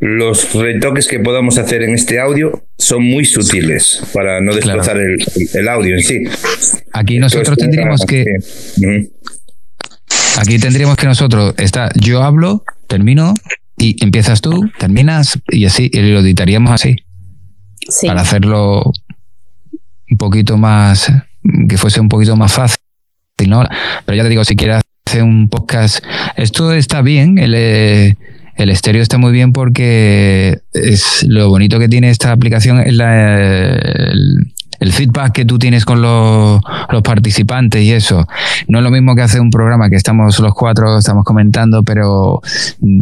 [0.00, 5.68] los retoques que podamos hacer en este audio son muy sutiles para no desplazar el,
[5.68, 6.24] audio en sí.
[6.92, 8.24] Aquí nosotros tendríamos que.
[10.38, 13.34] Aquí tendríamos que nosotros, está, yo hablo, termino,
[13.80, 16.96] y empiezas tú, terminas y así, y lo editaríamos así.
[17.88, 18.06] Sí.
[18.06, 18.92] Para hacerlo
[20.10, 21.10] un poquito más,
[21.66, 22.78] que fuese un poquito más fácil,
[23.48, 23.64] ¿no?
[24.04, 26.04] Pero ya te digo, si quieres hacer un podcast,
[26.36, 32.10] esto está bien, el, el estéreo está muy bien porque es lo bonito que tiene
[32.10, 36.60] esta aplicación es la, el, el feedback que tú tienes con los,
[37.04, 38.26] participantes y eso.
[38.68, 42.40] No es lo mismo que hacer un programa que estamos los cuatro, estamos comentando, pero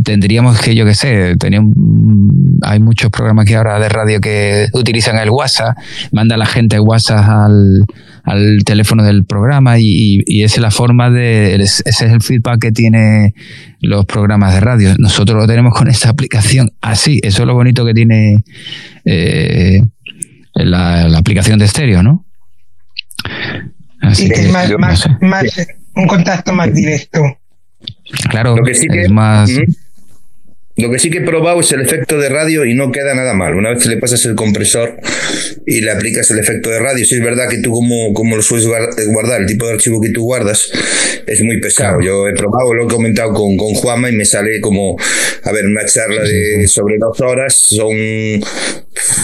[0.05, 1.63] tendríamos que, yo qué sé, tenía
[2.63, 5.77] hay muchos programas que ahora de radio que utilizan el WhatsApp,
[6.13, 7.85] manda la gente WhatsApp al,
[8.25, 12.61] al teléfono del programa y, y, esa es la forma de, ese es el feedback
[12.61, 13.35] que tiene
[13.81, 14.95] los programas de radio.
[14.99, 18.45] Nosotros lo tenemos con esta aplicación así, eso es lo bonito que tiene
[19.05, 19.83] eh,
[20.65, 22.25] la, aplicación de estéreo, ¿no?
[24.01, 25.11] Así que, más,
[25.95, 27.21] un contacto más directo.
[28.31, 29.51] Claro, lo que sí que, es más...
[30.79, 33.35] Lo que sí que he probado es el efecto de radio y no queda nada
[33.35, 33.57] mal.
[33.57, 34.95] Una vez que le pasas el compresor
[35.67, 38.43] y le aplicas el efecto de radio, si es verdad que tú como, como lo
[38.43, 38.69] sueles
[39.09, 40.71] guardar, el tipo de archivo que tú guardas
[41.27, 42.01] es muy pesado.
[42.01, 44.97] Yo he probado, lo he comentado con, con Juama y me sale como,
[45.43, 48.39] a ver, una charla de sobre dos horas son,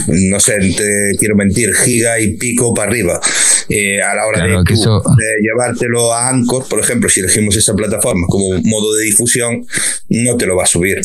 [0.09, 3.21] no sé, te quiero mentir, giga y pico para arriba.
[3.69, 8.27] Eh, a la hora de, de, llevártelo a Anchor, por ejemplo, si elegimos esa plataforma
[8.29, 9.65] como modo de difusión,
[10.09, 11.01] no te lo va a subir.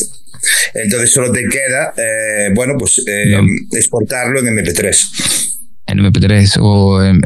[0.74, 3.40] Entonces solo te queda, eh, bueno, pues eh,
[3.72, 5.58] exportarlo en MP3.
[5.86, 7.20] En MP3 o en,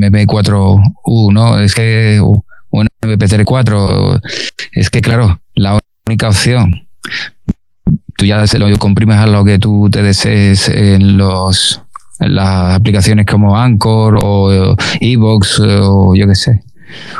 [0.00, 1.60] MP4U, ¿no?
[1.60, 4.20] Es que, o en MP3
[4.72, 6.88] es que claro, la única opción,
[8.16, 11.82] tú ya se lo comprimes a lo que tú te desees en los
[12.18, 16.62] las aplicaciones como Anchor o Evox o yo qué sé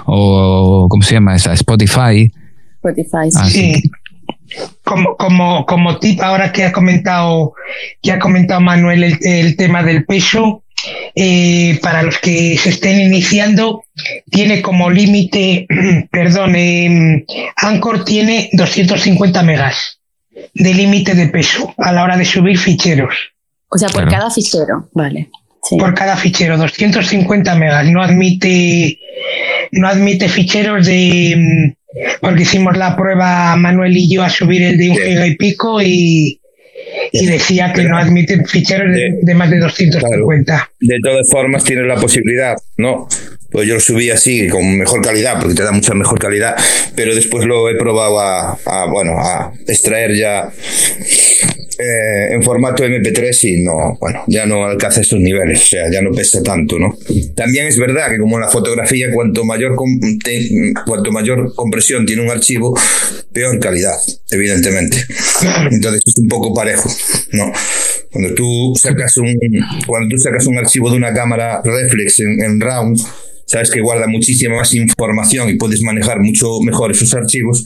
[0.05, 2.30] o cómo se llama esa Spotify
[2.82, 3.91] Spotify sí
[4.91, 7.55] como, como, como tip, ahora que ha comentado,
[8.03, 10.64] que ha comentado Manuel el, tema del peso,
[11.14, 13.84] eh, para los que se estén iniciando,
[14.28, 15.68] tiene como límite,
[16.11, 17.24] perdón, eh,
[17.55, 20.01] Anchor tiene 250 megas
[20.55, 23.14] de límite de peso a la hora de subir ficheros.
[23.68, 25.30] O sea, por cada fichero, vale.
[25.78, 27.86] Por cada fichero, 250 megas.
[27.86, 28.99] No admite,
[29.70, 31.76] no admite ficheros de,
[32.20, 35.80] porque hicimos la prueba Manuel y yo a subir el de un giga y pico
[35.82, 36.41] y,
[37.12, 40.70] y decía que no admiten ficheros de, más de 250.
[40.80, 43.09] de todas formas, tienes la posibilidad, ¿no?
[43.51, 46.57] Pues yo lo subí así, con mejor calidad, porque te da mucha mejor calidad,
[46.94, 48.59] pero después lo he probado a,
[48.90, 50.53] bueno, a extraer ya
[51.80, 56.03] eh, en formato MP3 y no, bueno, ya no alcanza estos niveles, o sea, ya
[56.03, 56.94] no pesa tanto, ¿no?
[57.34, 59.76] También es verdad que como en la fotografía, cuanto mayor,
[60.84, 62.78] cuanto mayor compresión tiene un archivo,
[63.32, 63.96] peor calidad,
[64.30, 64.98] evidentemente.
[65.70, 66.90] Entonces es un poco parejo,
[67.32, 67.51] ¿no?
[68.12, 69.38] Cuando tú sacas un,
[69.86, 72.94] cuando tú sacas un archivo de una cámara reflex en, en RAW,
[73.51, 77.64] sabes que guarda muchísima más información y puedes manejar mucho mejor esos archivos.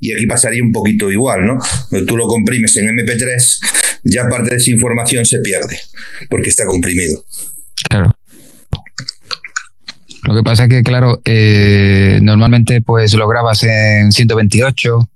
[0.00, 1.58] Y aquí pasaría un poquito igual, ¿no?
[2.06, 3.58] Tú lo comprimes en MP3,
[4.04, 5.78] ya parte de esa información se pierde,
[6.30, 7.22] porque está comprimido.
[7.90, 8.12] Claro.
[10.22, 15.10] Lo que pasa es que, claro, eh, normalmente pues lo grabas en 128,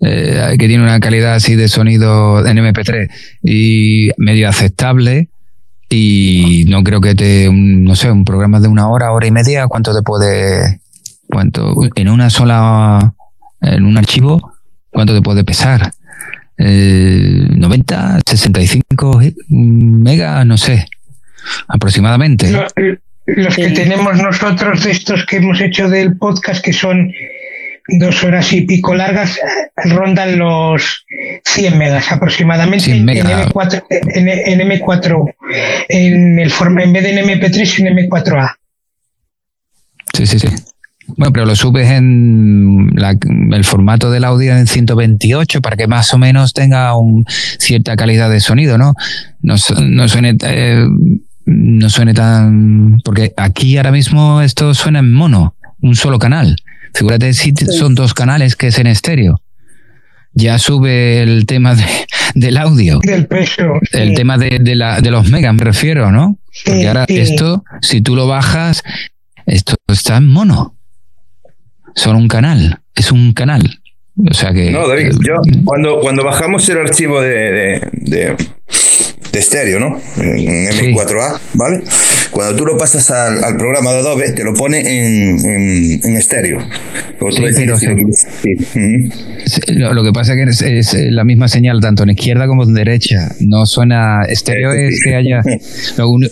[0.00, 3.08] eh, que tiene una calidad así de sonido en MP3
[3.42, 5.28] y medio aceptable
[5.94, 9.66] y no creo que te, no sé, un programa de una hora, hora y media,
[9.66, 10.80] ¿cuánto te puede,
[11.28, 13.14] cuánto, en una sola,
[13.60, 14.52] en un archivo,
[14.90, 15.92] cuánto te puede pesar?
[16.58, 20.86] Eh, 90, 65 megas, no sé,
[21.68, 22.52] aproximadamente.
[23.26, 27.12] Los que tenemos nosotros de estos que hemos hecho del podcast, que son
[27.88, 29.38] dos horas y pico largas,
[29.76, 31.04] rondan los
[31.44, 35.34] 100 megas aproximadamente En, M4, en, M4,
[35.88, 38.56] en, el en vez de en MP3 en M4A.
[40.14, 40.48] Sí, sí, sí.
[41.06, 42.96] Bueno, pero lo subes en
[43.52, 47.26] el formato del audio en 128 para que más o menos tenga un,
[47.58, 48.94] cierta calidad de sonido, ¿no?
[49.42, 50.36] No, no suene...
[50.42, 50.86] Eh,
[51.46, 53.00] no suene tan...
[53.04, 56.56] Porque aquí ahora mismo esto suena en mono, un solo canal.
[56.94, 59.40] Figúrate si son dos canales que es en estéreo.
[60.32, 61.76] Ya sube el tema
[62.34, 63.00] del audio.
[63.02, 63.78] Del peso.
[63.92, 66.38] El tema de, la, de los megas, me refiero, ¿no?
[66.64, 68.82] Porque ahora esto, si tú lo bajas,
[69.46, 70.76] esto está en mono.
[71.94, 73.80] Son un canal, es un canal.
[74.28, 74.70] O sea que.
[74.70, 75.34] No, David, yo
[75.64, 78.36] cuando, cuando bajamos el archivo de, de
[79.34, 80.00] de estéreo, ¿no?
[80.16, 81.82] En M4A, ¿vale?
[82.30, 85.38] Cuando tú lo pasas al, programa de Adobe, te lo pone en,
[86.04, 86.58] en, estéreo.
[89.76, 93.32] lo, que pasa es que es, la misma señal tanto en izquierda como en derecha.
[93.40, 95.42] No suena estéreo, es que haya.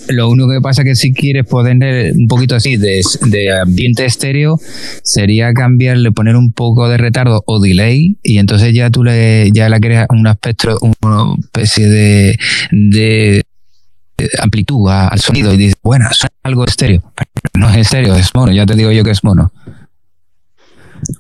[0.08, 4.04] Lo, único que pasa es que si quieres poner un poquito así de, de ambiente
[4.04, 4.60] estéreo,
[5.02, 9.68] sería cambiarle, poner un poco de retardo o delay, y entonces ya tú le ya
[9.68, 12.36] la creas un espectro, una especie de
[12.92, 13.42] de
[14.40, 17.02] amplitud al sonido y dices, bueno, es algo estéreo.
[17.54, 19.52] No es estéreo, es mono, ya te digo yo que es mono.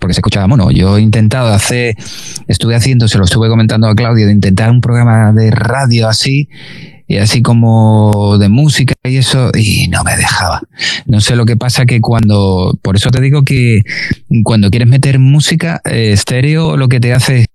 [0.00, 0.70] Porque se escuchaba mono.
[0.70, 1.96] Yo he intentado hacer,
[2.46, 6.48] estuve haciendo, se lo estuve comentando a Claudio, de intentar un programa de radio así,
[7.08, 10.62] y así como de música y eso, y no me dejaba.
[11.06, 13.80] No sé lo que pasa que cuando, por eso te digo que
[14.44, 17.46] cuando quieres meter música eh, estéreo, lo que te hace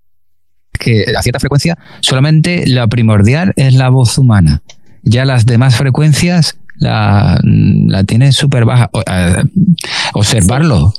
[0.78, 4.62] que a cierta frecuencia solamente la primordial es la voz humana.
[5.02, 8.90] Ya las demás frecuencias la, la tiene súper baja.
[9.06, 9.44] Eh,
[10.14, 10.92] observarlo.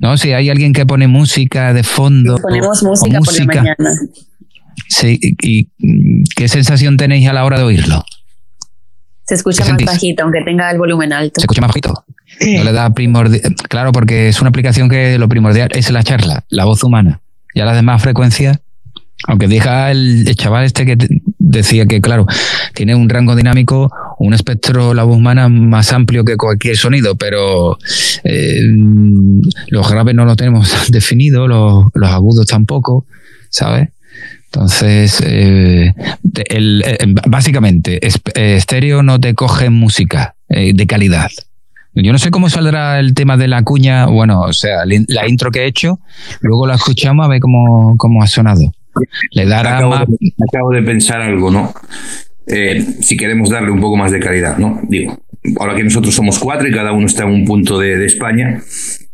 [0.00, 0.16] ¿No?
[0.16, 2.38] Si hay alguien que pone música de fondo.
[2.38, 3.90] Ponemos música, por la mañana.
[4.88, 5.68] Sí, y,
[6.36, 8.04] ¿qué sensación tenéis a la hora de oírlo?
[9.26, 11.40] Se escucha más bajito, aunque tenga el volumen alto.
[11.40, 12.04] Se escucha más bajito.
[12.40, 13.54] No le da primordial.
[13.68, 17.20] Claro, porque es una aplicación que lo primordial es la charla, la voz humana.
[17.54, 18.60] Ya las demás frecuencias
[19.26, 20.96] aunque diga el, chaval este que
[21.38, 22.26] decía que, claro,
[22.74, 27.78] tiene un rango dinámico, un espectro, la voz humana más amplio que cualquier sonido, pero
[28.24, 28.60] eh,
[29.68, 33.06] los graves no los tenemos definidos, los, agudos tampoco,
[33.50, 33.88] ¿sabes?
[34.46, 35.94] Entonces, eh,
[36.48, 38.00] el, eh, básicamente,
[38.34, 41.30] estéreo no te coge música de calidad.
[41.94, 45.50] Yo no sé cómo saldrá el tema de la cuña, bueno, o sea, la intro
[45.50, 45.98] que he hecho,
[46.40, 48.72] luego la escuchamos a ver cómo, cómo ha sonado.
[49.32, 51.72] Le dará acabo, de, acabo de pensar algo, ¿no?
[52.46, 54.80] Eh, si queremos darle un poco más de calidad, ¿no?
[54.88, 55.20] Digo,
[55.58, 58.62] ahora que nosotros somos cuatro y cada uno está en un punto de, España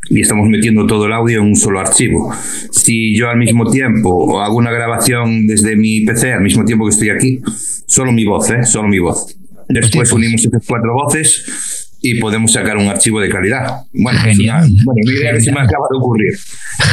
[0.08, 2.32] y estamos metiendo todo el audio en un solo archivo.
[2.70, 6.90] Si yo al mismo tiempo hago una grabación desde mi PC, al mismo tiempo que
[6.90, 7.40] estoy aquí,
[7.86, 8.62] solo mi voz, ¿eh?
[8.64, 9.36] Solo mi voz.
[9.68, 13.84] Después unimos esas cuatro voces y podemos sacar un archivo de calidad.
[13.92, 14.68] Bueno, genial.
[14.84, 16.38] bueno, mi idea que se me acaba de ocurrir.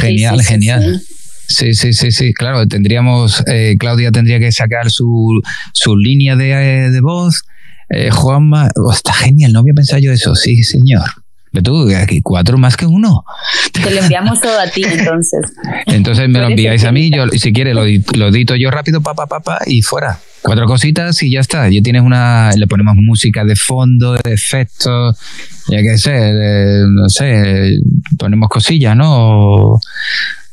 [0.00, 1.02] Genial, genial.
[1.46, 6.90] Sí, sí, sí, sí, claro, tendríamos, eh, Claudia tendría que sacar su, su línea de,
[6.90, 7.44] de voz,
[7.90, 11.04] eh, Juanma, oh, está genial, no había pensado yo eso, sí, señor.
[11.52, 13.24] Ve tú, aquí cuatro más que uno.
[13.72, 15.52] Te lo enviamos todo a ti, entonces.
[15.86, 19.26] Entonces me lo enviáis a mí, yo si quieres lo, lo edito yo rápido, papá,
[19.26, 20.18] papá, y fuera.
[20.40, 21.68] Cuatro cositas y ya está.
[21.68, 25.18] Ya tienes una, le ponemos música de fondo, de efectos,
[25.68, 26.32] ya que sé,
[26.88, 27.78] no sé,
[28.18, 29.78] ponemos cosillas, ¿no?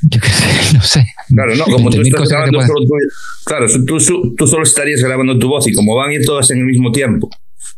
[0.02, 1.06] Yo qué sé, no sé.
[1.34, 2.94] Claro, no, como tú estás grabando solo tú,
[3.46, 3.98] claro, tú,
[4.36, 6.92] tú, solo estarías grabando tu voz y como van a ir todas en el mismo
[6.92, 7.30] tiempo,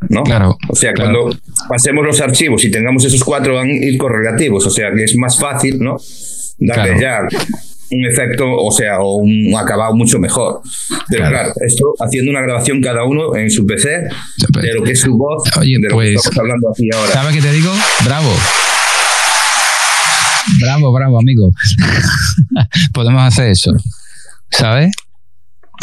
[0.09, 0.23] ¿no?
[0.23, 0.57] Claro.
[0.69, 1.35] O sea, cuando
[1.67, 5.15] pasemos los archivos y tengamos esos cuatro van a ir correlativos, o sea, que es
[5.15, 5.97] más fácil, ¿no?
[6.59, 7.21] Darle ya
[7.91, 10.61] un efecto, o sea, o un acabado mucho mejor.
[11.09, 11.53] Pero claro.
[11.65, 15.43] esto haciendo una grabación cada uno en su PC de lo que es su voz,
[15.57, 17.11] Oye, de lo pues, que estamos hablando aquí ahora.
[17.11, 17.71] ¿Sabes qué te digo?
[18.05, 18.31] Bravo.
[20.61, 21.51] Bravo, bravo, amigo.
[22.93, 23.73] Podemos hacer eso.
[24.49, 24.91] ¿Sabes?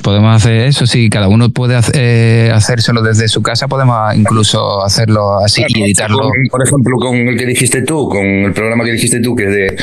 [0.03, 5.39] Podemos hacer eso, si cada uno puede eh, hacérselo desde su casa, podemos incluso hacerlo
[5.41, 6.31] así y editarlo.
[6.51, 9.51] por ejemplo, con el que dijiste tú, con el programa que dijiste tú, que es,
[9.51, 9.77] de,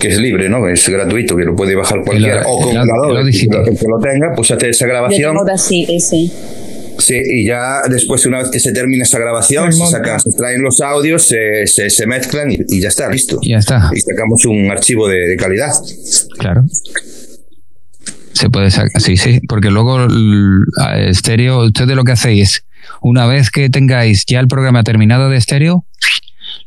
[0.00, 0.66] que es libre, ¿no?
[0.68, 2.42] Es gratuito, que lo puede bajar cualquiera.
[2.46, 5.36] o con un que, lo tenga, pues hace esa grabación.
[5.56, 6.32] sí, sí.
[6.98, 10.62] Sí, y ya después, una vez que se termina esa grabación, se, sacan, se traen
[10.62, 13.38] los audios, se, se, mezclan y, ya está, listo.
[13.42, 13.90] Ya está.
[13.94, 15.70] Y sacamos un archivo de, de calidad.
[16.38, 16.64] Claro.
[18.32, 20.62] Se puede sacar, sí, sí, porque luego el
[21.08, 22.64] estéreo, ustedes lo que hacéis,
[23.00, 25.84] una vez que tengáis ya el programa terminado de estéreo,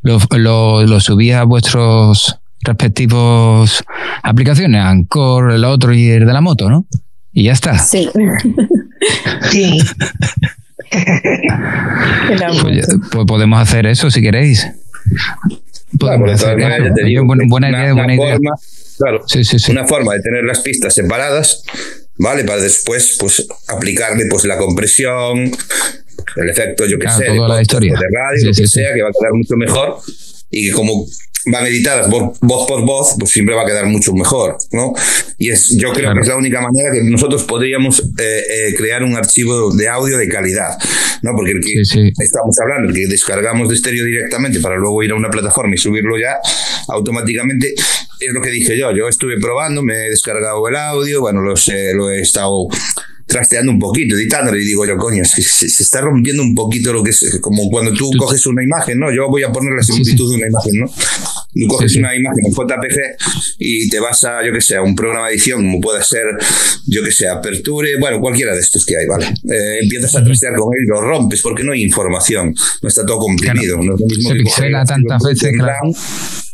[0.02, 3.84] lo, lo, lo subís a vuestros respectivos
[4.22, 6.86] aplicaciones, Anchor, el otro y el de la moto, ¿no?
[7.32, 7.78] Y ya está.
[7.78, 8.08] Sí.
[9.50, 9.78] sí.
[12.62, 14.66] pues, pues, podemos hacer eso si queréis.
[15.98, 17.24] Podemos hacer eso.
[17.24, 18.38] buena, buena idea, buena idea.
[18.98, 19.24] Claro,
[19.68, 21.64] una forma de tener las pistas separadas,
[22.18, 22.44] ¿vale?
[22.44, 25.50] Para después, pues, aplicarle pues la compresión,
[26.36, 27.94] el efecto, yo que sé, de, la historia.
[27.94, 29.98] de radio, lo que sea, que va a quedar mucho mejor
[30.50, 30.72] y que
[31.46, 34.92] van editadas voz, por voz, pues siempre va a quedar mucho mejor, ¿no?
[35.38, 39.02] Y es, yo creo que es la única manera que nosotros podríamos eh, eh, crear
[39.02, 40.78] un archivo de audio de calidad,
[41.22, 41.32] ¿no?
[41.34, 45.14] Porque el que estamos hablando, el que descargamos de estéreo directamente para luego ir a
[45.14, 46.38] una plataforma y subirlo ya
[46.88, 47.74] automáticamente,
[48.20, 48.92] es lo que dije yo.
[48.92, 51.54] Yo estuve probando, me he descargado el audio, bueno, lo,
[51.94, 52.68] lo he estado
[53.26, 57.02] trasteando un poquito, editándolo, y digo yo, coño, se, se, está rompiendo un poquito lo
[57.02, 59.12] que es, como cuando tú coges una imagen, ¿no?
[59.12, 60.86] Yo voy a poner la similitud de una imagen, ¿no?
[60.86, 64.94] Tú coges una imagen en JPG y te vas a, yo que sé, a un
[64.94, 66.24] programa de edición, como puede ser,
[66.86, 69.26] yo que sé, Aperture, bueno, cualquiera de estos que hay, ¿vale?
[69.26, 73.04] Eh, empiezas a trastear con él y lo rompes porque no hay información, no está
[73.04, 73.76] todo comprimido.
[73.78, 75.90] No es lo mismo se pixela tantas veces, claro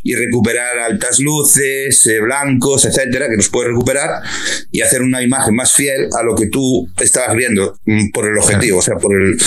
[0.03, 4.22] y recuperar altas luces, eh, blancos, etcétera, que los puedes recuperar
[4.70, 8.38] y hacer una imagen más fiel a lo que tú estabas viendo mm, por el
[8.38, 9.38] objetivo, o sea, por el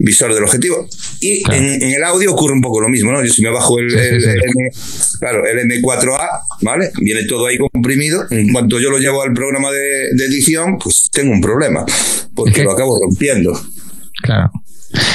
[0.00, 0.88] visor del objetivo.
[1.20, 3.22] Y en, el audio ocurre un poco lo mismo, ¿no?
[3.22, 4.70] Yo si me bajo el, M,
[5.18, 6.26] claro, el M4A,
[6.62, 6.90] ¿vale?
[7.00, 8.24] Viene todo ahí comprimido.
[8.30, 11.84] En cuanto yo lo llevo al programa de, edición, pues tengo un problema,
[12.34, 13.52] porque lo acabo rompiendo.
[14.22, 14.50] Claro.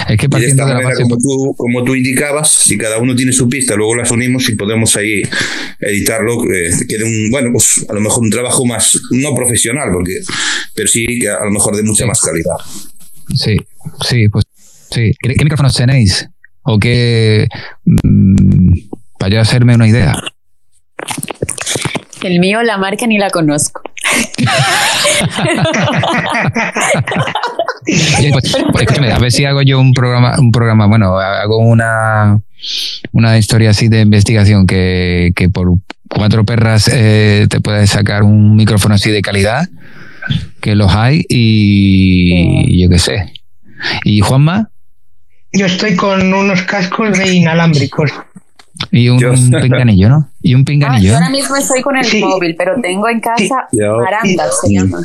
[0.07, 3.33] Es que partiendo de, esta manera, como, tú, como tú indicabas, si cada uno tiene
[3.33, 5.21] su pista, luego las unimos y podemos ahí
[5.79, 10.19] editarlo, eh, quede un, bueno, pues a lo mejor un trabajo más, no profesional, porque,
[10.73, 12.55] pero sí que a lo mejor de mucha más calidad.
[13.35, 13.57] Sí,
[14.07, 14.45] sí, pues
[14.91, 15.11] sí.
[15.21, 16.27] ¿Qué, micrófonos tenéis?
[16.63, 17.47] ¿O qué?
[17.85, 18.79] Mm,
[19.19, 20.15] para yo hacerme una idea.
[22.21, 23.81] El mío, la marca ni la conozco.
[28.71, 32.41] Pues, a ver si hago yo un programa, un programa, bueno, hago una,
[33.11, 35.77] una historia así de investigación que, que por
[36.09, 39.67] cuatro perras eh, te puedes sacar un micrófono así de calidad,
[40.61, 43.33] que los hay, y yo qué sé.
[44.03, 44.71] ¿Y Juanma?
[45.53, 48.11] Yo estoy con unos cascos de inalámbricos.
[48.91, 49.19] Y un,
[49.61, 50.29] pinganillo, ¿no?
[50.41, 51.13] Y un pinganillo.
[51.13, 53.67] Ah, ahora mismo estoy con el móvil, pero tengo en casa
[54.07, 54.99] Aranda, se llama.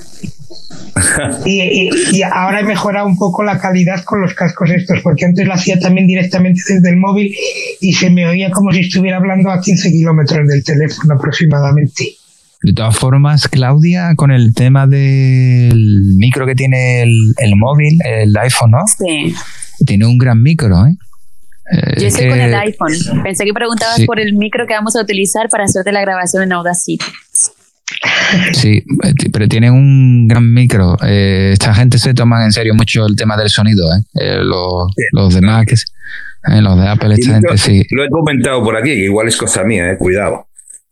[1.47, 5.47] Y, y, ahora he mejorado un poco la calidad con los cascos estos, porque antes
[5.47, 7.35] lo hacía también directamente desde el móvil
[7.81, 12.17] y se me oía como si estuviera hablando a 15 kilómetros del teléfono aproximadamente.
[12.63, 18.37] De todas formas, Claudia, con el tema del micro que tiene el, el móvil, el
[18.37, 18.85] iPhone, ¿no?
[18.87, 19.35] Sí.
[19.87, 20.97] Tiene un gran micro, ¿eh?
[21.99, 23.23] Yo estoy con el iPhone.
[23.23, 26.53] Pensé que preguntabas por el micro que vamos a utilizar para hacerte la grabación en
[26.53, 27.05] Audacity.
[28.53, 28.85] Sí,
[29.33, 30.97] pero tiene un gran micro.
[31.05, 33.87] Eh, esta gente se toma en serio mucho el tema del sonido.
[33.93, 34.03] ¿eh?
[34.15, 37.85] eh los, los de Mac, eh, los de Apple, esta gente sí.
[37.91, 40.47] Lo he comentado por aquí, que igual es cosa mía, cuidado.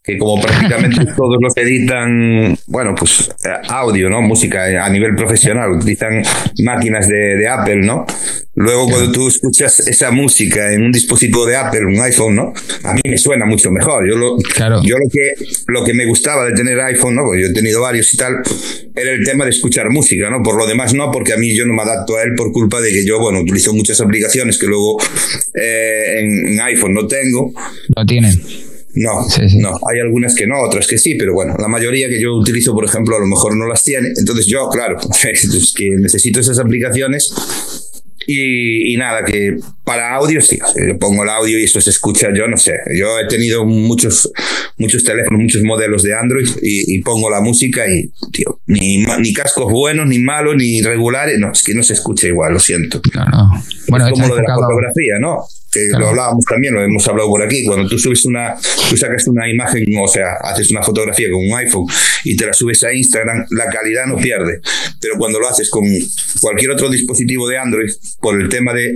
[0.08, 4.22] Que como prácticamente todos los editan, bueno, pues eh, audio, ¿no?
[4.22, 6.22] Música a nivel profesional, utilizan
[6.64, 8.06] máquinas de, de Apple, ¿no?
[8.54, 12.52] Luego cuando tú escuchas esa música en un dispositivo de Apple, un iPhone, ¿no?
[12.82, 14.08] A mí me suena mucho mejor.
[14.08, 14.80] Yo lo, Claro.
[14.82, 17.24] yo lo que, lo que me gustaba de tener iPhone, ¿no?
[17.24, 18.36] Porque yo he tenido varios y tal,
[18.96, 20.42] era el tema de escuchar música, ¿no?
[20.42, 22.80] Por lo demás no, porque a mí yo no me adapto a él por culpa
[22.80, 24.96] de que yo, bueno, utilizo muchas aplicaciones que luego
[25.54, 27.52] eh, en, en iPhone no tengo.
[27.94, 28.32] Lo tienen.
[28.98, 29.58] No, Sí, sí.
[29.58, 29.70] no.
[29.90, 32.84] Hay algunas que no, otras que sí, pero bueno, la mayoría que yo utilizo, por
[32.84, 34.08] ejemplo, a lo mejor no las tiene.
[34.16, 34.98] Entonces yo, claro,
[35.32, 37.32] es que necesito esas aplicaciones
[38.30, 42.28] y, y nada, que para audio sí, yo pongo el audio y eso se escucha,
[42.36, 44.30] yo no sé, yo he tenido muchos,
[44.76, 49.32] muchos teléfonos, muchos modelos de Android y, y pongo la música y, tío, ni, ni
[49.32, 53.00] cascos buenos, ni malos, ni regulares, no, es que no se escucha igual, lo siento.
[53.00, 53.30] Claro.
[53.88, 55.44] Bueno, es como lo de la fotografía, ¿no?
[55.70, 56.04] Que Claro.
[56.04, 57.64] lo hablábamos también, lo hemos hablado por aquí.
[57.64, 58.56] Cuando tú subes una,
[58.88, 61.86] tú sacas una imagen, o sea, haces una fotografía con un iPhone
[62.24, 64.60] y te la subes a Instagram, la calidad no pierde.
[65.00, 65.84] Pero cuando lo haces con
[66.40, 68.94] cualquier otro dispositivo de Android, por el tema de,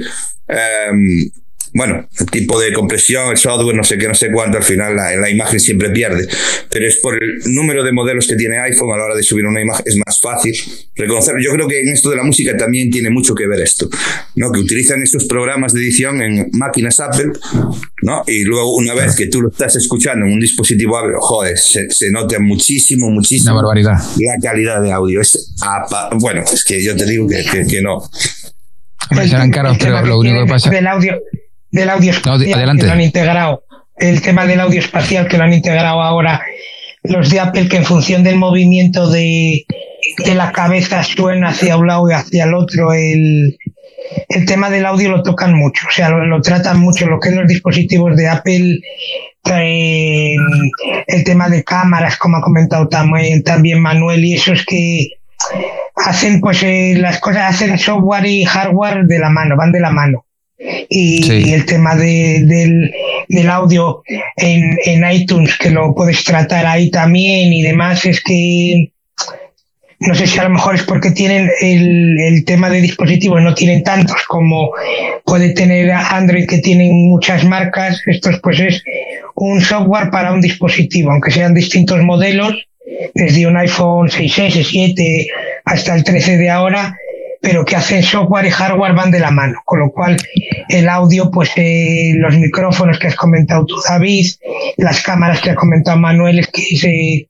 [0.48, 1.30] em,
[1.74, 4.94] bueno, el tipo de compresión, el software, no sé qué, no sé cuánto, al final
[4.94, 6.28] la, la imagen siempre pierde.
[6.70, 9.44] Pero es por el número de modelos que tiene iPhone a la hora de subir
[9.46, 10.54] una imagen, es más fácil
[10.94, 11.40] reconocerlo.
[11.42, 13.88] Yo creo que en esto de la música también tiene mucho que ver esto,
[14.36, 14.52] ¿no?
[14.52, 17.32] Que utilizan esos programas de edición en máquinas Apple,
[18.02, 18.22] ¿no?
[18.26, 21.90] Y luego una vez que tú lo estás escuchando en un dispositivo Apple, joder, se,
[21.90, 23.98] se nota muchísimo, muchísimo Una barbaridad.
[24.18, 25.20] la calidad de audio.
[25.20, 25.54] Es
[26.18, 28.02] bueno, es que yo te digo que, que, que no.
[29.10, 30.70] Serán caros, pero lo único que pasa.
[30.70, 31.20] Del audio,
[31.72, 33.64] del audio espacial que lo han integrado.
[33.96, 36.42] El tema del audio espacial que lo han integrado ahora
[37.04, 39.64] los de Apple, que en función del movimiento de,
[40.24, 42.92] de la cabeza suena hacia un lado y hacia el otro.
[42.92, 43.58] El,
[44.28, 47.06] el tema del audio lo tocan mucho, o sea, lo, lo tratan mucho.
[47.06, 48.78] Lo que es los dispositivos de Apple
[49.42, 50.38] traen
[51.06, 55.08] el tema de cámaras, como ha comentado también, también Manuel, y eso es que
[56.06, 59.90] hacen pues eh, las cosas, hacen software y hardware de la mano, van de la
[59.90, 60.26] mano.
[60.88, 61.42] Y, Sí.
[61.46, 62.92] y el tema de, del,
[63.28, 64.02] del audio
[64.36, 68.90] en, en iTunes, que lo puedes tratar ahí también y demás, es que
[70.00, 73.54] no sé si a lo mejor es porque tienen el, el tema de dispositivos, no
[73.54, 74.72] tienen tantos como
[75.24, 78.00] puede tener Android que tienen muchas marcas.
[78.06, 78.82] Esto es, pues es
[79.36, 82.52] un software para un dispositivo, aunque sean distintos modelos,
[83.14, 85.26] desde un iPhone 6S, 7
[85.64, 86.96] hasta el 13 de ahora,
[87.42, 90.16] pero que hacen software y hardware van de la mano, con lo cual
[90.68, 94.26] el audio, pues eh, los micrófonos que has comentado tú, David,
[94.76, 97.26] las cámaras que ha comentado Manuel, es que se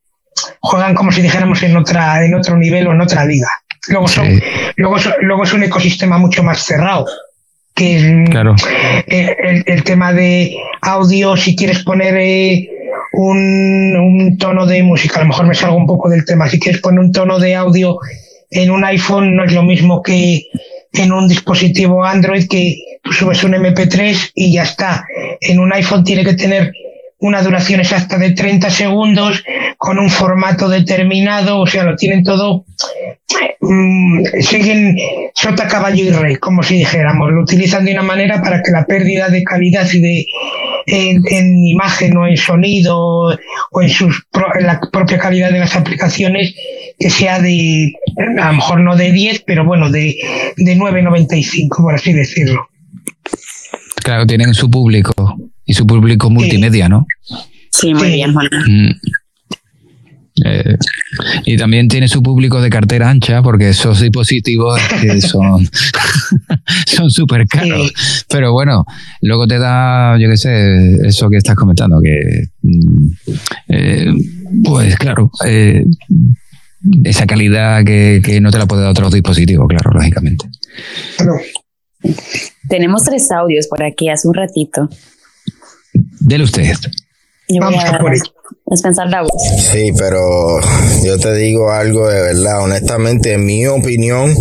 [0.61, 3.47] juegan como si dijéramos en otra, en otro nivel o en otra liga.
[3.87, 4.39] Luego son, Sí.
[4.77, 7.05] luego, luego es un ecosistema mucho más cerrado,
[7.75, 8.55] que es Claro.
[9.07, 12.69] el, el tema de audio, si quieres poner eh,
[13.13, 16.59] un, un tono de música, a lo mejor me salgo un poco del tema, si
[16.59, 17.97] quieres poner un tono de audio
[18.53, 20.47] en un iPhone no es lo mismo que
[20.93, 25.05] en un dispositivo Android que tú subes un MP3 y ya está.
[25.41, 26.71] En un iPhone tiene que tener
[27.19, 29.43] una duración exacta de 30 segundos
[29.77, 32.65] con un formato determinado, o sea, lo tienen todo,
[33.61, 34.97] mm, siguen
[35.33, 38.85] sota, caballo y rey, como si dijéramos, lo utilizan de una manera para que la
[38.85, 40.25] pérdida de calidad y de
[40.85, 42.97] en, en imagen o en sonido
[43.71, 44.27] o en, sus,
[44.59, 46.53] en la propia calidad de las aplicaciones
[46.99, 47.93] que sea de,
[48.41, 50.15] a lo mejor no de 10, pero bueno, de,
[50.57, 52.67] de 9,95, por así decirlo.
[54.03, 57.05] Claro, tienen su público y su público multimedia, ¿no?
[57.71, 58.13] Sí, muy Sí.
[58.15, 58.47] bien, Juan.
[58.67, 58.89] Mm.
[60.45, 60.77] Eh,
[61.45, 65.69] y también tiene su público de cartera ancha porque esos dispositivos que son
[66.87, 67.93] son súper caros.
[68.29, 68.83] Pero bueno,
[69.21, 73.07] luego te da, yo qué sé, eso que estás comentando, que mm,
[73.69, 74.13] eh,
[74.63, 75.85] pues claro, eh,
[77.03, 80.45] esa calidad que, que no te la puede dar otro dispositivo, claro, lógicamente.
[81.17, 81.35] Claro.
[82.67, 84.89] Tenemos tres audios por aquí hace un ratito.
[86.19, 86.63] Dele usted.
[87.49, 88.23] Yo voy Vamos a por ello.
[88.65, 89.31] dispensar la voz.
[89.71, 90.59] Sí, pero
[91.05, 94.33] yo te digo algo de verdad, honestamente, en mi opinión,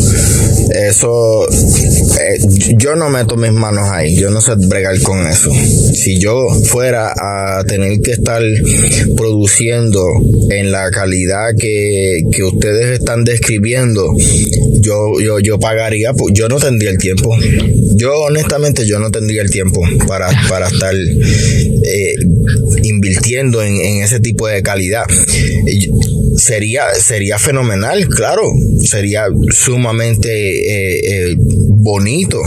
[0.71, 2.39] eso, eh,
[2.77, 5.51] yo no meto mis manos ahí, yo no sé bregar con eso.
[5.53, 8.43] Si yo fuera a tener que estar
[9.17, 10.05] produciendo
[10.51, 14.15] en la calidad que, que ustedes están describiendo,
[14.83, 17.37] yo, yo, yo pagaría, pues, yo no tendría el tiempo.
[17.97, 22.15] Yo honestamente yo no tendría el tiempo para, para estar eh,
[22.83, 25.05] invirtiendo en, en ese tipo de calidad.
[26.37, 28.43] Sería, sería fenomenal, claro,
[28.83, 32.41] sería sumamente eh, eh, bonito.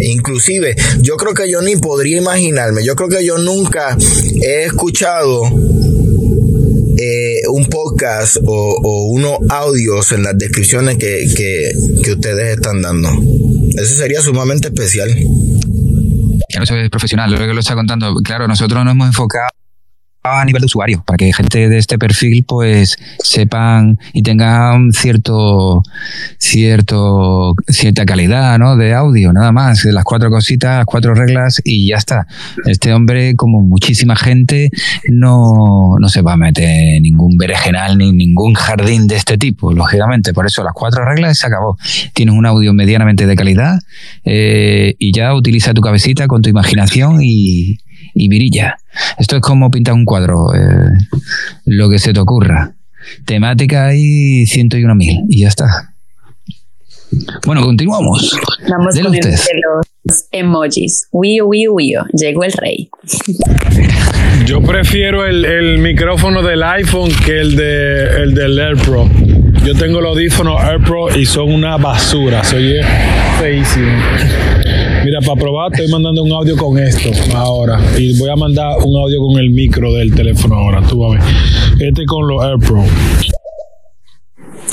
[0.00, 3.96] Inclusive, yo creo que yo ni podría imaginarme, yo creo que yo nunca
[4.42, 5.42] he escuchado
[7.58, 13.10] un podcast o, unos audios en las descripciones que, que, ustedes están dando.
[13.76, 15.10] Eso sería sumamente especial.
[16.48, 18.14] Eso es profesional, lo que lo está contando.
[18.22, 19.50] Claro, nosotros nos hemos enfocado
[20.36, 25.82] a nivel de usuario, para que gente de este perfil pues sepan y tengan cierto,
[26.38, 28.76] cierto, cierta calidad ¿no?
[28.76, 32.26] de audio, nada más, las cuatro cositas, las cuatro reglas y ya está.
[32.66, 34.70] Este hombre, como muchísima gente,
[35.10, 39.72] no, no se va a meter en ningún berenjenal ni ningún jardín de este tipo,
[39.72, 40.32] lógicamente.
[40.32, 41.76] Por eso las cuatro reglas se acabó.
[42.14, 43.78] Tienes un audio medianamente de calidad
[44.24, 47.78] eh, y ya utiliza tu cabecita con tu imaginación y,
[48.18, 48.76] y virilla.
[49.18, 50.90] Esto es como pintar un cuadro, eh,
[51.64, 52.74] lo que se te ocurra.
[53.24, 55.94] Temática y 101.000 y ya está.
[57.46, 58.38] Bueno, continuamos.
[58.68, 61.08] Vamos con los emojis.
[61.12, 61.94] Wii, Wii, Wii.
[62.12, 62.90] Llegó el rey.
[64.46, 69.08] Yo prefiero el, micrófono del iPhone que el, de, el del AirPro.
[69.64, 72.44] Yo tengo los audífonos AirPro y son una basura.
[72.44, 72.82] Se oye
[73.40, 73.92] feísimo.
[75.04, 77.80] Mira, para probar estoy mandando un audio con esto ahora.
[77.98, 80.82] Y voy a mandar un audio con el micro del teléfono ahora.
[80.82, 81.22] Tú a ver.
[81.80, 82.84] Este con los AirPro.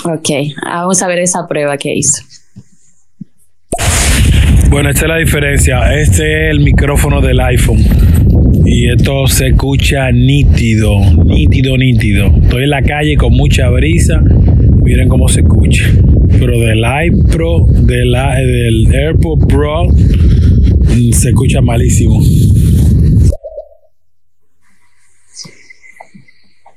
[0.06, 0.30] Ok,
[0.64, 2.23] vamos a ver esa prueba que hizo.
[4.69, 5.93] Bueno, esta es la diferencia.
[5.99, 7.84] Este es el micrófono del iPhone.
[8.65, 12.27] Y esto se escucha nítido, nítido, nítido.
[12.41, 14.22] Estoy en la calle con mucha brisa.
[14.85, 15.83] Miren cómo se escucha.
[16.29, 22.21] Pero del iPro, del, del AirPod Pro, mm, se escucha malísimo.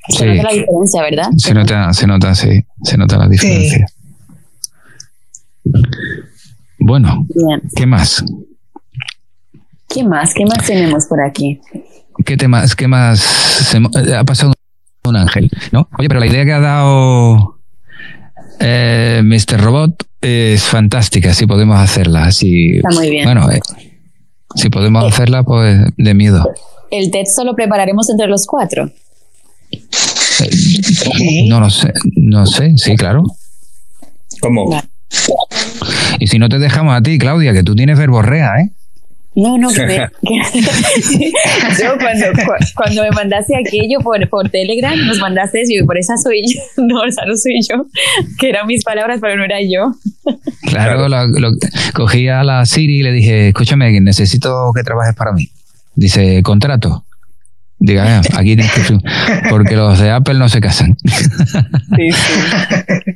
[0.09, 1.29] Se nota la diferencia, ¿verdad?
[1.37, 2.65] Se nota, se nota, sí.
[2.83, 3.87] Se nota la diferencia.
[6.79, 7.27] Bueno,
[7.77, 8.25] ¿qué más?
[9.87, 10.33] ¿Qué más?
[10.33, 11.61] ¿Qué más tenemos por aquí?
[12.25, 12.75] ¿Qué temas?
[12.75, 13.75] ¿Qué más?
[14.17, 14.55] ha pasado
[15.05, 15.91] un ángel, ¿no?
[15.99, 17.58] Oye, pero la idea que ha dado
[18.61, 19.61] eh, Mr.
[19.61, 22.25] Robot es fantástica, si podemos hacerla.
[22.25, 22.77] así.
[22.77, 23.25] Está muy bien.
[23.25, 23.61] Bueno, eh,
[24.55, 25.09] si podemos eh.
[25.09, 26.45] hacerla, pues de miedo.
[26.91, 28.91] ¿El texto lo prepararemos entre los cuatro?
[31.49, 33.25] no lo sé, no sé, sí, claro.
[34.41, 34.71] ¿Cómo?
[36.21, 38.71] Y si no te dejamos a ti, Claudia, que tú tienes verborrea, ¿eh?
[39.35, 39.97] No, no, que me,
[41.81, 42.27] yo cuando,
[42.75, 46.61] cuando me mandaste aquello por, por Telegram, nos mandaste eso y por esa soy yo,
[46.83, 47.87] no, esa no soy yo,
[48.39, 49.95] que eran mis palabras, pero no era yo.
[50.63, 51.53] Claro, lo,
[51.95, 55.49] cogí a la Siri y le dije, escúchame, necesito que trabajes para mí.
[55.95, 57.05] Dice, contrato.
[57.81, 58.99] Diga, aquí tienes que...
[59.51, 60.97] Porque los de Apple no se casan.
[61.97, 63.15] Sí, sí.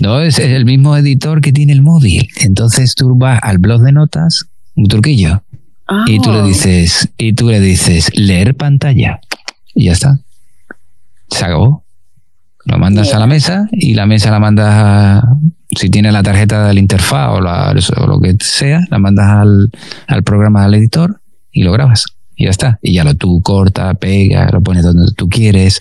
[0.00, 2.28] No, es el mismo editor que tiene el móvil.
[2.40, 4.48] Entonces tú vas al blog de notas
[4.78, 5.42] un truquillo.
[6.06, 6.42] Y tú le ah.
[6.42, 9.20] dices, y tú le dices, leer pantalla.
[9.74, 10.18] Y ya está.
[11.30, 11.84] Se acabó.
[12.64, 15.22] Lo mandas a la mesa y la mesa la mandas a,
[15.74, 19.70] si tiene la tarjeta del interfaz o, lo que sea, la mandas al,
[20.06, 22.04] al programa del editor y lo grabas.
[22.36, 22.78] Y ya está.
[22.82, 25.80] Y ya lo tú corta, pega, lo pones donde tú quieres.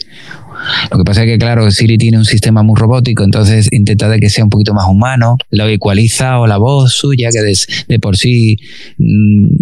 [0.92, 4.20] Lo que pasa es que, claro, Siri tiene un sistema muy robótico, entonces intenta de
[4.20, 8.18] que sea un poquito más humano, lo ecualiza o la voz suya, que de, por
[8.18, 8.58] sí
[8.98, 9.56] mm,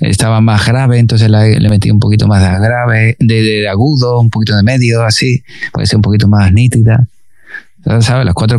[0.00, 4.56] estaba más grave, entonces le metí un poquito más de grave, de, agudo, un poquito
[4.56, 5.42] de medio, así,
[5.72, 7.06] puede ser un poquito más nítida.
[7.84, 8.26] ¿Sabes?
[8.26, 8.58] Las cuatro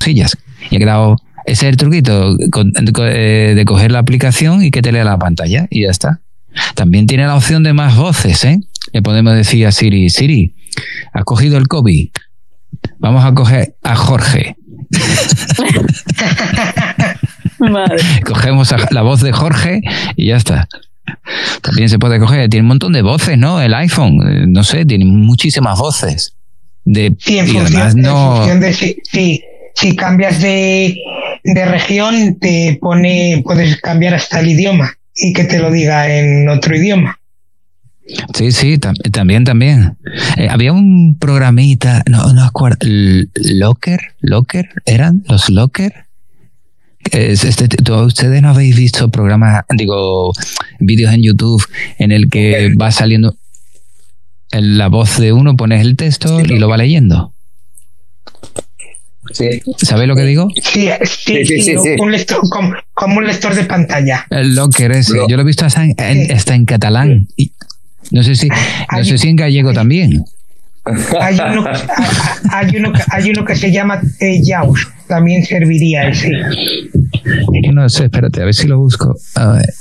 [0.00, 0.36] cosillas.
[0.70, 4.92] Y he quedado ese es el truquito eh, de coger la aplicación y que te
[4.92, 6.20] lea la pantalla y ya está.
[6.74, 8.60] También tiene la opción de más voces, ¿eh?
[8.94, 10.54] Le podemos decir a Siri, Siri,
[11.12, 12.10] has cogido el COVID.
[13.00, 14.54] Vamos a coger a Jorge.
[18.24, 19.80] Cogemos la voz de Jorge
[20.14, 20.68] y ya está.
[21.60, 23.60] También se puede coger, tiene un montón de voces, ¿no?
[23.60, 26.36] El iPhone, eh, no sé, tiene muchísimas voces.
[26.84, 29.42] De, sí, en función, de si,
[29.74, 30.96] si, cambias de,
[31.42, 36.48] de región, te pone, puedes cambiar hasta el idioma y que te lo diga en
[36.48, 37.18] otro idioma.
[38.34, 39.96] Sí, sí, también, también.
[40.36, 42.78] Eh, había un programita, no, no acuerdo,
[43.34, 46.04] Locker, Locker, ¿eran los Locker?
[47.10, 50.32] Este, ustedes no habéis visto programas, digo,
[50.80, 51.64] vídeos en YouTube
[51.98, 53.36] en el que va saliendo
[54.50, 57.32] la voz de uno, pones el texto y lo va leyendo.
[59.32, 59.62] Sí.
[59.78, 60.48] ¿Sabes lo que digo?
[60.62, 62.40] Sí, sí, sí, un lector,
[62.94, 64.26] como, un lector de pantalla.
[64.30, 65.14] El Locker ese.
[65.28, 67.28] Yo lo he visto hasta en, en catalán.
[68.10, 70.24] No sé si, no sé si en gallego también.
[71.20, 71.64] Hay uno,
[72.50, 74.42] hay uno, hay uno que se llama eh,
[75.08, 76.30] también serviría ese.
[77.72, 79.14] No sé, espérate, a ver si lo busco.
[79.36, 79.72] A ver,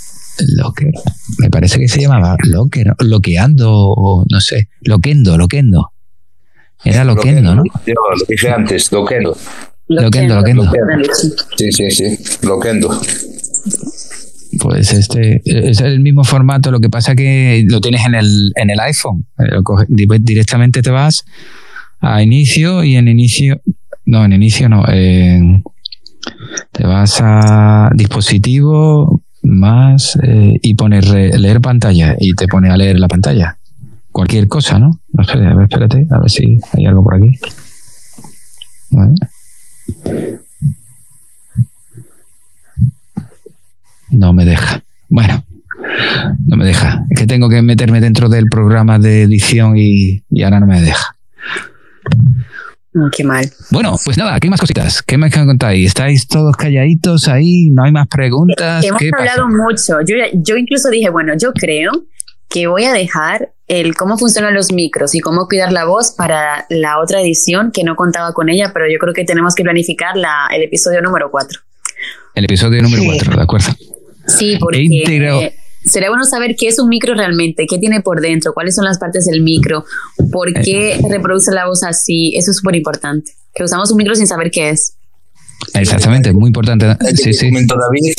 [0.55, 0.91] Locker,
[1.39, 5.91] me parece que se llamaba Locker, Loqueando, o no sé, Loquendo, Loquendo.
[6.85, 7.63] Era Loquendo, ¿no?
[7.85, 9.37] Yo lo dije antes, Loquendo.
[9.87, 10.71] Loquendo, Loquendo.
[11.57, 13.01] Sí, sí, sí, Loquendo.
[14.59, 18.69] Pues este es el mismo formato, lo que pasa que lo tienes en el, en
[18.69, 19.25] el iPhone.
[19.39, 21.25] Eh, di- directamente te vas
[21.99, 23.61] a inicio y en inicio,
[24.05, 25.63] no, en inicio no, te
[26.85, 32.99] vas a dispositivo más eh, y pones re- leer pantalla y te pone a leer
[32.99, 33.57] la pantalla.
[34.11, 34.99] Cualquier cosa, ¿no?
[35.11, 37.31] No sé, a ver, espérate, a ver si hay algo por aquí.
[38.91, 39.15] Vale.
[44.13, 44.81] No me deja.
[45.09, 45.43] Bueno,
[46.45, 47.05] no me deja.
[47.09, 50.81] Es que tengo que meterme dentro del programa de edición y, y ahora no me
[50.81, 51.15] deja.
[53.11, 53.49] Qué mal.
[53.71, 55.01] Bueno, pues nada, ¿qué más cositas?
[55.01, 55.87] ¿Qué más contáis?
[55.87, 57.71] ¿Estáis todos calladitos ahí?
[57.71, 58.85] ¿No hay más preguntas?
[58.85, 59.95] Hemos hablado mucho.
[60.05, 61.91] Yo, yo incluso dije, bueno, yo creo
[62.49, 66.67] que voy a dejar el cómo funcionan los micros y cómo cuidar la voz para
[66.69, 70.15] la otra edición que no contaba con ella, pero yo creo que tenemos que planificar
[70.15, 71.59] la, el episodio número 4.
[72.35, 73.67] El episodio número 4, ¿de acuerdo?
[74.27, 75.55] Sí, porque He integrado- eh,
[75.85, 78.97] sería bueno saber qué es un micro realmente, qué tiene por dentro, cuáles son las
[78.99, 79.83] partes del micro,
[80.31, 82.35] por qué reproduce la voz así.
[82.37, 83.31] Eso es súper importante.
[83.53, 84.95] Que usamos un micro sin saber qué es.
[85.73, 86.85] Exactamente, muy importante.
[87.15, 87.49] Sí, sí.
[87.51, 88.13] David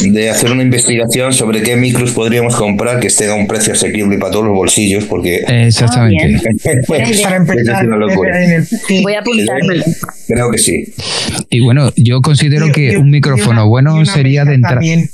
[0.00, 4.16] de hacer una investigación sobre qué micros podríamos comprar que estén a un precio asequible
[4.16, 6.38] para todos los bolsillos, porque Exactamente.
[6.64, 6.70] Ah.
[7.22, 7.86] Para empezar.
[9.02, 9.84] Voy a apuntármelo.
[10.28, 10.84] creo que sí.
[11.50, 15.10] Y bueno, yo considero que un micrófono una- bueno sería de, mesa entra- también.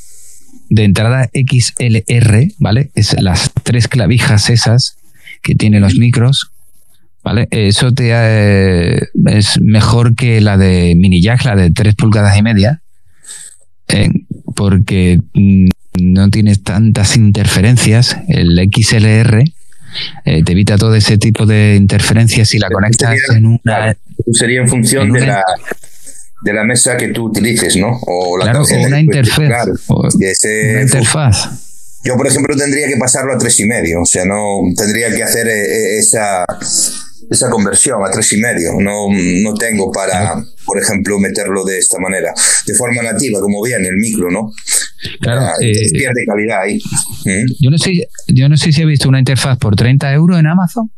[0.71, 2.91] De entrada XLR, ¿vale?
[2.95, 4.97] Es las tres clavijas esas
[5.43, 6.51] que tienen los micros,
[7.23, 7.49] ¿vale?
[7.51, 12.43] Eso te eh, es mejor que la de mini jack, la de 3 pulgadas y
[12.43, 12.83] media,
[13.89, 14.11] eh,
[14.55, 15.69] porque mm,
[16.01, 18.17] no tienes tantas interferencias.
[18.29, 19.45] El XLR
[20.25, 23.97] eh, te evita todo ese tipo de interferencias si la conectas en una
[24.33, 25.45] sería en función en de una- la
[26.43, 27.99] de la mesa que tú utilices, ¿no?
[28.07, 29.47] O la Claro, o una interfaz.
[29.47, 29.73] Claro.
[29.89, 31.49] Una interfaz.
[32.05, 34.03] Yo, por ejemplo, tendría que pasarlo a tres y medio.
[34.03, 36.45] O sea, no tendría que hacer eh, eh, esa,
[37.29, 38.73] esa conversión a tres y medio.
[38.81, 42.33] No, no tengo para, por ejemplo, meterlo de esta manera.
[42.67, 44.53] De forma nativa, como viene el micro, ¿no?
[45.21, 46.79] Claro, Ah, eh, pierde calidad ahí.
[47.25, 47.47] ¿Mm?
[47.61, 50.47] Yo no sé, yo no sé si he visto una interfaz por 30 euros en
[50.47, 50.93] Amazon,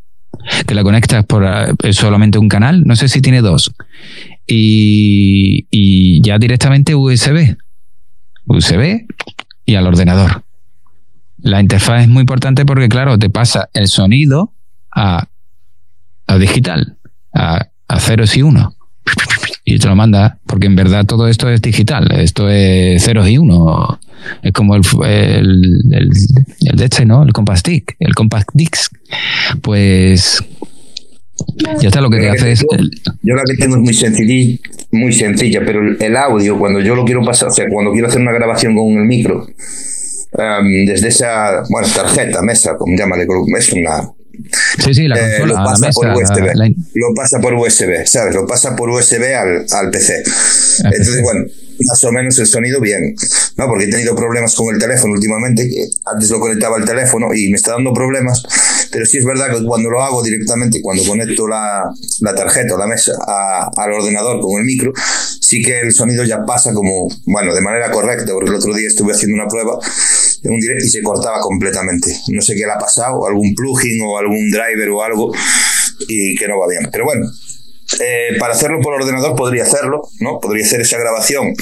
[0.66, 1.44] que la conectas por
[1.92, 3.72] solamente un canal, no sé si tiene dos.
[4.52, 7.56] Y, ya directamente USB.
[8.46, 9.06] USB
[9.64, 10.44] y al ordenador.
[11.38, 14.52] La interfaz es muy importante porque, claro, te pasa el sonido
[14.94, 15.28] a,
[16.26, 16.96] a digital,
[17.32, 18.74] a, a ceros y uno.
[19.64, 23.38] Y te lo manda, porque en verdad todo esto es digital, esto es ceros y
[23.38, 24.00] uno.
[24.42, 26.10] Es como el, el, el,
[26.60, 27.22] el de este, ¿no?
[27.22, 27.92] El Compact Disc.
[28.00, 28.92] El Compact Disc.
[29.62, 30.44] Pues
[31.80, 32.60] ya está, lo que te hace es.
[32.60, 32.90] yo- el-
[33.22, 34.58] Yo la que tengo es muy sencilla,
[34.92, 38.20] muy sencilla, pero el, audio, cuando yo lo quiero pasar, o sea, cuando quiero hacer
[38.20, 39.46] una grabación con el micro,
[40.38, 43.26] em, desde esa, bueno, tarjeta, mesa, como llámale,
[43.58, 44.02] es una,
[44.84, 46.06] sí, sí, la eh, consola, lo la pasa por.
[46.14, 46.54] USB.
[46.54, 48.34] la- Lo pasa por USB, ¿sabes?
[48.34, 50.22] Lo pasa por USB al, al PC.
[50.84, 51.44] Entonces, bueno,
[51.86, 53.14] más o menos el sonido bien,
[53.56, 53.66] ¿no?
[53.66, 57.48] Porque he tenido problemas con el teléfono últimamente, que antes lo conectaba al teléfono y
[57.48, 58.42] me está dando problemas,
[58.92, 61.84] pero sí es verdad que cuando lo hago directamente, cuando conecto la,
[62.20, 64.92] la tarjeta o la mesa a- al ordenador con el micro,
[65.40, 68.88] sí que el sonido ya pasa como, bueno, de manera correcta, porque el otro día
[68.88, 69.78] estuve haciendo una prueba
[70.42, 72.14] en un direct y se cortaba completamente.
[72.28, 75.32] No sé qué le ha pasado, algún plugin o algún driver o algo,
[76.08, 76.88] y que no va bien.
[76.90, 77.26] Pero bueno,
[77.98, 80.38] eh, para hacerlo por ordenador podría hacerlo, ¿no?
[80.40, 81.54] Podría hacer esa grabación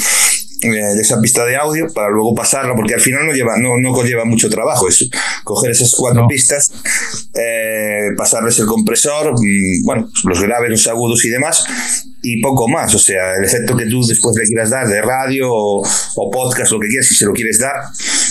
[0.63, 3.79] eh, de esa pista de audio para luego pasarla, porque al final no lleva, no,
[3.79, 5.09] no conlleva mucho trabajo, es
[5.45, 6.29] coger esas cuatro No.
[6.29, 6.73] pistas,
[7.35, 11.65] eh, pasarles el compresor, mm, bueno, los graves, los agudos y demás,
[12.33, 15.49] y poco más, o sea, el efecto que tú después le quieras dar de radio
[15.51, 15.83] o,
[16.17, 17.77] o podcast, lo que quieras, si se lo quieres dar,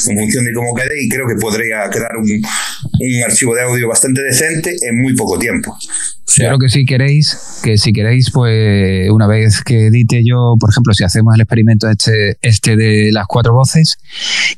[0.08, 3.88] en función de cómo quede, y creo que podría quedar un, un archivo de audio
[3.88, 5.72] bastante decente en muy poco tiempo.
[5.72, 5.78] O
[6.26, 10.56] sea, Yo creo que si queréis, que si queréis, pues una vez que edite yo,
[10.60, 13.98] por ejemplo, si hacemos el experimento este, este de las cuatro voces,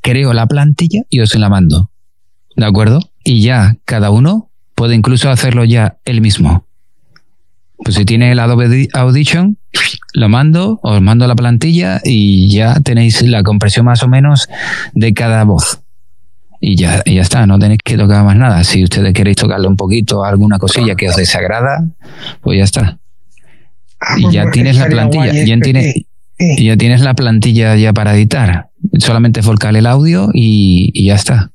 [0.02, 1.92] creo la plantilla y os la mando.
[2.58, 3.00] ¿De acuerdo?
[3.24, 6.66] Y ya cada uno puede incluso hacerlo ya él mismo.
[7.84, 9.58] Pues si tiene el Adobe Di- Audition,
[10.14, 14.48] lo mando, os mando la plantilla y ya tenéis la compresión más o menos
[14.94, 15.80] de cada voz.
[16.62, 18.64] Y ya, y ya está, no tenéis que tocar más nada.
[18.66, 21.86] Si ustedes queréis tocarle un poquito alguna cosilla que os desagrada,
[22.42, 23.00] pues ya está.
[24.02, 25.94] Ah, Y pues ya tienes la plantilla, ya esto, tienes,
[26.38, 28.68] sí, ya tienes la plantilla ya para editar.
[28.98, 31.52] Solamente volcar el audio y, y ya está.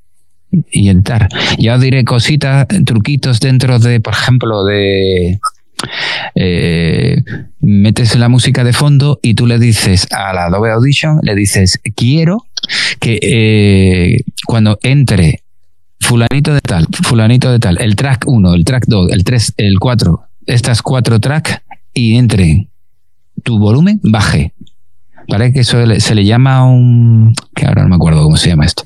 [0.70, 1.28] Y editar.
[1.58, 5.38] Ya os diré cositas, truquitos dentro de, por ejemplo, de
[6.34, 7.22] eh,
[7.60, 11.80] metes la música de fondo y tú le dices a la Adobe Audition, le dices,
[11.94, 12.46] quiero
[13.00, 15.42] que eh, cuando entre
[16.00, 19.78] fulanito de tal, fulanito de tal, el track 1, el track 2, el 3, el
[19.78, 21.60] 4, estas cuatro tracks
[21.92, 22.68] y entre
[23.42, 24.52] tu volumen, baje.
[25.26, 25.52] ¿Vale?
[25.52, 27.34] Que eso se le llama un...
[27.54, 28.82] que ahora no me acuerdo cómo se llama esto.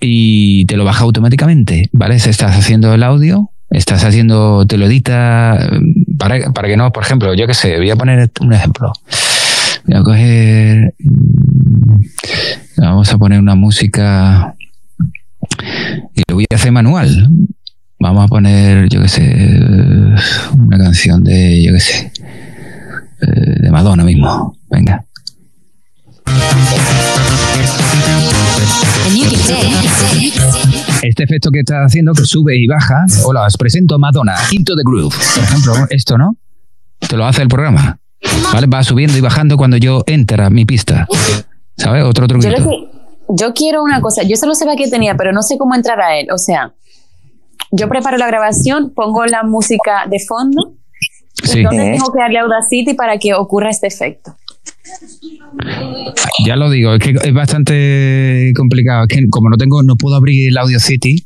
[0.00, 2.18] Y te lo baja automáticamente, ¿vale?
[2.18, 5.70] Si estás haciendo el audio, estás haciendo, te lo edita,
[6.18, 8.92] para, para que no, por ejemplo, yo qué sé, voy a poner un ejemplo.
[9.86, 10.94] Voy a coger...
[10.98, 12.04] Mm,
[12.78, 14.54] vamos a poner una música
[16.14, 17.30] y lo voy a hacer manual.
[17.98, 19.58] Vamos a poner, yo qué sé,
[20.58, 22.12] una canción de, yo qué sé,
[23.20, 24.56] eh, de Madonna mismo.
[24.70, 25.04] Venga.
[31.04, 33.04] Este efecto que está haciendo, que sube y baja.
[33.26, 35.14] Hola, os presento Madonna, Into the Groove.
[35.34, 36.38] Por ejemplo, esto, ¿no?
[36.98, 37.98] Te lo hace el programa.
[38.54, 38.66] ¿Vale?
[38.66, 41.06] Va subiendo y bajando cuando yo entra mi pista.
[41.76, 42.04] ¿Sabes?
[42.04, 42.56] Otro truquito.
[42.56, 42.70] Yo,
[43.28, 44.22] yo quiero una cosa.
[44.22, 46.28] Yo solo sabía que tenía, pero no sé cómo entrar a él.
[46.32, 46.72] O sea,
[47.70, 50.72] yo preparo la grabación, pongo la música de fondo.
[51.42, 51.58] Sí.
[51.58, 54.34] Entonces tengo que darle Audacity para que ocurra este efecto.
[56.46, 59.06] Ya lo digo, es que es bastante complicado.
[59.08, 61.24] Es que como no tengo, no puedo abrir el Audacity.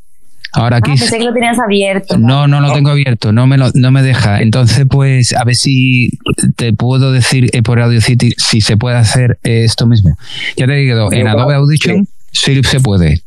[0.51, 0.91] Ahora aquí.
[0.91, 2.17] Ah, pensé que lo tenías abierto.
[2.17, 4.41] No, no lo tengo abierto, no me, lo, no me deja.
[4.41, 6.17] Entonces, pues, a ver si
[6.55, 10.17] te puedo decir eh, por Audacity si se puede hacer esto mismo.
[10.57, 13.21] Ya te digo, en Adobe Audition sí se puede.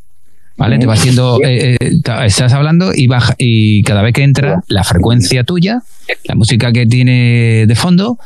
[0.57, 0.79] ¿Vale?
[0.79, 4.85] Te va haciendo, eh, eh, estás hablando y baja, y cada vez que entra la
[4.85, 5.83] frecuencia tuya,
[6.25, 8.19] la música que tiene de fondo,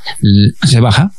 [0.64, 1.12] se baja.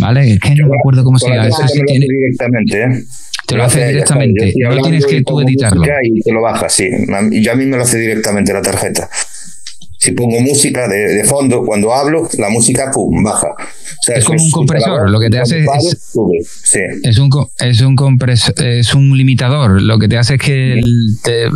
[0.00, 0.32] ¿Vale?
[0.32, 1.48] Es que no me acuerdo cómo se llama.
[1.48, 2.06] Eso sí tiene...
[2.06, 3.04] directamente, ¿eh?
[3.46, 4.52] Te lo hace directamente.
[4.58, 5.84] No tienes que tú editarlo.
[6.02, 6.88] Y te lo baja, sí.
[7.30, 9.08] Y ya a mí me lo hace directamente la tarjeta.
[10.06, 13.48] Si pongo música de, de fondo, cuando hablo, la música, pum, baja.
[13.48, 16.14] O sea, es como un compresor, lo que te hace es,
[16.62, 16.78] sí.
[17.02, 17.28] es un
[17.58, 20.80] es un compresor, es un limitador, lo que te hace es que
[21.24, 21.48] te,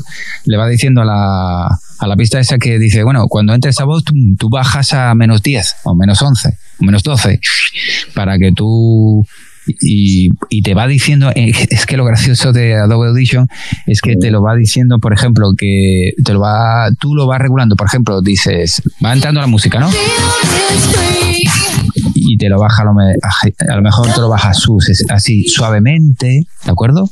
[0.47, 3.85] le va diciendo a la, a la pista esa que dice, bueno, cuando entre esa
[3.85, 6.49] voz tú, tú, bajas a menos 10 o menos 11
[6.81, 7.39] o menos 12
[8.17, 9.25] para que tú
[9.67, 13.49] y, y, te va diciendo, es que lo gracioso de Adobe Audition
[13.87, 17.41] es que te lo va diciendo, por ejemplo, que te lo va, tú lo vas
[17.41, 19.91] regulando, por ejemplo, dices, va entrando la música, ¿no?
[22.15, 24.53] Y te lo baja, a lo mejor te lo baja
[25.11, 27.11] así suavemente, ¿de acuerdo?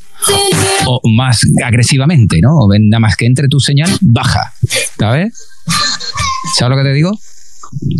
[0.87, 2.51] O más agresivamente, ¿no?
[2.57, 4.53] O nada más que entre tu señal, baja,
[4.99, 5.33] ¿sabes?
[6.55, 7.19] ¿Sabes lo que te digo?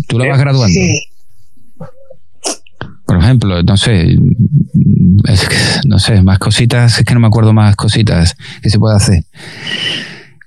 [0.07, 0.73] Tú lo vas graduando.
[0.73, 1.08] Sí.
[3.09, 4.15] Por ejemplo, no sé,
[5.27, 8.95] es no sé, más cositas, es que no me acuerdo más cositas que se puede
[8.95, 9.23] hacer.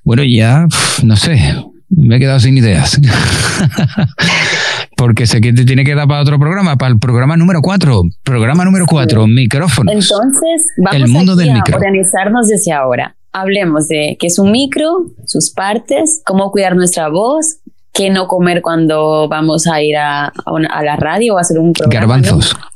[0.04, 0.68] Bueno, ya,
[1.02, 1.56] no sé,
[1.88, 3.00] me he quedado sin ideas.
[4.96, 8.02] Porque sé que te tiene que dar para otro programa, para el programa número 4.
[8.22, 9.92] Programa número 4, micrófonos.
[9.92, 13.16] Entonces, vamos el mundo del a organizarnos desde ahora.
[13.32, 17.56] Hablemos de qué es un micro, sus partes, cómo cuidar nuestra voz,
[17.92, 21.42] qué no comer cuando vamos a ir a, a, una, a la radio o a
[21.42, 22.00] hacer un programa.
[22.00, 22.54] Garbanzos.
[22.54, 22.72] ¿no?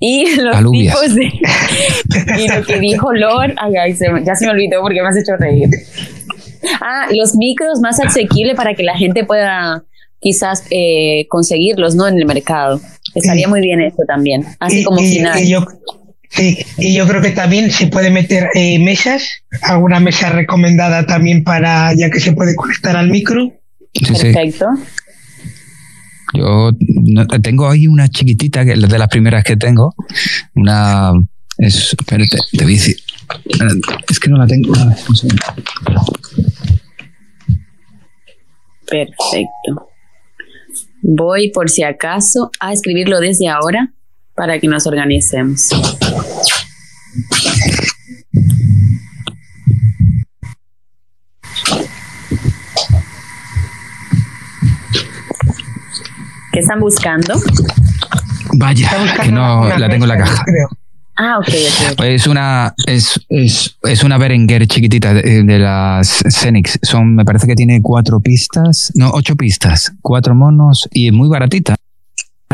[0.00, 0.94] Y los Alubias.
[0.94, 1.32] tipos de.
[2.38, 3.54] y lo que dijo Lord.
[3.58, 5.68] Ay, ay, se, ya se me olvidó porque me has hecho reír.
[6.80, 9.84] Ah, los micros más asequibles para que la gente pueda
[10.20, 12.08] quizás eh, conseguirlos, ¿no?
[12.08, 12.80] En el mercado.
[13.14, 14.44] Estaría muy bien eso también.
[14.58, 15.42] Así y, como y, final.
[15.42, 15.64] Y yo,
[16.28, 19.22] sí, y yo creo que también se puede meter eh, mesas,
[19.62, 23.52] alguna mesa recomendada también para, ya que se puede conectar al micro.
[23.98, 24.66] Sí, Perfecto.
[24.76, 25.06] Sí.
[26.34, 26.70] Yo
[27.42, 29.94] tengo ahí una chiquitita, que es de las primeras que tengo.
[30.54, 31.12] Una.
[31.58, 32.96] Es, espérate, te voy a decir.
[34.08, 34.72] Es que no la tengo.
[38.86, 39.88] Perfecto.
[41.02, 43.92] Voy por si acaso a escribirlo desde ahora
[44.34, 45.70] para que nos organicemos.
[56.56, 57.34] ¿Qué están buscando?
[58.54, 58.90] Vaya,
[59.22, 60.42] que no la tengo en la caja.
[61.14, 61.48] Ah, ok,
[61.92, 62.00] ok.
[62.04, 66.78] Es una, es, es, es una Berenguer chiquitita de, de, las Xenix.
[66.80, 71.28] Son, me parece que tiene cuatro pistas, no, ocho pistas, cuatro monos y es muy
[71.28, 71.74] baratita.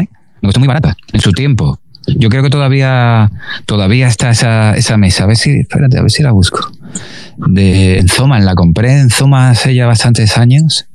[0.01, 0.09] ¿eh?
[0.41, 1.79] Me costó muy barata en su tiempo.
[2.09, 3.31] Yo creo que todavía,
[3.67, 5.23] todavía está esa, esa mesa.
[5.23, 6.73] A ver si, espérate, a ver si la busco.
[7.37, 10.89] De en Zoman, la compré en Zoma hace ya bastantes años.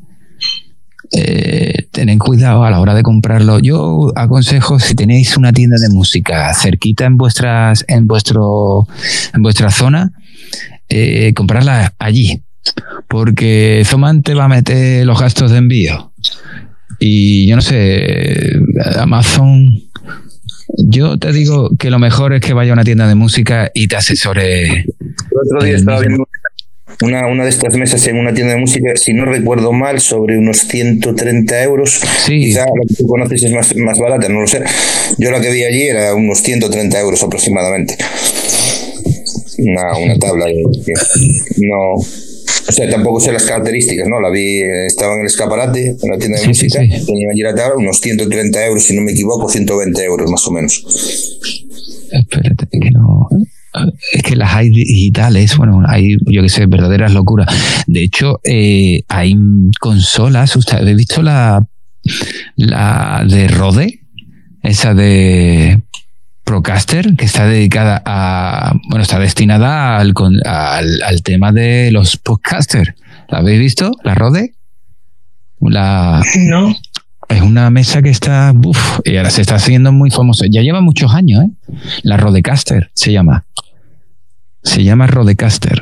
[1.12, 3.60] Eh, tened cuidado a la hora de comprarlo.
[3.60, 8.88] Yo aconsejo si tenéis una tienda de música cerquita en vuestras, en vuestro,
[9.34, 10.12] en vuestra zona,
[10.90, 12.42] eh, comprarla allí.
[13.08, 16.12] porque Zoman te va a meter los gastos de envío.
[17.00, 18.60] Y yo no sé,
[19.00, 19.70] Amazon,
[20.78, 23.88] yo te digo que lo mejor es que vaya a una tienda de música y
[23.88, 24.82] te asesore.
[24.82, 24.86] El
[25.46, 26.27] otro día estaba viendo
[27.02, 30.38] una, una de estas mesas en una tienda de música, si no recuerdo mal, sobre
[30.38, 32.00] unos 130 euros.
[32.26, 32.40] Sí.
[32.40, 34.64] Quizá la que tú conoces es más, más barata, no lo sé.
[35.18, 37.98] Yo la que vi allí era unos 130 euros aproximadamente.
[39.60, 40.64] Una, una tabla de,
[41.58, 41.94] no.
[42.70, 44.20] O sea, tampoco sé las características, ¿no?
[44.20, 47.06] La vi, eh, estaba en el escaparate, en la tienda de Sí, sí, música, sí.
[47.06, 50.52] tenía allí la tabla, unos 130 euros, si no me equivoco, 120 euros más o
[50.52, 50.84] menos.
[52.12, 53.30] Espérate, que no.
[54.12, 57.48] Es que las hay digitales, bueno, hay, yo que sé, verdaderas locuras.
[57.88, 59.36] De hecho, eh, hay
[59.80, 60.56] consolas.
[60.56, 61.66] ¿Usted habéis visto la,
[62.56, 64.02] la de Rode?
[64.64, 65.82] Esa de
[66.44, 68.74] Procaster, que está dedicada a.
[68.90, 72.94] Bueno, está destinada al, con- al, al tema de los podcasters.
[73.30, 73.92] ¿La habéis visto?
[74.04, 74.54] ¿La Rode?
[75.60, 76.76] La, No,
[77.30, 78.54] es una mesa que está.
[78.64, 80.46] Uf, y ahora se está haciendo muy famosa.
[80.50, 81.50] Ya lleva muchos años, ¿eh?
[82.04, 83.46] La Rodecaster se llama.
[84.68, 85.82] Se llama Rodecaster.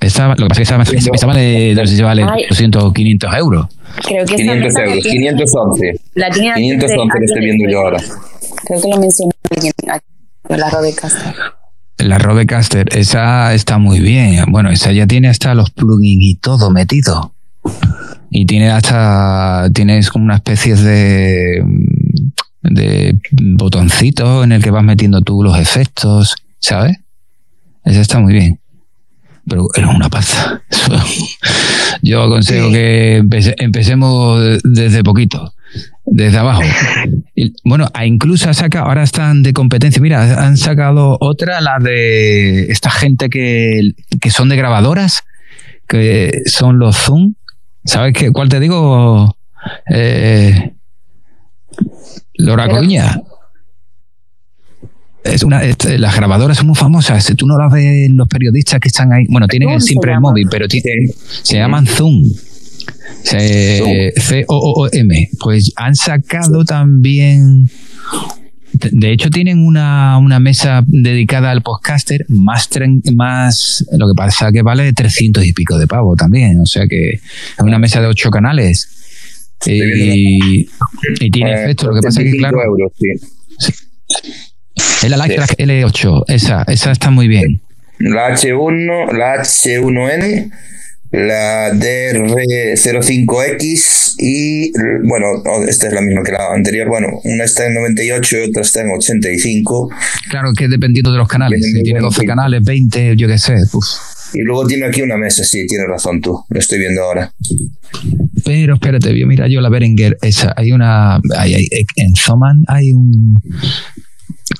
[0.00, 2.44] Esta, lo que pasa es que esta, esta vale, no sé si vale Ay.
[2.48, 3.66] 200 o 500 euros.
[4.06, 6.00] Creo que esta 500 mesa euros, tiene- 511.
[6.14, 7.98] La tiene antes 511 de- lo estoy de- viendo yo ahora.
[8.64, 9.72] Creo que lo mencionó alguien
[10.48, 11.34] la Rodecaster.
[11.98, 14.44] La Rodecaster, esa está muy bien.
[14.48, 17.34] Bueno, esa ya tiene hasta los plugins y todo metido.
[18.30, 19.68] Y tiene hasta.
[19.74, 21.62] Tienes como una especie de.
[22.62, 23.16] de
[23.56, 26.96] botoncito en el que vas metiendo tú los efectos, ¿sabes?
[27.84, 28.60] Esa está muy bien.
[29.48, 30.62] Pero es una pasta.
[32.02, 35.52] Yo aconsejo que empece- empecemos desde poquito,
[36.04, 36.62] desde abajo.
[37.34, 40.02] Y, bueno, incluso ha sacado, ahora están de competencia.
[40.02, 45.22] Mira, han sacado otra, la de esta gente que, que son de grabadoras,
[45.88, 47.32] que son los Zoom.
[47.86, 48.30] ¿Sabes qué?
[48.32, 49.34] ¿Cuál te digo?
[49.90, 50.74] Eh,
[52.66, 53.22] Pero- Coruña.
[55.24, 57.32] Es una, este, las grabadoras son muy famosas.
[57.36, 60.12] Tú no las ves en los periodistas que están ahí, bueno, tienen ¿Cómo se siempre
[60.12, 61.14] el móvil, pero tienen, Sí.
[61.44, 62.24] se llaman Zoom.
[64.16, 65.28] C-O-O-M.
[65.40, 67.70] Pues han sacado también.
[68.90, 73.84] De hecho, tienen una, una mesa dedicada al podcaster más, tren- más.
[73.92, 76.58] Lo que pasa que vale 300 y pico de pavo también.
[76.60, 77.20] O sea que es
[77.60, 78.88] una mesa de ocho canales.
[79.66, 80.62] Y,
[81.20, 81.88] y tiene Eh, efectos.
[81.88, 83.72] Lo que pasa es que, 75 claro, euros, sí.
[84.76, 86.24] Es la Lighttrack L8.
[86.28, 87.60] Esa, esa está muy bien.
[87.98, 90.50] La H1, la H1N,
[91.12, 94.72] la DR05X y,
[95.06, 95.26] bueno,
[95.68, 96.88] esta es la misma que la anterior.
[96.88, 99.90] Bueno, una está en 98 y otra está en 85.
[100.30, 101.60] Claro que dependiendo de los canales.
[101.60, 102.28] Tiene Si muy tiene buen 12 feed.
[102.28, 103.54] canales, 20, yo qué sé.
[103.72, 103.84] uf.
[104.34, 107.30] Y luego tiene aquí una mesa, sí, tienes razón tú, lo estoy viendo ahora.
[108.46, 113.34] Pero espérate, mira yo la Berenger, esa, hay una, hay- hay- en Zoman hay un,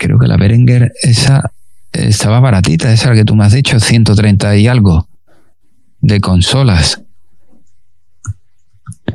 [0.03, 1.53] creo que la Berenger, esa
[1.93, 5.09] estaba baratita, esa que tú me has dicho, 130 y algo
[6.01, 7.03] de consolas.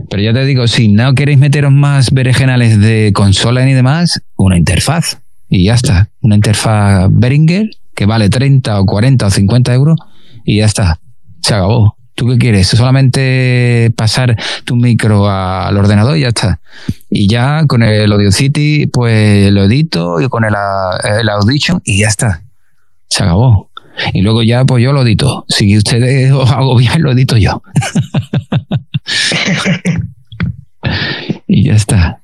[0.09, 4.57] Pero ya te digo, si no queréis meteros más berenjenales de consola ni demás, una
[4.57, 5.17] interfaz.
[5.49, 6.09] Y ya está.
[6.21, 9.99] Una interfaz Behringer que vale 30 o 40 o 50 euros
[10.45, 10.99] y ya está.
[11.41, 11.96] Se acabó.
[12.17, 12.67] ¿Tú qué quieres?
[12.67, 14.35] Solamente pasar
[14.65, 16.59] tu micro al ordenador y ya está.
[17.11, 21.99] Y ya con el Audacity, pues lo edito y con el, a- el Audition y
[21.99, 22.41] ya está.
[23.07, 23.69] Se acabó.
[24.13, 25.45] Y luego ya, pues yo lo edito.
[25.47, 27.61] Si ustedes os agobian, lo edito yo.
[31.47, 32.19] y ya está.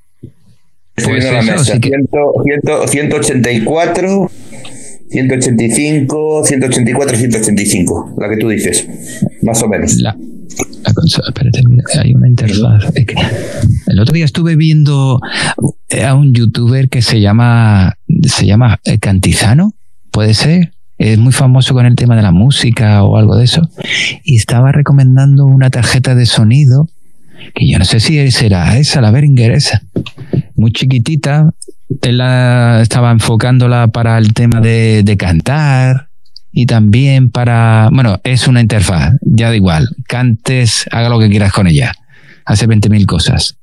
[0.95, 1.80] Pues eso, mesa.
[1.80, 2.07] que- 100,
[2.88, 4.32] 100, 184,
[5.14, 8.15] 185, 184, 185.
[8.19, 8.88] La que tú dices.
[9.44, 9.95] Más o menos.
[9.98, 10.18] La,
[10.84, 12.85] la consola, espérate, mira, hay una interfaz.
[13.88, 15.19] El otro día estuve viendo
[16.03, 19.76] a un youtuber que se llama, se llama eh, Cantizano,
[20.10, 20.73] puede ser.
[20.98, 23.69] Es muy famoso con el tema de la música o algo de eso.
[24.23, 26.88] Y estaba recomendando una tarjeta de sonido
[27.53, 29.84] que yo no sé si será esa, la Behringer esa.
[30.56, 31.53] Muy chiquitita.
[32.02, 36.10] Él la, estaba enfocándola para el tema de, de cantar
[36.54, 41.52] y también para, bueno, es una interfaz, ya da igual, cantes, haga lo que quieras
[41.52, 41.94] con ella,
[42.46, 43.58] hace 20.000 cosas,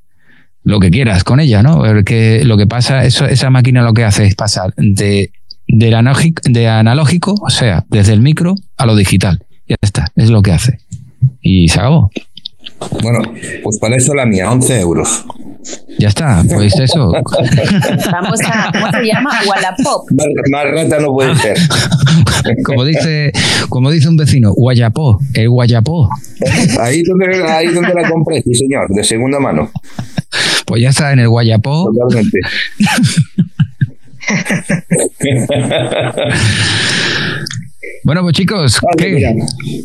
[0.64, 1.78] lo que quieras con ella, ¿no?
[1.78, 5.30] Porque lo que pasa, eso, esa máquina lo que hace es pasar de,
[5.68, 10.42] analógico, de analógico, o sea, desde el micro a lo digital, ya está, es lo
[10.42, 10.80] que hace.
[11.40, 12.10] Y se acabó.
[13.02, 13.20] Bueno,
[13.62, 15.24] pues para eso la mía, 11 euros.
[15.98, 17.12] Ya está, pues eso.
[18.12, 19.30] Vamos a, ¿cómo se llama?
[19.46, 20.08] Wallapop.
[20.50, 21.56] Más, rata no puede ser.
[22.64, 23.32] Como dice,
[23.68, 26.08] como dice un vecino, Guayapó, el Guayapó.
[26.80, 29.70] Ahí donde, ahí donde la compré, sí señor, de segunda mano.
[30.66, 31.90] Pues ya está en el Guayapó.
[31.92, 32.38] Totalmente.
[38.04, 39.32] Bueno, pues chicos, Vale, mira.
[39.32, 39.82] ¿qué?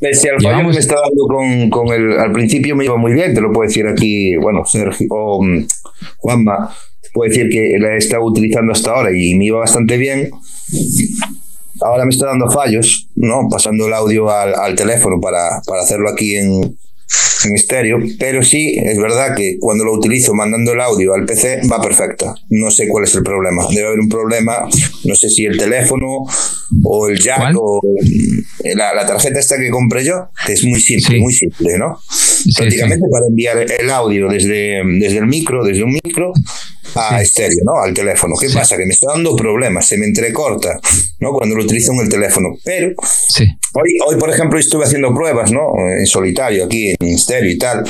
[0.00, 2.18] Pese al fallo que me está dando con, con el.
[2.18, 5.66] Al principio me iba muy bien, te lo puedo decir aquí, bueno, Sergio o mm,
[6.18, 6.74] Juanma,
[7.12, 10.30] puede decir que la he estado utilizando hasta ahora y me iba bastante bien.
[11.80, 13.48] Ahora me está dando fallos, ¿no?
[13.50, 16.76] Pasando el audio al, al teléfono para, para hacerlo aquí en,
[17.44, 21.60] en estéreo, pero sí, es verdad que cuando lo utilizo mandando el audio al PC
[21.70, 22.34] va perfecta.
[22.48, 23.66] No sé cuál es el problema.
[23.70, 24.66] Debe haber un problema,
[25.04, 26.24] no sé si el teléfono
[26.82, 27.54] o el jack ¿Cuál?
[27.60, 31.20] o mm, la, la tarjeta esta que compré yo, que es muy simple, Sí.
[31.20, 31.98] muy simple, ¿no?
[32.44, 36.32] Sí, Prácticamente para enviar el audio desde, desde el micro, desde un micro
[36.94, 37.82] a estéreo, ¿no?
[37.82, 38.34] Al teléfono.
[38.40, 38.54] ¿Qué Sí.
[38.54, 38.76] pasa?
[38.76, 40.78] Que me está dando problemas, se me entrecorta,
[41.20, 41.32] ¿no?
[41.32, 42.50] Cuando lo utilizo en el teléfono.
[42.64, 42.92] Pero
[43.28, 43.44] Sí,
[43.74, 45.60] Hoy, hoy, por ejemplo, estuve haciendo pruebas, ¿no?
[45.98, 47.84] En solitario, aquí en estéreo y tal.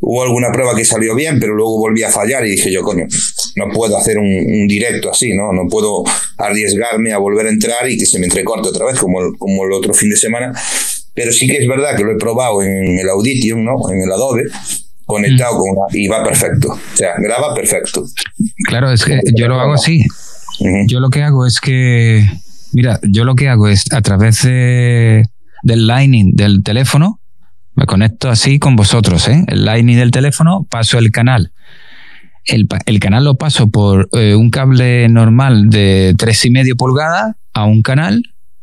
[0.00, 3.06] Hubo alguna prueba que salió bien, pero luego volví a fallar y dije yo, coño,
[3.56, 5.52] no puedo hacer un, un directo así, ¿no?
[5.52, 6.04] No puedo
[6.38, 9.64] arriesgarme a volver a entrar y que se me entrecorte otra vez, como el, como
[9.64, 10.52] el otro fin de semana.
[11.14, 13.76] Pero sí que es verdad que lo he probado en el Audition, ¿no?
[13.90, 14.44] En el Adobe,
[15.04, 16.72] conectado con una, y va perfecto.
[16.72, 18.04] O sea, graba perfecto.
[18.66, 20.04] claro, es que yo lo hago así.
[20.86, 22.24] Yo lo que hago es que,
[22.72, 25.24] mira, yo lo que hago es a través de,
[25.62, 27.20] del Lightning del teléfono,
[27.74, 29.44] me conecto así con vosotros, ¿eh?
[29.48, 31.52] El Lightning del teléfono, paso el canal.
[32.44, 37.36] El, el canal lo paso por eh, un cable normal de tres y medio pulgadas
[37.54, 38.22] a un canal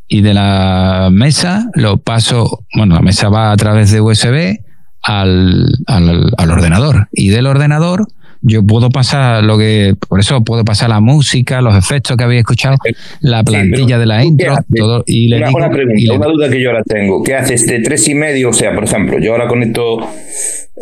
[0.10, 4.58] y de la mesa lo paso, bueno, la mesa va a través de USB
[5.04, 7.08] al, al, al ordenador.
[7.12, 8.08] Y del ordenador
[8.42, 12.40] yo puedo pasar lo que, por eso puedo pasar la música, los efectos que había
[12.40, 12.78] escuchado,
[13.22, 14.66] la plantilla de la ¿tú qué intro, haces?
[14.78, 17.24] todo, y le una, digo, una y pregunta, le- una duda que yo ahora tengo.
[17.24, 18.50] ¿Qué hace este tres y medio?
[18.50, 19.98] O sea, por ejemplo, yo ahora conecto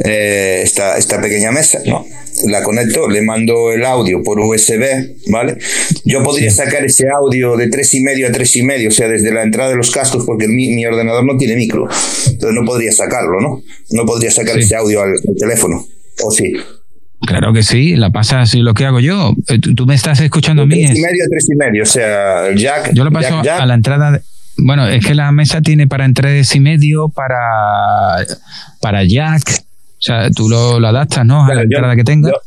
[0.05, 2.05] eh, esta, esta pequeña mesa, ¿no?
[2.45, 5.57] La conecto, le mando el audio por USB, ¿vale?
[6.05, 9.07] Yo podría sacar ese audio de tres y medio a tres y medio, o sea,
[9.07, 11.87] desde la entrada de los cascos, porque mi, mi ordenador no tiene micro.
[12.27, 13.63] Entonces no podría sacarlo, ¿no?
[13.89, 14.59] No podría sacar Sí.
[14.61, 15.83] ese audio al, al teléfono.
[16.23, 16.53] ¿O sí?
[17.27, 19.33] Claro que sí, la pasas lo que hago yo.
[19.49, 21.83] Eh, Tú, tú me estás escuchando a mí, Tres es- y medio tres y medio,
[21.83, 22.91] o sea, el jack.
[22.93, 24.11] yo lo paso jack, jack, a la entrada.
[24.11, 24.21] de-
[24.57, 27.37] bueno, es que la mesa tiene para tres y medio, para,
[28.81, 29.43] para jack.
[29.99, 31.45] O sea, tú lo, lo adaptas, ¿no?
[31.45, 32.29] a la yo- entrada que tenga.
[32.31, 32.41] yo-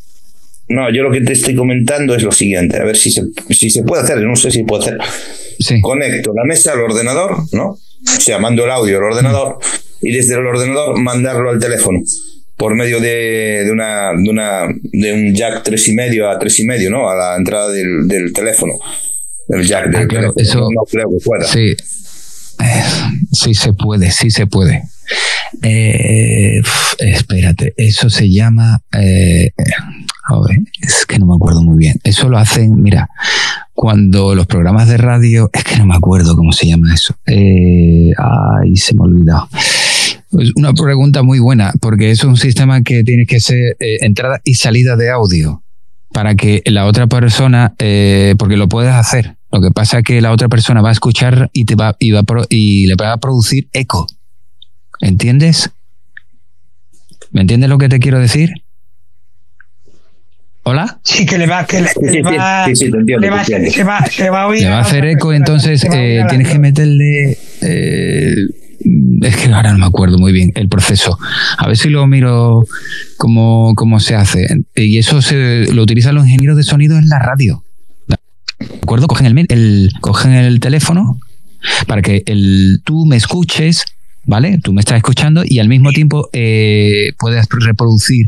[0.68, 3.70] no, yo lo que te estoy comentando es lo siguiente, a ver si se, si
[3.70, 4.98] se puede hacer, no sé si puede hacer.
[5.58, 5.80] sí.
[5.80, 7.70] Conecto la mesa al ordenador, ¿no?
[7.70, 9.58] O sea, mando el audio al ordenador
[10.00, 12.00] y desde el ordenador mandarlo al teléfono
[12.60, 16.60] por medio de, de una, de una de un jack tres y medio a tres
[16.60, 17.08] y medio, ¿no?
[17.08, 18.74] A la entrada del, del teléfono.
[19.48, 20.66] El jack del Ah, claro, teléfono.
[20.66, 21.44] eso- no creo que pueda.
[21.46, 21.74] Sí.
[22.62, 22.82] Eh,
[23.32, 24.82] sí se puede, sí se puede.
[25.62, 26.60] Eh,
[26.98, 28.82] espérate, eso se llama.
[28.92, 29.50] eh,
[30.28, 31.96] joder, es que no me acuerdo muy bien.
[32.04, 33.08] Eso lo hacen, mira,
[33.72, 35.48] cuando los programas de radio.
[35.54, 37.14] Es que no me acuerdo cómo se llama eso.
[37.26, 39.48] Eh, ay, se me ha olvidado.
[40.30, 43.98] Pues una pregunta muy buena, porque eso es un sistema que tiene que ser eh,
[44.02, 45.62] entrada y salida de audio
[46.12, 49.36] para que la otra persona, eh, porque lo puedes hacer.
[49.52, 52.12] Lo que pasa es que la otra persona va a escuchar y te va y
[52.12, 54.06] va a pro- y le va a producir eco.
[55.00, 55.70] ¿Entiendes?
[57.32, 58.50] ¿Me entiendes lo que te quiero decir?
[60.62, 61.00] ¿Hola?
[61.02, 62.64] Sí, que le va, que le, Sí, que sí, le va, le va-
[63.44, 63.70] te entiendo.
[63.72, 64.62] se, va, se va a oír.
[64.62, 67.38] Le va a la hacer eco, entonces eh, tienes que meterle.
[67.62, 68.34] eh,
[69.22, 71.18] es que ahora no me acuerdo muy bien el proceso.
[71.58, 72.64] A ver si lo miro
[73.16, 74.46] cómo, cómo se hace.
[74.74, 77.62] Y eso se, lo utilizan los ingenieros de sonido en la radio.
[78.06, 78.16] ¿De
[78.82, 79.06] acuerdo?
[79.06, 81.18] Cogen el, cogen el teléfono
[81.86, 83.84] para que el, tú me escuches,
[84.24, 84.58] ¿vale?
[84.62, 88.26] Tú me estás escuchando y al mismo tiempo eh, puedes reproducir,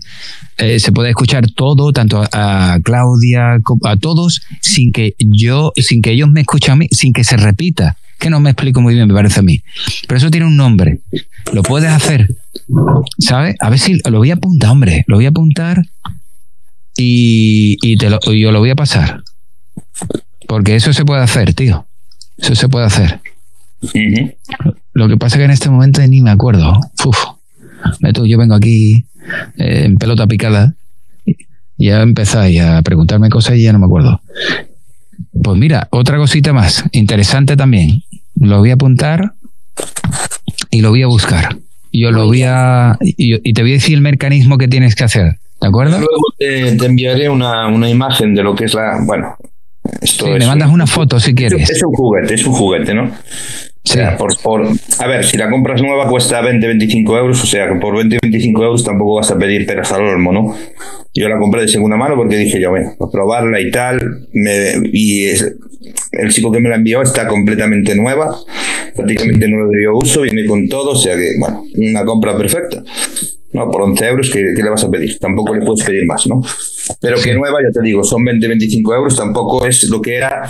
[0.58, 5.72] eh, se puede escuchar todo, tanto a, a Claudia, como a todos, sin que yo,
[5.76, 7.96] sin que ellos me escuchen a mí, sin que se repita.
[8.22, 9.64] Que no me explico muy bien, me parece a mí.
[10.06, 11.00] Pero eso tiene un nombre.
[11.52, 12.28] Lo puedes hacer,
[13.18, 13.56] ¿sabes?
[13.58, 15.02] A ver si lo voy a apuntar, hombre.
[15.08, 15.82] Lo voy a apuntar
[16.96, 19.24] y, y te lo, yo lo voy a pasar.
[20.46, 21.84] Porque eso se puede hacer, tío.
[22.38, 23.20] Eso se puede hacer.
[24.92, 26.78] Lo que pasa es que en este momento ni me acuerdo.
[27.04, 27.18] Uf.
[28.24, 29.04] Yo vengo aquí
[29.56, 30.74] eh, en pelota picada
[31.26, 34.20] y ya empezáis a preguntarme cosas y ya no me acuerdo.
[35.42, 38.04] Pues mira, otra cosita más, interesante también.
[38.34, 39.32] Lo voy a apuntar
[40.70, 41.56] y lo voy a buscar.
[41.92, 42.96] Yo lo voy a.
[43.00, 45.38] Y, y te voy a decir el mecanismo que tienes que hacer.
[45.60, 45.98] ¿De acuerdo?
[45.98, 48.98] Luego te, te enviaré una, una imagen de lo que es la.
[49.04, 49.36] Bueno,
[50.00, 51.68] esto Sí, es me mandas un- una foto si quieres.
[51.70, 53.10] Es un juguete, es un juguete, ¿no?
[53.84, 54.66] O sea, por, por,
[55.00, 58.18] a ver, si la compras nueva cuesta 20, 25 euros, o sea que por 20,
[58.22, 60.56] 25 euros tampoco vas a pedir peras al olmo, ¿no?
[61.14, 64.74] Yo la compré de segunda mano porque dije yo, bueno, a probarla y tal, me,
[64.92, 65.56] y es-
[66.12, 68.34] el chico que me la envió está completamente nueva,
[68.94, 72.82] prácticamente no le dio uso, viene con todo, o sea que, bueno, una compra perfecta.
[73.52, 75.18] No, por 11 euros, ¿qué, qué le vas a pedir?
[75.18, 76.40] Tampoco le puedes pedir más, ¿no?
[77.00, 80.48] Pero que nueva, ya te digo, son 20, 25 euros, tampoco es lo que era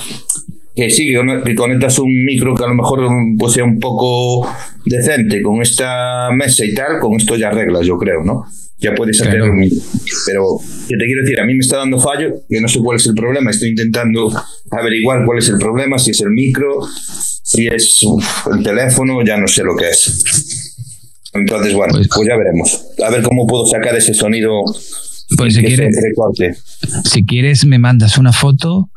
[0.75, 3.65] que sí, que con- que conectas un micro que a lo mejor mm, pues sea
[3.65, 4.49] un poco
[4.87, 8.45] decente con esta mesa y tal, con esto ya arreglas, yo creo, ¿no?
[8.79, 9.53] Ya puedes hacer Claro.
[9.53, 9.61] un
[10.27, 10.45] Pero,
[10.89, 11.39] ¿qué te quiero decir?
[11.41, 14.33] A mí me está dando fallo, que no sé cuál es el problema, estoy intentando
[14.73, 16.81] averiguar cuál es el problema, si es el micro,
[17.45, 20.73] si es uf, el teléfono, ya no sé lo que es.
[21.35, 22.87] Entonces, bueno, Pues- pues, ya veremos.
[23.07, 24.51] A ver cómo puedo sacar ese sonido
[25.37, 25.95] Pues si quieres,
[27.05, 28.91] si quieres me mandas una foto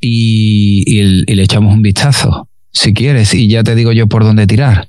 [0.00, 4.06] y, y el- y le echamos un vistazo, si quieres, y ya te digo yo
[4.06, 4.88] por dónde tirar.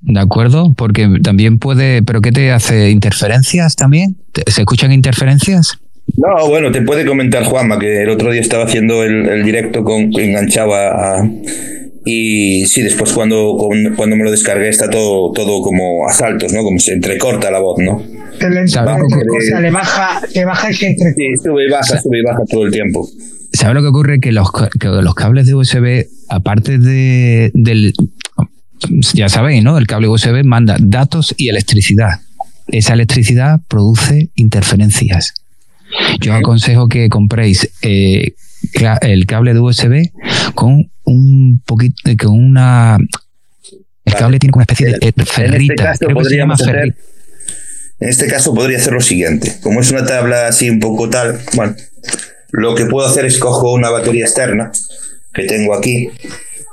[0.00, 0.74] ¿De acuerdo?
[0.76, 2.90] Porque también puede, pero ¿qué te hace?
[2.90, 4.16] ¿Interferencias también?
[4.32, 5.78] ¿Te- ¿Se escuchan interferencias?
[6.16, 9.82] No, bueno, te puede comentar Juanma que el otro día estaba haciendo el, el directo
[9.82, 11.30] con enganchaba a,
[12.04, 13.56] y sí, después cuando,
[13.96, 16.62] cuando me lo descargué está todo, todo como a saltos, ¿no?
[16.62, 18.00] Como se entrecorta la voz, ¿no?
[18.38, 21.16] Se le, ¿Sabes se lo que- entrecorta, le baja, le baja y se entrecorta.
[21.16, 23.08] Sí, sube y baja, sube y baja todo el tiempo.
[23.56, 24.20] ¿Sabes lo que ocurre?
[24.20, 27.94] Que los, que los cables de USB, aparte de, del...
[29.14, 29.78] Ya sabéis, ¿no?
[29.78, 32.20] El cable USB manda datos y electricidad.
[32.68, 35.32] Esa electricidad produce interferencias.
[36.20, 38.34] Yo aconsejo que compréis eh,
[39.02, 40.10] el cable de USB
[40.54, 42.98] con un poquito, con una...
[44.04, 44.18] El Vale.
[44.18, 45.74] cable tiene una especie de En este ferrita.
[45.84, 46.98] caso Creo que se llama hacer- ferrita.
[47.98, 49.56] En este caso podría hacer lo siguiente.
[49.62, 51.74] Como es una tabla así un poco tal, bueno,
[52.50, 54.72] lo que puedo hacer es cojo una batería externa
[55.32, 56.08] que tengo aquí,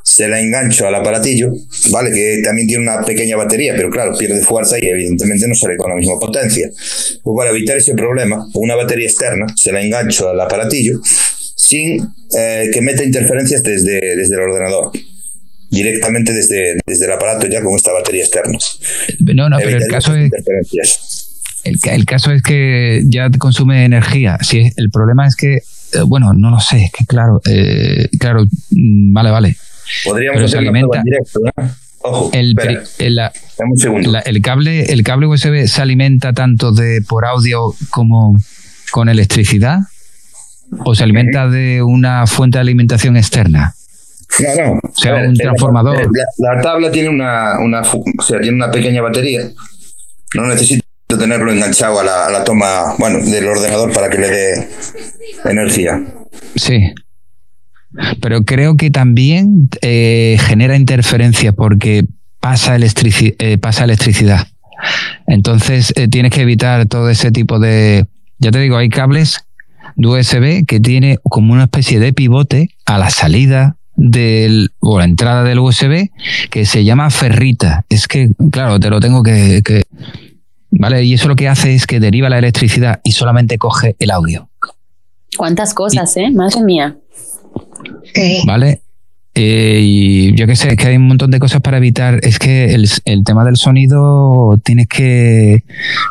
[0.03, 1.51] se la engancho al aparatillo,
[1.91, 2.11] ¿vale?
[2.11, 5.89] Que también tiene una pequeña batería, pero claro, pierde fuerza y evidentemente no sale con
[5.89, 6.69] la misma potencia.
[7.23, 12.69] Pues para evitar ese problema, una batería externa se la engancho al aparatillo sin eh,
[12.73, 14.91] que meta interferencias desde, desde el ordenador.
[15.69, 18.59] Directamente desde, desde el aparato ya con esta batería externa.
[19.33, 21.22] No, no, pero el caso es...
[21.63, 24.37] El, el caso es que ya te consume energía.
[24.41, 25.61] Si es- el problema es que, eh,
[26.05, 29.57] bueno, no lo sé, es que claro, eh, claro, mm, vale, vale.
[30.03, 31.69] Podríamos Pero se hacer prueba alimenta- en directo, ¿no?
[32.05, 34.11] Ojo, El, espera, el- la- dame un segundo.
[34.11, 38.35] la- el cable, el cable USB se alimenta tanto de por audio como
[38.91, 39.79] con electricidad
[40.85, 43.73] o se alimenta de una fuente de alimentación externa.
[44.39, 44.79] No, no.
[44.83, 46.09] O sea, ver, un eh, transformador.
[46.37, 49.41] La, la tabla tiene una, una, o sea, tiene una pequeña batería.
[50.35, 50.47] No
[51.17, 54.69] tenerlo enganchado a la, toma, bueno, del ordenador para que le dé
[55.45, 56.01] energía.
[56.55, 56.93] Sí.
[58.21, 62.05] Pero creo que también eh, genera interferencias porque
[62.39, 64.47] pasa, electrici- eh, pasa electricidad.
[65.27, 68.05] Entonces eh, tienes que evitar todo ese tipo de...
[68.39, 69.45] Ya te digo, hay cables
[69.95, 75.05] de USB que tiene como una especie de pivote a la salida del, o la
[75.05, 76.09] entrada del USB
[76.49, 77.85] que se llama ferrita.
[77.89, 79.61] Es que, claro, te lo tengo que-
[80.75, 81.03] ¿Vale?
[81.03, 84.49] Y eso lo que hace es que deriva la electricidad y solamente coge el audio.
[85.37, 86.31] ¿Cuántas cosas, eh?
[86.31, 86.97] Madre mía.
[88.45, 88.81] ¿Vale?
[89.35, 92.19] Eh, y yo qué sé, es que hay un montón de cosas para evitar.
[92.23, 95.63] Es que el, el tema del sonido tienes que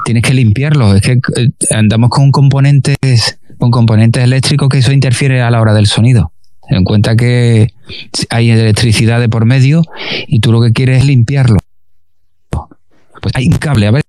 [0.05, 0.95] tienes que limpiarlo.
[0.95, 5.75] Es que eh, andamos con componentes con componentes eléctricos que eso interfiere a la hora
[5.75, 6.33] del sonido.
[6.69, 7.69] Ten en cuenta que
[8.31, 9.83] hay electricidad de por medio
[10.27, 11.59] y tú lo que quieres es limpiarlo.
[13.21, 14.03] Pues hay un cable, a ver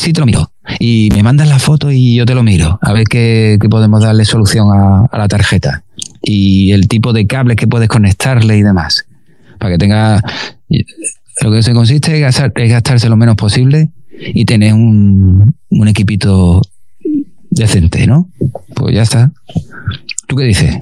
[0.00, 0.50] si te lo miro.
[0.78, 2.78] Y me mandas la foto y yo te lo miro.
[2.82, 5.84] A ver qué, podemos darle solución a, a la tarjeta.
[6.22, 9.06] Y el tipo de cables que puedes conectarle y demás.
[9.58, 10.22] Para que tenga.
[11.42, 13.90] Lo que se consiste es, gastar- es gastarse lo menos posible
[14.34, 16.60] y tener un, un equipito
[17.50, 18.30] decente, ¿no?
[18.74, 19.32] Pues ya está.
[20.26, 20.76] ¿Tú qué dices?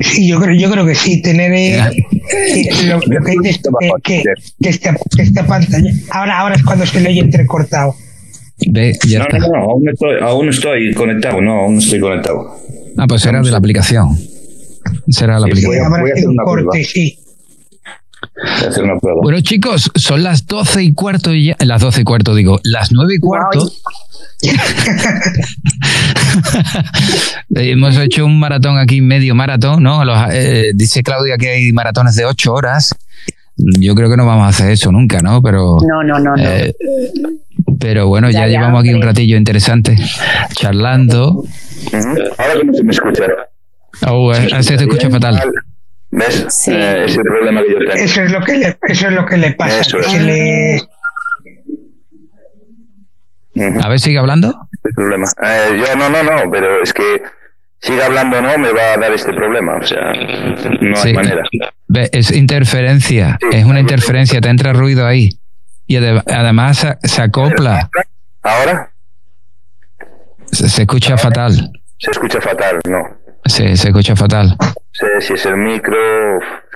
[0.00, 1.80] Sí, yo creo, yo creo que sí, tener eh,
[2.72, 3.70] sí, lo, lo que dices tú,
[4.02, 4.22] que, que,
[4.62, 5.90] que esta, que esta pantalla.
[6.10, 7.94] Ahora, ahora es cuando se le oye entrecortado.
[8.68, 9.38] Ve, ya No, está.
[9.38, 12.56] no, no, aún no estoy, aún no estoy conectado, no, aún no estoy conectado.
[12.96, 14.16] Ah, pues será de la aplicación.
[15.08, 15.70] Será la Sí, aplicación.
[15.70, 17.18] voy a- Habrá voy a hacer un corte, sí.
[18.44, 19.20] Voy a hacer una prueba.
[19.22, 21.56] Bueno, chicos, son las doce y cuarto y ya.
[21.60, 22.60] Las doce y cuarto, digo.
[22.64, 23.70] Las nueve y cuarto.
[27.54, 30.04] Hemos hecho un maratón aquí, medio maratón, ¿no?
[30.04, 32.94] Los, eh, dice Claudia que hay maratones de ocho horas.
[33.56, 35.40] Yo creo que no vamos a hacer eso nunca, ¿no?
[35.40, 35.76] Pero.
[35.88, 36.42] No, no, no, no.
[36.42, 36.74] eh,
[37.78, 39.96] Pero bueno, ya, Ya, ya, llevamos aquí un ratillo interesante
[40.54, 41.44] charlando.
[41.92, 43.22] Ahora cómo se me escucha.
[44.08, 45.40] Oh, eh, se te escucha fatal.
[46.16, 46.46] ¿Ves?
[46.50, 46.70] Sí.
[46.72, 47.92] Eh, ese es el problema que yo tengo.
[47.94, 49.80] Eso es lo que le, eso es lo que le pasa.
[49.80, 50.06] Eso es.
[50.06, 50.80] que le-
[53.56, 53.80] Ujú.
[53.82, 54.68] A ver, sigue hablando.
[54.72, 55.26] Este problema.
[55.42, 57.22] Eh, yo no, no, no, pero es que
[57.80, 59.76] siga hablando o no me va a dar este problema.
[59.76, 60.12] O sea,
[60.80, 61.42] no hay manera.
[62.12, 65.38] Es interferencia, es una interferencia, te entra ruido ahí.
[65.86, 67.90] Y ade- además se, acopla,
[68.42, 68.90] Ahora
[70.50, 71.70] se, se escucha fatal.
[71.98, 73.02] se escucha fatal, no.
[73.46, 74.56] Sí, se escucha fatal.
[74.92, 75.96] Sé si es el micro,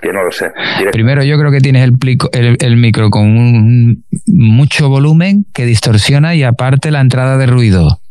[0.01, 0.51] que no lo sé.
[0.79, 5.45] Direct- Primero, yo creo que tienes el, plico- el, el micro con un- mucho volumen
[5.53, 8.01] que distorsiona y aparte la entrada de ruido.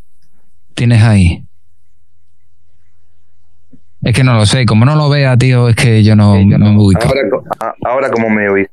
[0.74, 1.44] Tienes ahí.
[4.02, 6.58] Es que no lo sé, como no lo vea, tío, es que yo no, no
[6.58, 7.02] me ubico.
[7.04, 8.68] Ahora, ahora cómo me oís.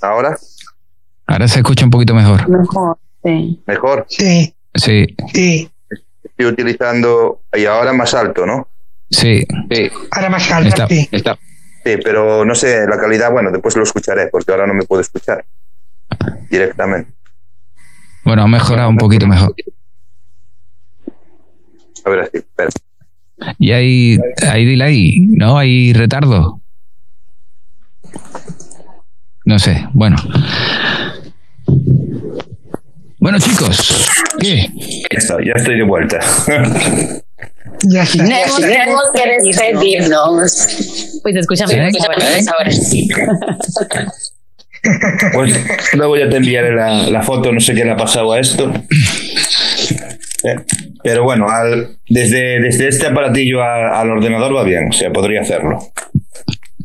[0.00, 0.36] Ahora,
[1.26, 2.48] Ahora se escucha un poquito mejor.
[2.48, 3.60] Mejor, sí.
[3.66, 4.06] mejor.
[4.08, 5.70] Sí, Sí, sí.
[6.38, 8.68] Estoy utilizando y ahora más alto, ¿no?
[9.10, 9.44] sí.
[10.12, 11.08] Ahora más alto, Está, sí.
[11.10, 11.36] está.
[11.84, 15.00] Sí, pero no sé, la calidad, bueno, después lo escucharé, porque ahora no me puedo
[15.00, 15.44] escuchar
[16.48, 17.10] directamente.
[18.24, 19.52] Bueno, ha mejorado un poquito mejor.
[22.04, 22.70] A ver, así, espera.
[23.58, 25.58] Y hay, hay delay, ¿no?
[25.58, 26.60] Hay retardo.
[29.44, 30.16] No sé, bueno.
[33.20, 34.66] Bueno, chicos, ¿qué?
[35.10, 36.20] Ya estoy, ya estoy de vuelta.
[37.82, 38.24] Ya está.
[38.24, 40.68] Tenemos, tenemos que despedirnos.
[41.22, 41.80] Pues escúchame, ¿Sí?
[41.80, 42.14] escúchame
[42.56, 43.08] ahora sí.
[45.32, 45.54] Pues
[45.94, 48.72] luego ya te enviaré la, la foto, no sé qué le ha pasado a esto.
[50.44, 50.54] Eh,
[51.02, 55.40] Pero bueno, al- desde, desde este aparatillo a- al ordenador va bien, o sea, podría
[55.40, 55.78] hacerlo.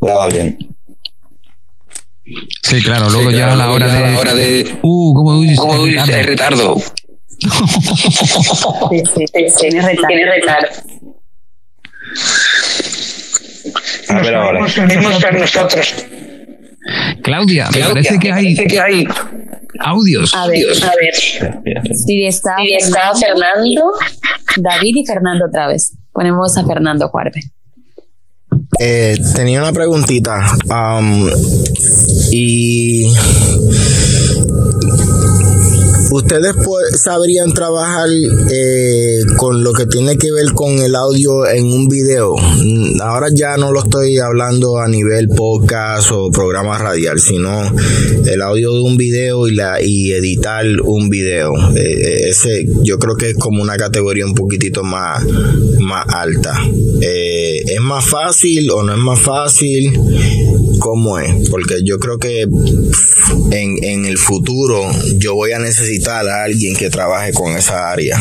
[0.03, 0.57] Va bien.
[2.25, 3.87] Sí, claro, luego ya a la hora
[4.33, 4.79] de...
[4.81, 6.25] Uh, ¿cómo dices?
[6.25, 6.77] retardo.
[8.89, 10.07] Sí, sí, sí, tiene retardo.
[10.07, 10.67] Tiene retardo.
[14.09, 14.59] A ver ahora.
[14.59, 15.95] Nos unimos a nosotros.
[17.23, 19.07] Claudia, me parece que hay,
[19.79, 20.33] audios.
[20.35, 21.09] A ver, a ver.
[21.13, 21.81] Espera, espera.
[21.93, 23.91] Sí, está, está Fernando,
[24.57, 25.97] David y Fernando otra vez.
[26.11, 27.41] Ponemos a Fernando Cuarve.
[28.79, 30.45] Eh, tenía una preguntita.
[30.69, 31.29] am,
[32.33, 33.05] y.
[36.11, 36.53] ¿Ustedes
[36.95, 38.07] sabrían trabajar
[38.51, 42.35] eh, con lo que tiene que ver con el audio en un video?
[42.35, 47.63] Mm, Ahora ya no lo estoy hablando a nivel podcast o programa radial, sino
[48.27, 51.51] el audio de un video y, la, y editar un video.
[51.75, 55.25] Eh, ese yo creo que es como una categoría un poquitito más,
[55.79, 56.53] más alta.
[57.01, 59.91] Eh, ¿Es más fácil o no es más fácil?
[60.83, 61.49] ¿Cómo es?
[61.49, 64.81] Porque yo creo que en, en el futuro
[65.17, 68.19] yo voy a necesitar a alguien que trabaje con esa área.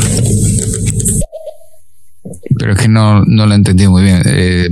[2.58, 4.22] Pero es que no, no lo entendí muy bien.
[4.26, 4.68] Eh,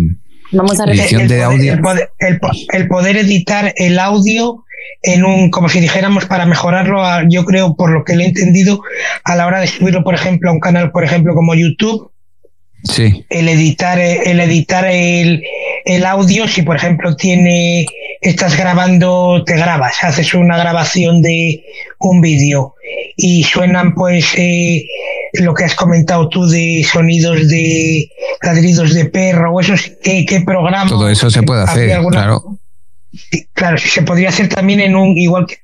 [0.53, 1.23] Vamos a Edición repetir.
[1.23, 1.73] el, de poder, audio.
[1.73, 4.65] el poder- el po- el poder editar el audio
[5.03, 8.29] en un, como si dijéramos, para mejorarlo, a- yo creo, por lo que le he
[8.29, 8.83] entendido,
[9.25, 12.10] a la hora de subirlo, por ejemplo, a un canal, por ejemplo, como YouTube,
[12.85, 15.43] sí, el editar, eh, el editar el,
[15.85, 17.87] el audio, si por ejemplo tiene,
[18.21, 21.65] estás grabando, te grabas, haces una grabación de
[21.99, 22.75] un vídeo
[23.17, 24.85] y suenan pues eh,
[25.35, 28.11] lo que has comentado tú de sonidos de
[28.43, 30.89] ladridos de perro o eso, ¿qué, qué programa?
[30.89, 32.59] todo eso se puede ¿Habría hacer, alguna- claro.
[33.13, 35.57] Sí, claro, si se podría hacer también en un, igual que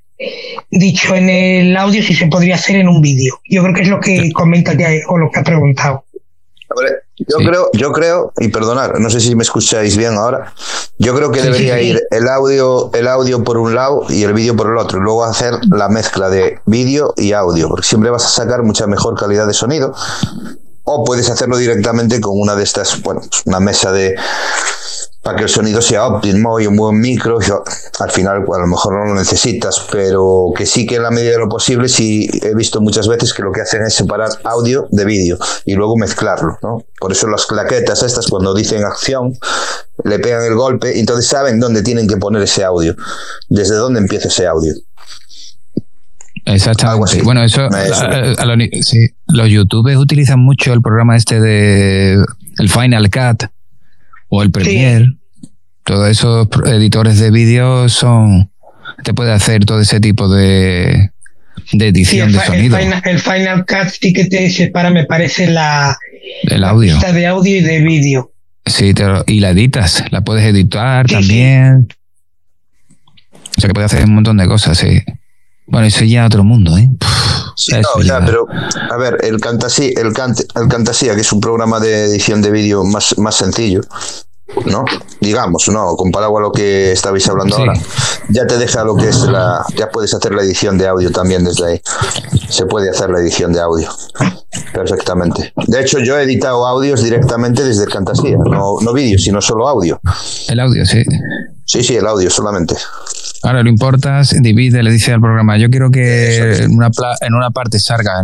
[0.70, 3.38] dicho en el audio, si se podría hacer en un vídeo.
[3.48, 6.04] Yo creo que es lo que comenta que, o lo que ha preguntado.
[6.80, 7.46] Ver, yo Sí.
[7.46, 10.52] creo, yo creo, y perdonad, no sé si me escucháis bien ahora.
[10.98, 11.84] Yo creo que Sí, debería sí.
[11.88, 14.98] ir el audio, el audio por un lado y el vídeo por el otro.
[14.98, 18.86] Y luego hacer la mezcla de vídeo y audio, porque siempre vas a sacar mucha
[18.86, 19.94] mejor calidad de sonido.
[20.84, 24.14] O puedes hacerlo directamente con una de estas, bueno, pues una mesa de
[25.26, 27.40] para que el sonido sea óptimo y un buen micro.
[27.40, 27.64] Yo,
[27.98, 31.32] al final, a lo mejor no lo necesitas, pero que sí que en la medida
[31.32, 34.86] de lo posible, sí he visto muchas veces que lo que hacen es separar audio
[34.92, 36.78] de vídeo y luego mezclarlo, ¿no?
[37.00, 39.32] Por eso las claquetas estas, cuando dicen acción,
[40.04, 42.94] le pegan el golpe y entonces saben dónde tienen que poner ese audio,
[43.48, 44.74] desde dónde empieza ese audio.
[46.44, 47.04] Algo Exactamente.
[47.10, 47.20] así.
[47.22, 52.14] Bueno, eso, a- a los, sí, los youtubers utilizan mucho el programa este de
[52.58, 53.50] el Final Cut
[54.28, 55.12] o el Premiere.
[55.84, 58.50] Todos esos editores de vídeo son
[59.04, 61.10] te puede hacer todo ese tipo de,
[61.72, 64.50] de Sí, edición el, de fi- el sonido, final, el Final Cut sí que te
[64.50, 65.96] separa, me parece, la
[66.44, 66.94] el audio.
[66.94, 68.32] pista de audio y de vídeo.
[68.64, 71.86] Sí, te lo- y la editas, la puedes editar Sí, también.
[73.56, 75.02] O sea que puedes hacer un montón de cosas, sí.
[75.66, 76.88] Bueno, eso ya otro mundo, ¿eh?
[77.56, 78.46] Sí, no, ya, pero
[78.90, 82.84] a ver, el Fantasía, el, el Fantasía, que es un programa de edición de vídeo
[82.84, 83.80] más, más sencillo,
[84.66, 84.84] ¿no?
[85.20, 85.96] Digamos, ¿no?
[85.96, 87.72] Comparado a lo que estabais hablando ahora,
[88.28, 89.64] ya te deja lo que es la.
[89.74, 91.80] Ya puedes hacer la edición de audio también desde ahí.
[92.48, 93.88] Se puede hacer la edición de audio
[94.74, 95.54] perfectamente.
[95.66, 99.66] De hecho, yo he editado audios directamente desde el Fantasía, no, no vídeos, sino solo
[99.66, 99.98] audio.
[100.48, 101.02] El audio, sí.
[101.66, 102.76] Sí, sí, el audio solamente.
[103.42, 106.90] Ahora lo importas, divide, le dice al programa, yo quiero que en una,
[107.20, 108.22] en una parte salga,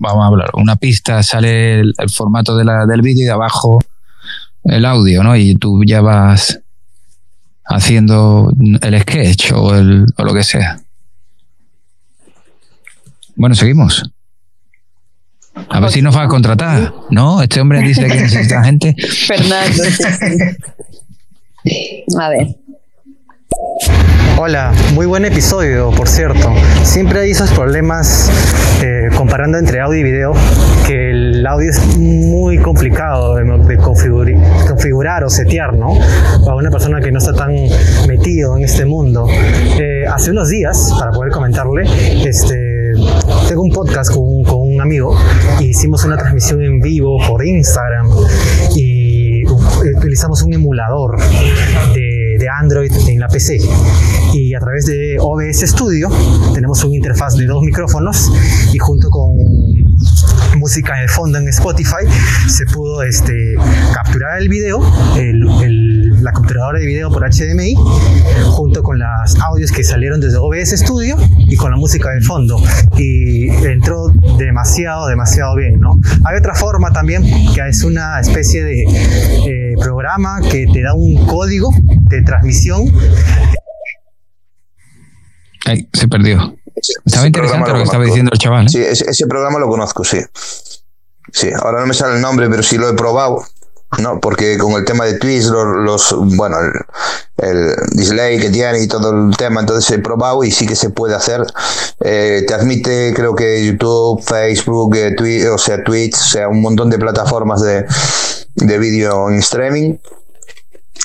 [0.00, 3.78] vamos a hablar, una pista, sale el, formato de la, del vídeo y de abajo
[4.64, 5.36] el audio, ¿no?
[5.36, 6.60] Y tú ya vas
[7.66, 8.50] haciendo
[8.80, 10.80] el sketch o, el, o lo que sea.
[13.36, 14.10] Bueno, seguimos.
[15.68, 17.42] A ver si nos va a contratar, ¿no?
[17.42, 18.96] Este hombre dice que necesita gente.
[19.26, 19.82] Fernando.
[22.18, 22.56] A ver.
[24.38, 26.52] Hola, muy buen episodio, por cierto.
[26.84, 28.30] Siempre hay esos problemas
[28.82, 30.32] eh, comparando entre audio y video,
[30.86, 35.92] que el audio es muy complicado de, configurar o setear, ¿no?
[36.44, 37.52] Para una persona que no está tan
[38.06, 39.26] metido en este mundo.
[39.28, 41.82] Eh, hace unos días, para poder comentarle,
[42.24, 42.92] este,
[43.48, 45.16] tengo un podcast con, un amigo
[45.58, 48.06] y hicimos una transmisión en vivo por Instagram
[48.74, 49.44] y
[49.96, 51.18] utilizamos un emulador
[51.94, 52.09] de
[52.50, 53.58] Android en la PC.
[54.32, 56.08] Y a través de OBS Studio
[56.54, 58.30] tenemos una interfaz de dos micrófonos
[58.72, 59.30] y junto con
[60.56, 62.04] música de fondo en Spotify
[62.48, 63.54] se pudo este,
[63.94, 64.80] capturar el video,
[66.20, 67.74] la capturadora de video por HDMI,
[68.44, 72.60] junto con los audios que salieron desde OBS Studio y con la música de fondo.
[72.96, 75.80] Y entró demasiado, demasiado bien.
[75.80, 75.98] ¿no?
[76.24, 77.22] Hay otra forma también
[77.54, 78.82] que es una especie de
[79.46, 81.70] eh, programa que te da un código
[82.08, 82.86] de transmisión.
[85.92, 86.59] se perdió.
[87.04, 88.66] Estaba interesante lo, que estaba diciendo el chaval.
[88.66, 88.68] ¿eh?
[88.68, 90.20] Sí, ese, programa lo conozco, sí.
[91.32, 93.44] Sí, ahora no me sale el nombre, pero sí lo he probado.
[93.98, 96.56] No, porque con el tema de Twitch, los, bueno,
[97.38, 100.90] el, display que tiene y todo el tema, entonces he probado y sí que se
[100.90, 101.44] puede hacer.
[102.00, 106.88] Eh, te admite, creo que YouTube, Facebook, eh, o sea, Twitch, o sea, un montón
[106.88, 107.84] de plataformas de,
[108.54, 109.96] de vídeo en streaming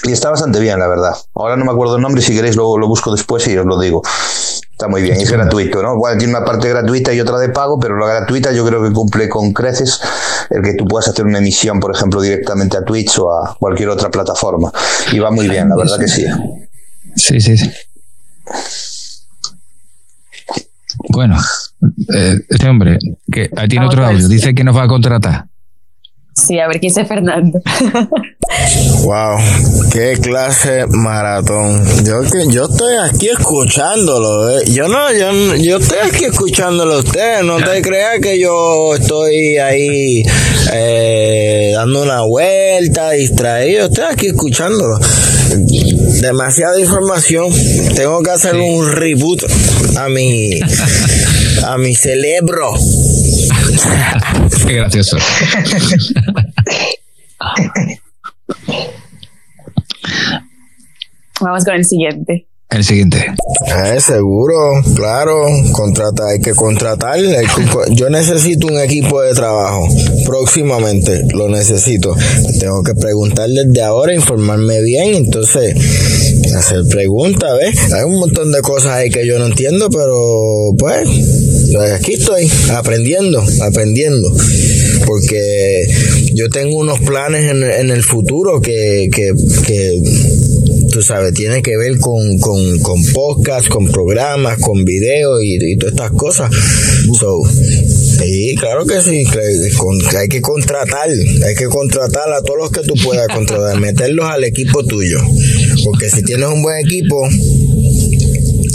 [0.04, 1.16] y está bastante bien, la verdad.
[1.34, 3.80] Ahora no me acuerdo el nombre, si queréis lo, lo busco después y os lo
[3.80, 4.04] digo.
[4.76, 5.94] Está muy bien, es gratuito, ¿no?
[5.94, 8.92] Igual tiene una parte gratuita y otra de pago, pero la gratuita yo creo que
[8.92, 10.02] cumple con creces
[10.50, 13.88] el que tú puedas hacer una emisión, por ejemplo, directamente a Twitch o a cualquier
[13.88, 14.74] otra plataforma.
[15.14, 16.26] Y va muy bien, la verdad que sí.
[17.16, 17.72] Sí, sí, sí.
[21.08, 21.38] Bueno,
[22.14, 23.00] eh, este hombre,
[23.32, 25.46] que tiene otro audio, dice que nos va a contratar.
[26.46, 27.60] Sí, a ver qué dice Fernando.
[29.04, 29.38] wow,
[29.92, 31.84] qué clase maratón.
[32.04, 34.52] Yo que yo estoy aquí escuchándolo.
[34.52, 34.64] ¿eh?
[34.68, 37.44] Yo no, yo, yo estoy aquí escuchándolo a ustedes.
[37.44, 40.22] No te creas que yo estoy ahí
[40.72, 43.86] eh, dando una vuelta, distraído.
[43.86, 45.00] Estoy aquí escuchándolo.
[46.22, 47.52] Demasiada información.
[47.96, 49.44] Tengo que hacer un reboot
[49.98, 50.60] a mi
[51.64, 52.74] a mi cerebro.
[54.68, 55.18] Qué gracioso.
[61.42, 62.48] Vamos con el siguiente.
[62.70, 63.34] El siguiente.
[63.68, 64.56] Eh, seguro,
[64.96, 67.20] claro, contrata, hay que contratar.
[67.92, 69.88] yo necesito un equipo de trabajo
[70.26, 72.16] próximamente, lo necesito.
[72.60, 77.94] Tengo que preguntar desde ahora, informarme bien, entonces hacer preguntas, ¿ves?
[77.94, 81.08] Hay un montón de cosas ahí que yo no entiendo, pero pues,
[81.74, 84.32] pues aquí estoy aprendiendo, aprendiendo,
[85.06, 85.86] porque
[86.34, 89.34] yo tengo unos planes en, en el futuro que, que,
[89.66, 90.02] que
[90.96, 95.94] tú sabes, tiene que ver con, con, con podcast, con programas, con videos y, todas
[95.94, 96.50] estas cosas.
[97.20, 97.42] So,
[98.26, 99.26] y claro que sí,
[100.18, 104.46] hay que contratar, hay que contratar a todos los que tú puedas contratar, meterlos al
[104.46, 105.20] equipo tuyo.
[105.84, 107.28] Porque si tienes un buen equipo,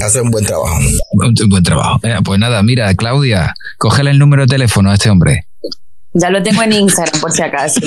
[0.04, 0.78] hace un buen trabajo.
[1.12, 2.00] Un buen trabajo.
[2.22, 5.46] pues nada, mira, Claudia, cógele el número de teléfono a este hombre.
[6.12, 7.80] Ya lo tengo en Instagram, por si acaso.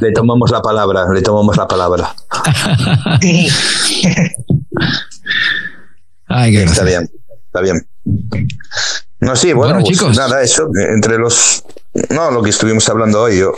[0.00, 2.14] le tomamos la palabra, le tomamos la palabra.
[6.28, 7.10] Ay, está bien,
[7.46, 7.86] está bien.
[9.20, 10.16] No, sí, bueno, pues chicos.
[10.16, 11.64] nada, eso, entre los.
[12.10, 13.54] No, lo que estuvimos hablando hoy, yo.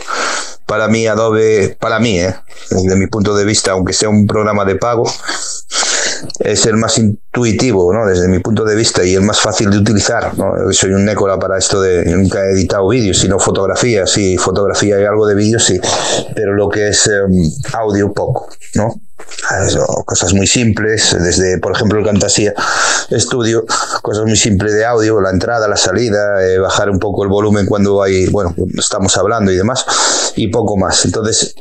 [0.65, 2.35] Para mí, Adobe, para mí, ¿eh?
[2.69, 5.09] desde mi punto de vista, aunque sea un programa de pago,
[6.39, 8.05] es el más intuitivo, ¿no?
[8.05, 10.31] Desde mi punto de vista y el más fácil de utilizar.
[10.71, 15.05] Soy un nécola para esto de nunca he editado vídeos, sino fotografía, sí, fotografía y
[15.05, 15.79] algo de vídeo, sí,
[16.35, 19.01] pero lo que es em, audio poco, ¿no?
[20.05, 22.53] cosas muy simples, desde, por ejemplo, el Fantasía
[23.11, 23.65] Studio,
[24.01, 27.65] cosas muy simples de audio, la entrada, la salida, eh, bajar un poco el volumen
[27.65, 29.85] cuando hay, bueno, estamos hablando y demás,
[30.35, 31.05] y poco más.
[31.05, 31.55] Entonces,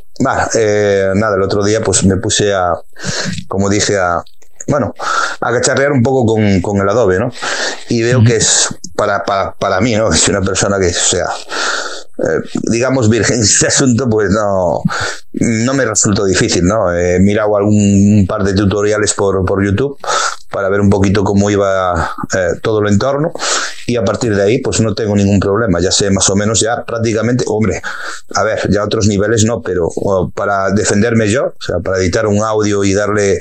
[0.54, 2.72] eh, nada, el otro día pues me puse a,
[3.48, 4.22] como dije, a,
[4.66, 4.94] bueno,
[5.40, 7.30] a cacharrear un poco con, con el Adobe, ¿no?
[7.88, 10.08] Y veo que es para, para, para mí, ¿no?
[10.12, 11.28] Es una persona que, sea,
[12.18, 12.40] eh,
[12.70, 14.82] digamos, virgen este asunto, pues no,
[15.32, 16.92] no me resultó difícil, ¿no?
[16.92, 19.98] He mirado algún par de tutoriales por, por YouTube
[20.56, 23.30] para ver un poquito cómo iba eh, todo el entorno.
[23.86, 26.60] Y a partir de ahí pues no tengo ningún problema, ya sé más o menos
[26.60, 27.82] ya prácticamente, hombre,
[28.34, 29.90] a ver, ya otros niveles no, pero
[30.34, 33.38] para defenderme yo, o sea, para editar un audio y darle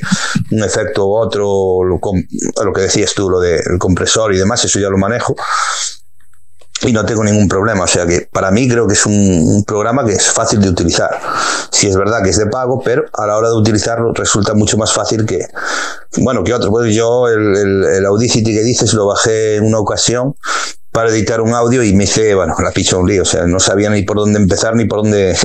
[0.52, 2.02] un efecto u otro, lo,
[2.66, 5.38] lo que decías tú, lo del compresor y demás, eso ya lo manejo
[6.81, 7.84] y no tengo ningún problema.
[7.84, 11.19] O sea que para mí creo que es un, programa que es fácil de utilizar.
[11.72, 14.77] Si es verdad que es de pago, pero a la hora de utilizarlo resulta mucho
[14.77, 15.47] más fácil que,
[16.18, 16.69] bueno, que otro.
[16.69, 20.35] Pues yo el, el, el Audacity que dices lo bajé en una ocasión
[20.95, 23.59] para editar un audio y me hice, bueno, la picha un lío, o sea, no
[23.59, 25.35] sabía ni por dónde empezar ni por dónde,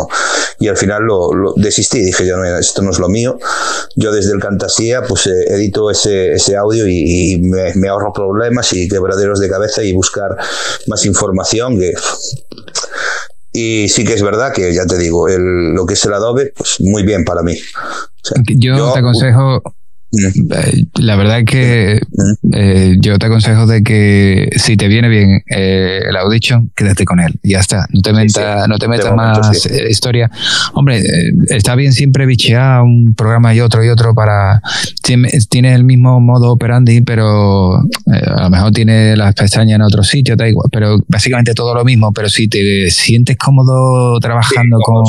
[0.60, 3.38] y al final lo, desistí, dije yo, no, esto no es lo mío,
[3.96, 8.88] yo desde el Cantasía pues eh, edito ese, ese audio y, me, ahorro problemas y
[8.88, 10.38] quebraderos de cabeza y buscar
[10.86, 11.92] más información que...
[13.52, 16.52] Y sí que es verdad que, ya te digo, el, lo que es el Adobe,
[16.56, 17.56] pues muy bien para mí.
[18.56, 19.62] yo, te aconsejo,
[20.94, 22.00] la verdad es que
[22.52, 27.20] eh, yo te aconsejo de que si te viene bien eh, el Audition, quédate con
[27.20, 27.34] él.
[27.42, 27.86] Ya está.
[27.92, 30.30] No te metas, no te metas más historia.
[30.72, 31.02] Hombre,
[31.48, 34.62] está bien siempre bichear un programa y otro y otro para.
[35.02, 40.36] Tiene el mismo modo operandi, pero a lo mejor tiene las pestañas en otro sitio,
[40.36, 40.68] da igual.
[40.72, 42.12] Pero básicamente todo lo mismo.
[42.12, 45.04] Pero si te sientes cómodo trabajando con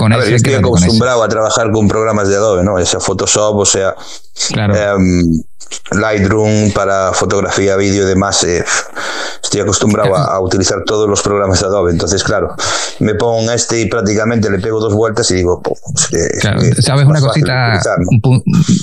[0.00, 2.78] a ver, yo estoy acostumbrado a trabajar con programas de Adobe, ¿no?
[2.78, 3.94] Ya sea Photoshop, o sea
[4.50, 5.42] em,
[5.92, 8.44] Lightroom para fotografía, vídeo y demás.
[8.44, 8.64] Eh,
[9.42, 11.92] estoy acostumbrado a, utilizar todos los programas de Adobe.
[11.92, 12.54] Entonces, claro,
[13.00, 15.78] me pongo este y prácticamente le pego dos vueltas y digo, pues,
[16.80, 17.80] ¿sabes una cosita?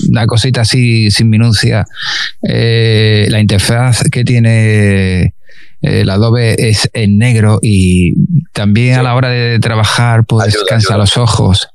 [0.09, 1.85] Una cosita así sin minucia.
[2.47, 5.33] Eh, la interfaz que tiene
[5.85, 8.13] el Adobe es en negro y
[8.53, 11.69] también a la hora de trabajar pues cansa los ojos.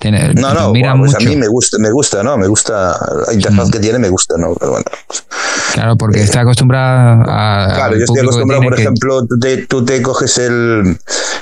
[0.00, 2.36] Ah, no, no, pues a mí me gusta, me gusta, ¿no?
[2.36, 2.96] Me gusta
[3.26, 3.70] la interfaz mm.
[3.70, 4.54] que tiene, me gusta, ¿no?
[4.54, 4.84] Pero bueno.
[5.72, 7.74] Claro, porque está acostumbrada a.
[7.74, 9.26] Claro, yo estoy acostumbrado, por ejemplo,
[9.68, 10.98] tú te, coges el,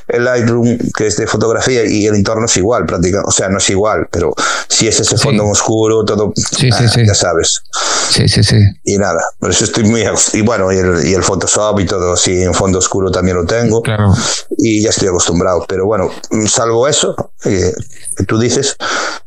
[0.09, 3.29] el, Lightroom, que es de fotografía, y el entorno es igual, prácticamente.
[3.29, 4.35] O sea, no es igual, pero
[4.69, 6.33] si es ese fondo oscuro, todo.
[6.35, 7.07] Sí, sí, sí.
[7.07, 7.63] Ya sabes.
[8.11, 8.59] Sí, sí, sí.
[8.85, 10.05] Y nada, por eso estoy muy.
[10.33, 13.45] Y bueno, y el, y el Photoshop y todo así en fondo oscuro también lo
[13.45, 13.83] tengo.
[13.83, 14.15] Claro.
[14.57, 15.65] Y ya estoy acostumbrado.
[15.69, 16.11] Pero bueno,
[16.47, 17.15] salvo eso,
[17.45, 17.73] eh,
[18.17, 18.77] que tú dices,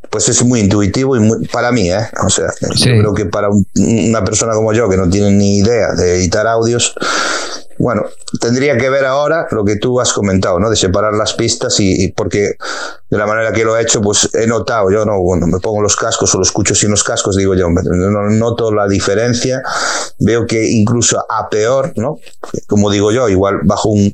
[0.09, 2.07] pues es muy intuitivo y muy, para mí, ¿eh?
[2.25, 5.93] O sea, yo creo que para una persona como yo que no tiene ni idea
[5.93, 6.95] de editar audios,
[7.79, 8.03] bueno,
[8.41, 10.69] tendría que ver ahora lo que tú has comentado, ¿no?
[10.69, 12.55] De separar las pistas y, porque
[13.09, 15.81] de la manera que lo he hecho, pues he notado, yo no, cuando me pongo
[15.81, 19.63] los cascos o lo escucho sin los cascos, digo yo, no noto la diferencia,
[20.19, 22.17] veo que incluso a peor, ¿no?
[22.67, 24.13] Como digo yo, igual bajo un,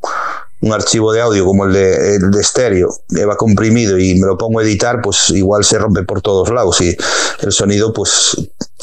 [0.66, 2.90] un archivo de audio como el de, el de estéreo
[3.30, 6.82] va comprimido y me lo pongo a editar, pues igual se rompe por todos lados
[6.82, 6.98] y
[7.42, 8.36] el sonido pues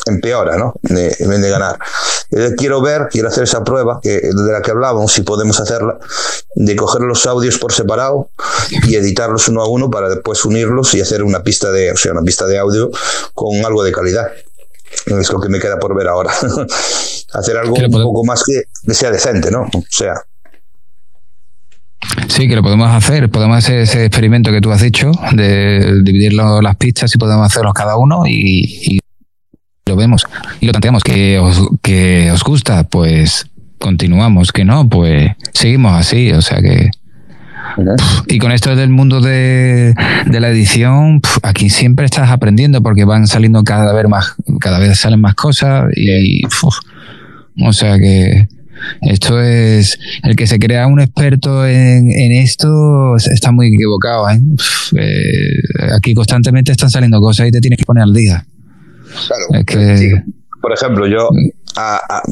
[0.06, 0.74] empeora, ¿no?
[0.84, 0.94] En
[1.28, 1.78] vez de ganar.
[2.30, 5.98] Eh, quiero ver, quiero hacer esa prueba que, de la que hablábamos, si podemos hacerla,
[6.54, 8.30] de coger los audios por separado
[8.86, 12.12] y editarlos uno a uno para después unirlos y hacer una pista de, o sea,
[12.12, 12.92] una pista de audio
[13.34, 14.28] con algo de calidad.
[15.06, 16.32] Es lo que me queda por ver ahora.
[17.32, 19.62] hacer algo un poco más que, que sea decente, ¿no?
[19.62, 20.14] O sea,
[22.28, 23.30] Sí, que lo podemos hacer.
[23.30, 27.74] Podemos hacer ese experimento que tú has dicho, de dividir las pistas y podemos hacerlos
[27.74, 28.98] cada uno y,
[29.86, 30.24] lo vemos.
[30.60, 31.02] Y lo tanteamos.
[31.02, 33.46] Que os, que os gusta, pues
[33.78, 34.52] continuamos.
[34.52, 36.32] Que no, pues seguimos así.
[36.32, 36.90] O sea que.
[38.26, 39.94] Y con esto del mundo de,
[40.26, 45.20] la edición, aquí siempre estás aprendiendo porque van saliendo cada vez más, cada vez salen
[45.20, 46.42] más cosas y,
[47.64, 48.48] o sea que
[49.02, 49.98] esto es.
[50.22, 54.28] El que se crea un experto en, esto está muy equivocado.
[54.30, 54.40] ¿eh?
[54.98, 58.46] Eh, aquí constantemente están saliendo cosas y te tienes que poner al día.
[59.26, 59.64] Claro.
[60.60, 61.28] Por ejemplo, yo
[61.76, 62.22] a,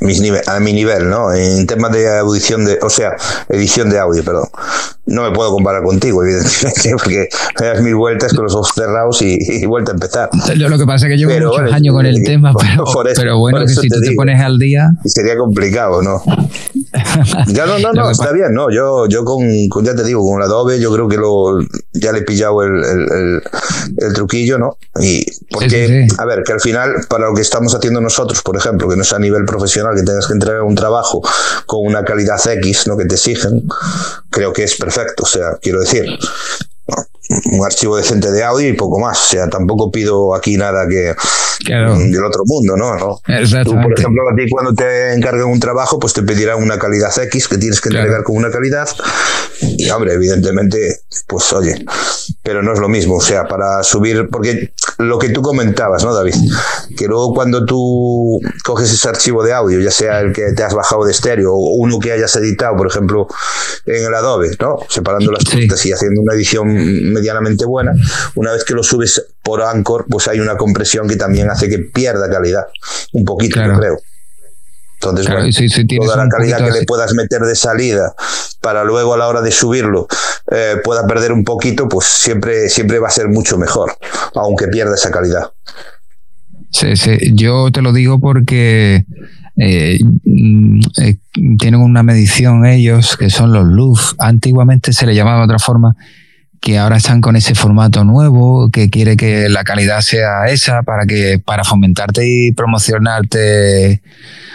[0.00, 1.32] mis a mi nivel, ¿no?
[1.32, 3.16] En temas de audición de, o sea,
[3.48, 4.48] edición de audio, perdón.
[5.06, 7.28] No me puedo comparar contigo, evidentemente, porque
[7.60, 10.30] me das mil vueltas con los ojos cerrados y, vuelta a empezar.
[10.56, 12.52] Lo que pasa es que llevo muchos años con el tema,
[13.14, 14.90] pero, bueno, que si tú te pones al día.
[15.04, 16.22] Sería complicado, ¿no?
[17.48, 18.70] Ya no, no, no, está bien, no.
[18.70, 19.42] Yo, yo con,
[19.84, 21.60] ya te digo, con el Adobe, yo creo que lo,
[21.92, 23.42] ya le he pillado el, el,
[23.98, 24.76] el, truquillo, ¿no?
[25.00, 28.88] Y porque, a ver, que al final, para lo que estamos haciendo nosotros, por ejemplo,
[28.88, 31.22] que no es a nivel profesional, que tengas que entregar un trabajo
[31.66, 32.96] con una calidad X, ¿no?
[32.96, 33.66] Que te exigen,
[34.30, 35.24] creo que es perfecto.
[35.24, 36.06] O sea, quiero decir,
[37.52, 39.18] un archivo decente de audio y poco más.
[39.26, 41.14] O sea, tampoco pido aquí nada que
[41.66, 42.96] del otro mundo, ¿no?
[42.96, 43.20] ¿no?
[43.64, 47.12] Tú, por ejemplo, a ti cuando te encarguen un trabajo, pues te pedirán una calidad
[47.16, 48.88] X que tienes que entregar con una calidad.
[49.60, 51.84] Y, hombre, evidentemente, pues oye,
[52.42, 53.16] pero no es lo mismo.
[53.16, 56.34] O sea, para subir, porque lo que tú comentabas, ¿no, David?
[56.96, 60.74] Que luego cuando tú coges ese archivo de audio, ya sea el que te has
[60.74, 63.26] bajado de estéreo o uno que hayas editado, por ejemplo,
[63.86, 64.78] en el Adobe, ¿no?
[64.88, 67.92] Separando las pistas y haciendo una edición medianamente buena,
[68.34, 71.78] una vez que lo subes por Anchor, pues hay una compresión que también hace que
[71.78, 72.66] pierda calidad,
[73.12, 73.96] un poquito, creo.
[74.94, 75.26] Entonces,
[75.98, 78.12] toda la calidad que le puedas meter de salida
[78.60, 80.08] para luego a la hora de subirlo
[80.50, 83.96] eh, pueda perder un poquito, pues siempre, siempre va a ser mucho mejor,
[84.34, 85.52] aunque pierda esa calidad.
[86.72, 87.16] Sí, sí.
[87.32, 89.04] Yo te lo digo porque
[89.56, 91.18] eh, mm, eh,
[91.56, 94.14] tienen una medición ellos que son los LUF.
[94.18, 95.94] Antiguamente se le llamaba de otra forma
[96.60, 101.06] que ahora están con ese formato nuevo, que quiere que la calidad sea esa para
[101.06, 104.02] que para fomentarte y promocionarte.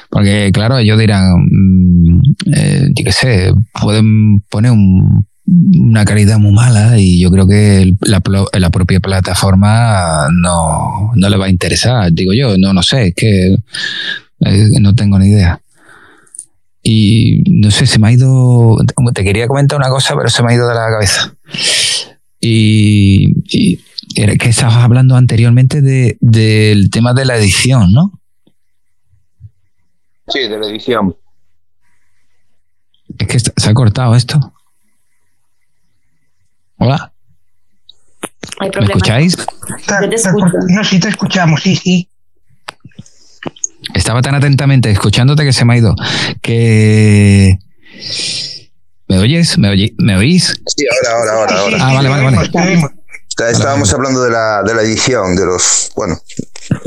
[0.10, 2.20] Porque, claro, ellos dirán, mm,
[2.54, 8.22] eh, yo qué sé, pueden poner una calidad muy mala y yo creo que la,
[8.54, 13.16] la propia plataforma no, no, le va a interesar, digo yo, no, no sé, es
[13.16, 13.56] que
[14.42, 15.62] eh, no tengo ni idea.
[16.84, 18.78] Y no sé, se me ha ido,
[19.14, 21.34] te quería comentar una cosa, pero se me ha ido de la cabeza.
[22.42, 23.80] Y,
[24.16, 28.20] era que estabas hablando anteriormente de, del tema de la edición, ¿no?
[30.28, 31.16] Sí, de la edición.
[33.18, 34.54] Es que se ha cortado esto.
[36.78, 37.14] Hola.
[38.60, 39.38] ¿Me escucháis?
[40.70, 42.10] No, sí te escuchamos, sí, sí.
[43.94, 45.96] Estaba tan atentamente escuchándote que se me ha ido.
[46.42, 47.60] Que
[49.12, 49.58] ¿Me oyes?
[49.58, 50.54] ¿Me, oís?
[50.68, 51.78] Sí, ahora, ahora, ahora.
[51.82, 52.90] Ah, vale, vale, vale.
[53.52, 56.18] Estábamos hablando de la, de la edición, de los, bueno,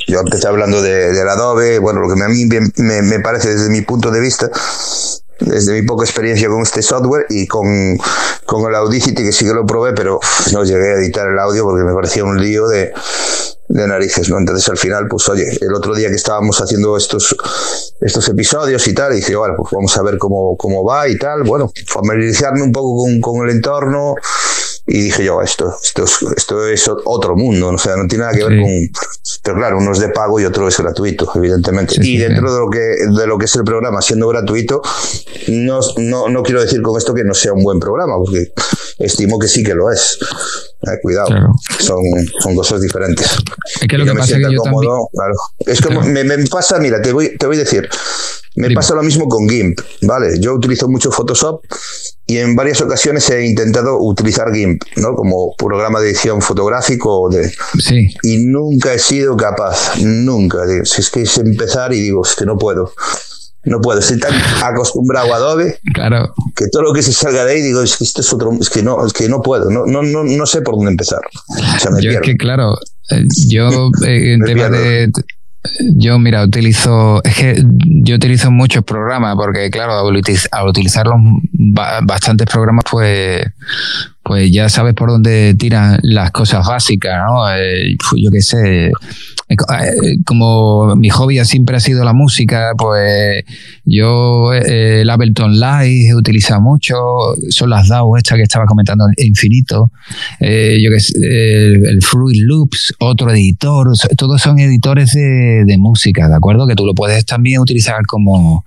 [0.06, 3.68] yo empecé hablando de, del Adobe, bueno, lo que a mí me, me, parece desde
[3.68, 4.50] mi punto de vista,
[5.40, 7.98] desde mi poca experiencia con este software y con,
[8.46, 10.18] con el Audacity, que sí que lo probé, pero
[10.52, 12.94] no llegué a editar el audio porque me parecía un lío de,
[13.68, 14.38] de narices, ¿no?
[14.38, 17.34] Entonces al final, pues oye, el otro día que estábamos haciendo estos,
[18.00, 21.42] estos episodios y tal, dije, bueno, pues vamos a ver cómo, cómo va y tal,
[21.44, 24.14] bueno, familiarizarme un poco con, con el entorno
[24.86, 28.36] y dije yo, esto, esto, es, esto es otro mundo, o sea, no tiene nada
[28.36, 28.70] que ver con,
[29.42, 31.94] pero claro, uno es de pago y otro es gratuito, evidentemente.
[32.02, 34.82] y dentro de lo que, de lo que es el programa, siendo gratuito,
[35.48, 38.52] no, no, no quiero decir con esto que no sea un buen programa, porque
[38.98, 40.18] estimo que sí que lo es.
[40.86, 41.28] Eh, cuidado,
[41.80, 42.02] son,
[42.40, 43.26] son cosas diferentes.
[43.80, 45.34] Es que lo que, pasa que yo cómodo, claro.
[45.66, 47.88] Es como me, me, pasa, mira, te voy, te voy a decir,
[48.56, 50.38] me pasa lo mismo con GIMP, ¿vale?
[50.40, 51.64] Yo utilizo mucho Photoshop
[52.26, 55.14] y en varias ocasiones he intentado utilizar GIMP, ¿no?
[55.14, 58.14] Como programa de edición fotográfico de sí.
[58.22, 60.58] y nunca he sido capaz, nunca.
[60.84, 62.92] Si es que es empezar y digo, es que no puedo.
[63.64, 64.32] No puedo, estoy tan
[64.62, 66.34] acostumbrado a Adobe claro.
[66.54, 68.70] que todo lo que se salga de ahí digo, es que esto es otro, es
[68.70, 71.20] que no, es que no puedo, no, no, no, no sé por dónde empezar.
[72.00, 72.76] yo es que claro,
[73.10, 75.10] eh, yo eh, en tema de
[75.96, 80.16] yo, mira, utilizo, es que yo utilizo muchos programas porque, claro, al,
[80.68, 81.16] utilizar los
[82.02, 83.46] bastantes programas, pues,
[84.22, 87.50] pues ya sabes por dónde tiran las cosas básicas, ¿no?
[87.56, 88.92] Eh, yo qué sé,
[90.24, 93.44] como mi hobby siempre ha sido la música, pues
[93.84, 96.94] yo eh, el Ableton Live he utilizado mucho,
[97.50, 99.90] son las DAO estas que estaba comentando infinito,
[100.40, 106.28] eh, yo que sé, el, Fruit Loops, otro editor, todos son editores de, de, música,
[106.28, 106.66] ¿de acuerdo?
[106.66, 108.64] Que tú lo puedes también utilizar como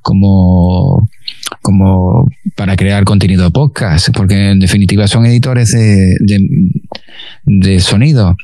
[0.00, 1.08] como
[1.60, 6.16] como para crear contenido podcast, porque en definitiva son editores de,
[7.44, 8.36] de sonido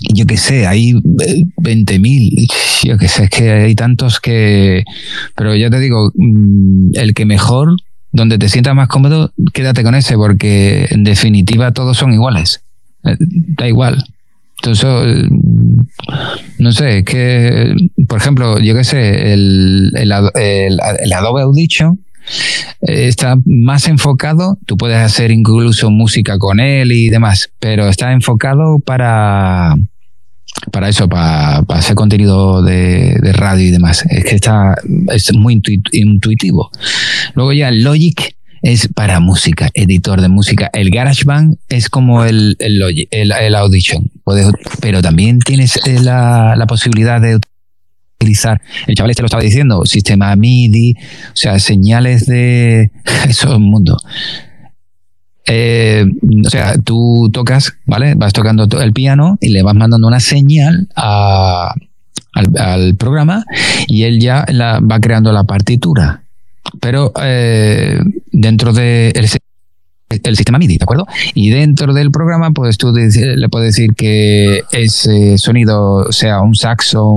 [0.00, 2.52] yo qué sé, hay 20.000,
[2.84, 4.84] yo qué sé, es que hay tantos que...
[5.36, 7.76] Pero ya te digo, mm, el que mejor,
[8.12, 12.62] donde te sientas más cómodo, quédate con ese, porque en definitiva todos son iguales.
[13.04, 14.04] Eh, da igual.
[14.62, 15.80] Entonces, mm,
[16.58, 17.74] no sé, es que,
[18.08, 22.13] por ejemplo, yo qué sé, el, el, el Adobe Audition eh,
[22.80, 28.78] está más enfocado, tú puedes hacer incluso música con él y demás, pero está enfocado
[28.80, 29.76] para
[30.70, 34.04] para eso, para, hacer contenido de, radio y demás.
[34.08, 34.76] Es que está
[35.12, 35.60] es muy
[35.92, 36.70] intuitivo.
[37.34, 40.70] Luego ya Logic es para música, editor de música.
[40.72, 44.10] El GarageBand es como el, el, el, Audition,
[44.80, 47.40] pero también tienes eh, la, la posibilidad de
[48.26, 50.94] el chaval este lo estaba diciendo, sistema MIDI,
[51.32, 52.90] o sea, señales de...
[53.28, 53.98] Eso es un mundo.
[55.46, 56.06] Eh,
[56.44, 58.14] o sea, tú tocas, ¿vale?
[58.14, 61.74] Vas tocando el piano y le vas mandando una señal al,
[62.98, 63.44] programa
[63.86, 66.22] y él ya la, va creando la partitura.
[66.80, 68.00] Pero eh,
[68.32, 69.12] dentro de
[70.08, 71.06] el, sistema MIDI, ¿de acuerdo?
[71.34, 77.16] Y dentro del programa, pues tú le puedes decir que ese sonido sea un saxo,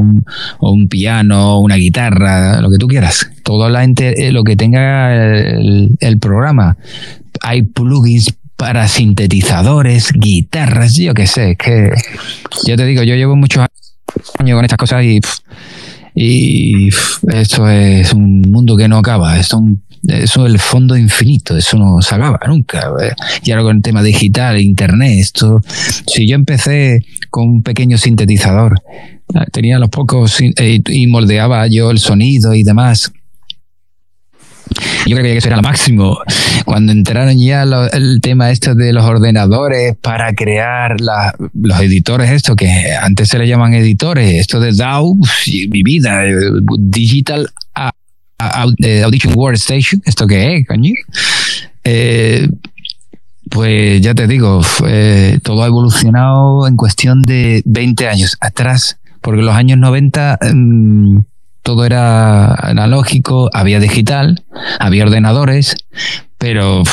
[0.59, 3.30] o un piano, una guitarra, lo que tú quieras.
[3.43, 6.77] Todo lo que tenga el programa
[7.41, 11.91] hay plugins para sintetizadores, guitarras, yo qué sé, que
[12.65, 13.65] yo te digo, yo llevo muchos
[14.39, 15.19] años con estas cosas y,
[16.15, 16.89] y
[17.31, 19.53] esto es un mundo que no acaba, es
[20.07, 22.15] eso es el fondo infinito, eso no se
[22.48, 22.91] nunca.
[23.44, 25.61] Y ahora con el tema digital, internet, esto,
[26.07, 28.82] si yo empecé con un pequeño sintetizador,
[29.52, 33.11] tenía los pocos y moldeaba yo el sonido y demás,
[35.06, 36.19] yo creo que eso era lo máximo.
[36.65, 42.94] Cuando entraron ya el tema esto de los ordenadores para crear los editores, esto que
[43.02, 45.19] antes se le llaman editores, esto de DAW,
[45.69, 46.24] mi vida,
[46.78, 47.90] Digital eh,
[48.38, 50.91] Audition Workstation, ¿esto qué es, coño?
[51.84, 52.47] Eh,
[53.49, 54.61] pues ya te digo,
[55.43, 60.39] todo ha evolucionado en cuestión de 20 años atrás, porque en los años 90
[61.64, 64.43] todo era analógico, había digital,
[64.80, 65.76] había ordenadores,
[66.38, 66.84] pero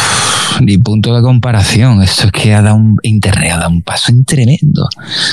[0.61, 2.03] ni punto de comparación.
[2.03, 4.89] Esto es que ha dado un internet, ha dado un paso tremendo.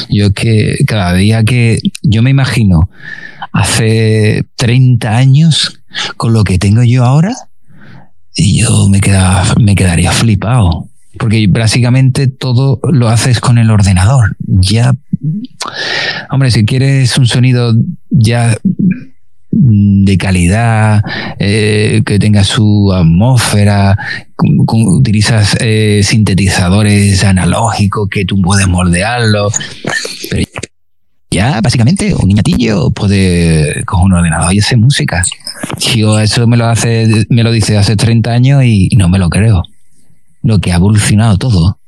[0.09, 2.89] Yo es que cada día que yo me imagino
[3.51, 5.81] hace 30 años
[6.17, 7.35] con lo que tengo yo ahora,
[8.35, 9.01] y yo me,
[9.59, 10.87] me quedaría flipado.
[11.19, 14.37] Porque básicamente todo lo haces con el ordenador.
[14.39, 14.93] Ya,
[16.29, 17.73] hombre, si quieres un sonido
[18.09, 18.57] ya
[19.51, 21.03] de calidad,
[21.37, 23.97] eh, que tenga su atmósfera,
[24.37, 29.49] utilizas eh, sintetizadores analógicos que tú puedes moldearlo.
[31.31, 35.23] Ya, básicamente, un niñatillo puede coger un ordenador y hacer música.
[35.77, 39.29] Yo eso me lo hace, me lo dice hace 30 años y no me lo
[39.29, 39.63] creo.
[40.43, 41.79] Lo que ha evolucionado todo.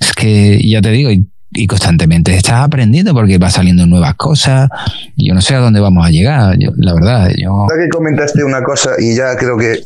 [0.00, 1.10] Es que ya te digo,
[1.54, 4.68] y constantemente estás aprendiendo porque va saliendo nuevas cosas.
[5.16, 7.30] Yo no sé a dónde vamos a llegar, la verdad.
[7.36, 7.66] Yo...
[7.68, 9.80] que comentaste una cosa y ya creo que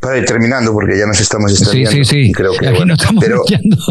[0.00, 1.90] para ir terminando porque ya nos estamos extendiendo.
[1.90, 2.32] Sí, sí, sí.
[2.32, 2.72] Creo que,
[3.20, 3.42] pero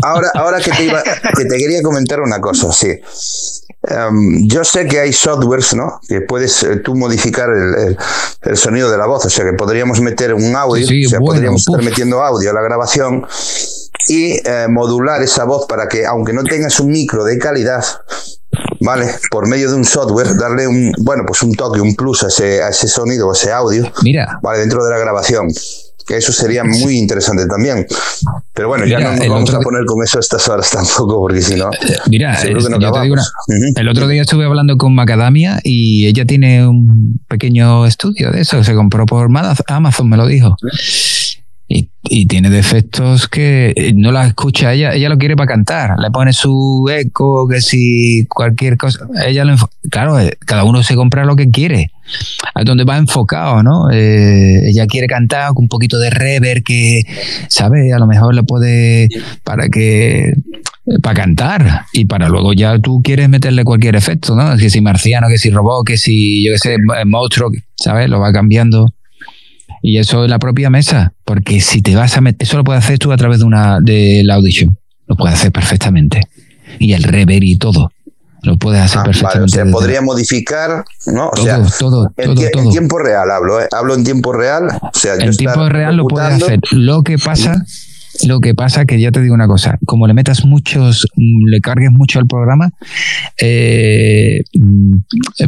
[0.03, 1.01] ahora, ahora que te, iba,
[1.37, 2.89] que te quería comentar una cosa, sí.
[3.87, 5.99] Em, yo sé que hay softwares, ¿no?
[6.07, 7.97] Que puedes eh, tú modificar el,
[8.41, 11.61] el, sonido de la voz, o sea que podríamos meter un audio, o sea, podríamos
[11.61, 13.25] estar metiendo audio a la grabación
[14.07, 17.83] y eh, modular esa voz para que, aunque no tengas un micro de calidad,
[18.81, 19.07] ¿vale?
[19.29, 22.63] Por medio de un software, darle un, bueno, pues un toque, un plus a ese,
[22.63, 24.39] a ese sonido, a ese audio, Mira.
[24.41, 24.59] ¿vale?
[24.59, 25.47] Dentro de la grabación.
[26.07, 27.85] Que eso sería muy interesante también.
[28.53, 31.41] Pero bueno, ya no nos vamos a poner con eso a estas horas tampoco, porque
[31.41, 31.71] si no.
[31.73, 38.31] Eh, mira, el otro día estuve hablando con Macadamia y ella tiene un pequeño estudio
[38.31, 39.29] de eso, se compró por
[39.67, 40.55] Amazon, me lo dijo.
[41.67, 46.11] Y, tiene defectos que eh, no la escucha ella, ella lo quiere para cantar, le
[46.11, 49.55] pone su eco, que si cualquier cosa, ella lo
[49.89, 51.91] claro, eh, cada uno se compra lo que quiere,
[52.53, 53.89] a donde va enfocado, ¿no?
[53.91, 57.01] Eh, ella quiere cantar con un poquito de reverb que,
[57.49, 57.91] ¿sabes?
[57.93, 59.09] A lo mejor le puede,
[59.43, 60.33] para que,
[61.01, 64.55] para cantar y para luego ya tú quieres meterle cualquier efecto, ¿no?
[64.57, 68.09] Que si marciano, que si robot, que si, yo qué sé, monstruo, ¿sabes?
[68.09, 68.93] Lo va cambiando.
[69.81, 72.83] Y eso es la propia mesa, porque si te vas a meter, eso lo puedes
[72.83, 74.77] hacer tú a través de una de la audition,
[75.07, 76.21] lo puedes hacer perfectamente.
[76.79, 77.91] Y el rever y todo.
[78.45, 79.59] Lo puedes hacer ah, perfectamente.
[79.59, 81.29] o sea, podría modificar, ¿no?
[81.29, 83.67] O sea, todo, en, todo, en, tiempo real hablo, ¿eh?
[83.71, 84.67] Hablo en tiempo real.
[84.81, 86.59] O sea, en tiempo real lo puedes hacer.
[86.71, 87.65] Lo que pasa,
[88.23, 91.89] lo que pasa que ya te digo una cosa, como le metas muchos, le cargues
[91.91, 92.69] mucho al programa,
[93.41, 94.97] eh, mm,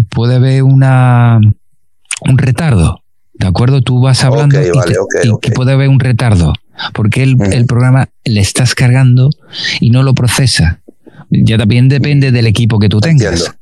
[0.09, 1.39] puede haber una
[2.21, 3.03] un retardo.
[3.35, 3.81] ¿De acuerdo?
[3.81, 4.71] Tú vas hablando y,
[5.51, 6.53] puede haber un retardo,
[6.95, 9.29] porque el, el, programa le estás cargando
[9.79, 10.81] y no lo procesa.
[11.29, 13.55] Ya también depende del equipo que tú tengas.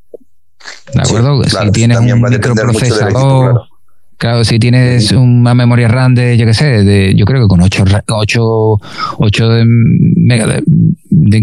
[0.94, 1.44] ¿De acuerdo?
[1.44, 3.62] si tienes un microprocesador,
[4.18, 4.44] claro.
[4.44, 7.84] si tienes una memoria RAM de, yo qué sé, de, yo creo que con 8,
[8.08, 8.42] 8,
[9.18, 9.50] 8
[11.10, 11.42] de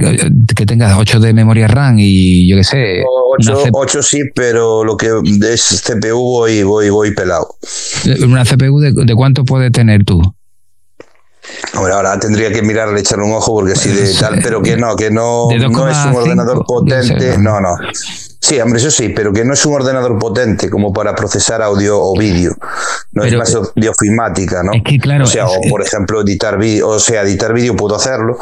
[0.56, 3.04] que tengas 8 de memoria RAM y yo qué sé.
[3.72, 5.08] 8, sí, pero lo que
[5.52, 7.48] es CPU voy, voy, voy pelado.
[8.24, 10.20] ¿Una CPU de, de cuánto puede tener tú?
[11.74, 14.94] Ahora, ahora tendría que mirarle, echarle un ojo porque si de tal, pero que no,
[14.96, 17.36] que no, no es un ordenador potente.
[17.38, 17.76] No, no.
[18.42, 22.02] Sí, hombre, eso sí, pero que no es un ordenador potente como para procesar audio
[22.02, 22.56] o vídeo.
[23.12, 24.72] No es más de ofimática, ¿no?
[24.72, 25.22] Es que claro.
[25.22, 28.36] O sea, o por ejemplo, editar vídeo, o sea, editar vídeo puedo hacerlo,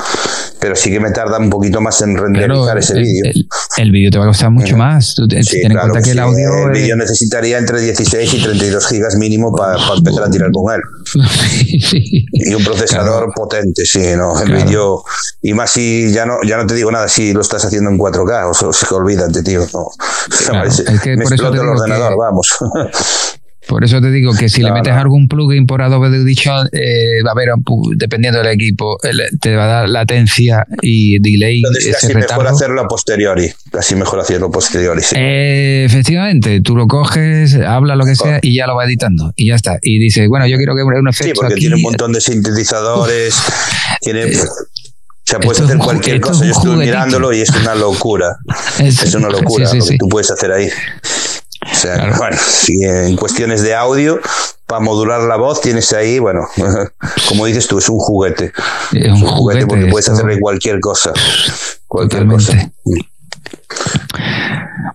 [0.58, 3.30] pero sí que me tarda un poquito más en renderizar ese vídeo.
[3.76, 5.14] El, vídeo te va a costar mucho más.
[5.16, 6.68] Sí, ten en cuenta que, el audio.
[6.68, 10.80] El vídeo necesitaría entre 16 y 32 gigas mínimo para empezar a tirar con él.
[12.32, 14.40] y un procesador potente, sí, ¿no?
[14.40, 15.02] El vídeo.
[15.42, 17.98] Y más si ya no, ya no te digo nada si lo estás haciendo en
[17.98, 19.66] 4K, o se, se olvídate, tío.
[19.74, 19.89] No.
[20.66, 22.56] es que me por explota el ordenador, vamos.
[23.70, 27.30] Por eso te digo que si le metes algún plugin por Adobe Audition, eh, va
[27.30, 27.50] a haber,
[27.94, 28.98] dependiendo del equipo,
[29.40, 31.58] te va a dar latencia y delay.
[31.58, 33.52] Entonces, casi mejor hacerlo a posteriori.
[33.70, 35.02] Casi mejor hacerlo a posteriori.
[35.02, 35.14] Sí.
[35.16, 39.32] Eh, efectivamente, tú lo coges, habla lo que sea y ya lo va editando.
[39.36, 39.78] Y ya está.
[39.82, 41.32] Y dice, bueno, yo quiero que un efecto.
[41.32, 43.40] Sí, porque tiene un montón de sintetizadores.
[44.00, 44.32] tiene.
[45.30, 46.44] O sea, puedes hacer cualquier cosa.
[46.44, 48.36] Yo estoy mirándolo y es una locura.
[48.80, 50.68] Es, una locura lo que tú puedes hacer ahí.
[51.70, 54.18] O sea, bueno, si en cuestiones de audio,
[54.66, 56.48] para modular la voz, tienes ahí, bueno,
[57.28, 58.52] como dices tú, es un juguete.
[58.92, 61.12] Es un, juguete, porque puedes hacerle cualquier cosa.
[61.86, 62.72] Cualquier cosa.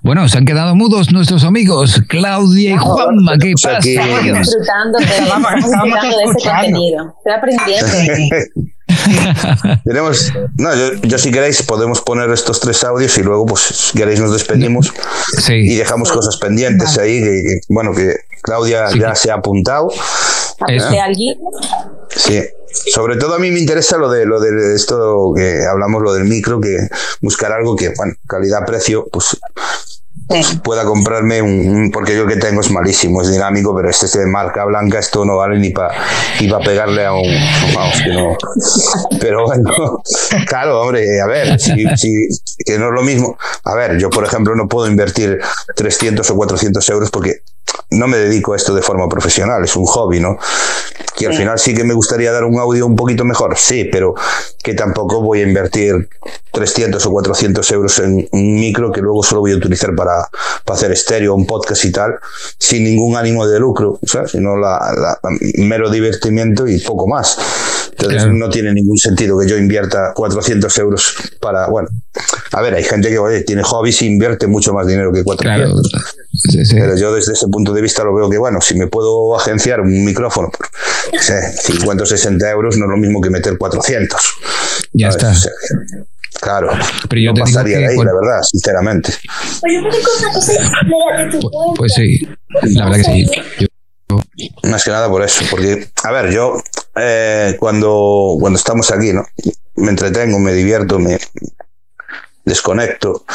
[0.02, 3.38] Bueno, se han quedado mudos nuestros amigos Claudia y Juanma.
[3.38, 3.78] ¿Qué pasa?
[3.78, 7.16] Estamos disfrutando, de ese contenido.
[7.20, 8.74] Estoy aprendiendo.
[9.86, 10.70] Tenemos, no,
[11.04, 14.94] yo, si queréis podemos poner estos tres audios y luego, pues, si queréis nos despedimos
[15.50, 17.22] y dejamos cosas pendientes ahí.
[17.22, 19.90] Que, bueno, que Claudia ya se ha apuntado.
[20.68, 21.38] ¿De alguien?
[22.16, 22.42] Sí.
[22.94, 26.26] Sobre todo a mí me interesa lo de lo de esto que hablamos, lo del
[26.26, 26.78] micro, que
[27.22, 29.38] buscar algo que, bueno, calidad-precio, pues
[30.64, 34.26] pueda comprarme un, porque yo que tengo es malísimo, es dinámico, pero este es de
[34.26, 35.94] marca blanca, esto no vale ni para
[36.42, 37.28] ni pegarle a un
[37.74, 38.38] vamos que no.
[39.20, 40.02] Pero bueno,
[40.48, 41.76] claro, hombre, a ver, si,
[42.66, 43.38] que no es lo mismo.
[43.64, 45.40] A ver, yo por ejemplo no puedo invertir
[45.76, 47.42] 300 o 400 euros porque
[47.92, 50.38] no me dedico a esto de forma profesional, es un hobby, ¿no?
[51.16, 54.16] Que al final sí que me gustaría dar un audio un poquito mejor, sí, pero
[54.64, 56.10] que tampoco voy a invertir
[56.52, 60.28] 300 o 400 euros en un micro que luego solo voy a utilizar para,
[60.66, 62.16] para hacer estéreo, un podcast y tal,
[62.58, 64.32] sin ningún ánimo de lucro, ¿sabes?
[64.32, 65.18] sino la,
[65.58, 67.38] mero divertimiento y poco más.
[67.92, 71.88] Entonces no tiene ningún sentido que yo invierta 400 euros para, bueno,
[72.52, 75.92] a ver, hay gente que oye, tiene hobbies y invierte mucho más dinero que 400.
[76.72, 79.82] Pero yo desde ese punto de vista lo veo que, bueno, si me puedo agenciar
[79.82, 80.68] un micrófono por
[81.22, 84.22] sé, 50 o 60 euros, no es lo mismo que meter 400.
[84.94, 85.34] Ya está.
[86.42, 86.70] Claro,
[87.10, 89.14] pero yo no pasaría de ahí, la verdad, sinceramente.
[91.76, 92.28] Pues, sí,
[92.74, 93.68] la verdad que sí.
[94.64, 96.62] Más que nada por eso, porque, a ver, yo
[96.96, 99.26] eh, cuando, cuando estamos aquí, ¿no?
[99.76, 101.18] Me entretengo, me divierto, me
[102.44, 103.26] desconecto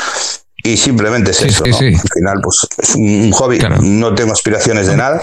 [0.63, 1.65] y simplemente es eso.
[1.65, 5.23] Al final, pues es un hobby, no tengo aspiraciones de nada,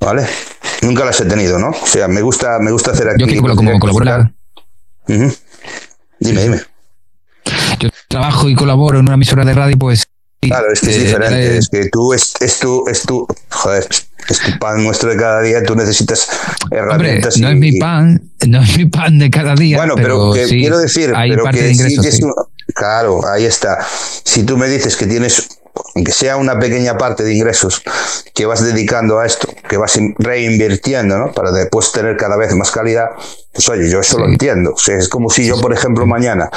[0.00, 0.26] ¿vale?
[0.82, 1.70] Nunca las he tenido, ¿no?
[1.70, 3.34] O sea, me gusta, me gusta hacer aquí.
[3.34, 4.32] Yo como colaborar.
[5.06, 5.32] Dime,
[6.20, 6.60] dime.
[7.80, 10.06] Yo trabajo y colaboro en una emisora de radio, pues.
[10.40, 11.54] Claro, es que es eh, diferente.
[11.54, 13.86] Eh, es que tú, es, es tu, es tu, joder,
[14.28, 16.28] es tu pan nuestro de cada día, tú necesitas
[16.70, 17.38] herramientas.
[17.38, 19.76] no es mi pan, no es mi pan de cada día.
[19.76, 22.20] Bueno, pero, quiero decir, pero que sí,
[22.72, 23.78] claro, ahí está.
[24.24, 25.48] Si tú me dices que tienes
[25.94, 27.82] aunque sea una pequeña parte de ingresos
[28.34, 31.32] que vas dedicando a esto, que vas reinvirtiendo, ¿no?
[31.32, 33.10] Para después tener cada vez más calidad,
[33.52, 34.72] pues oye, yo eso lo entiendo.
[34.74, 36.50] O sea, es como si yo, por ejemplo, mañana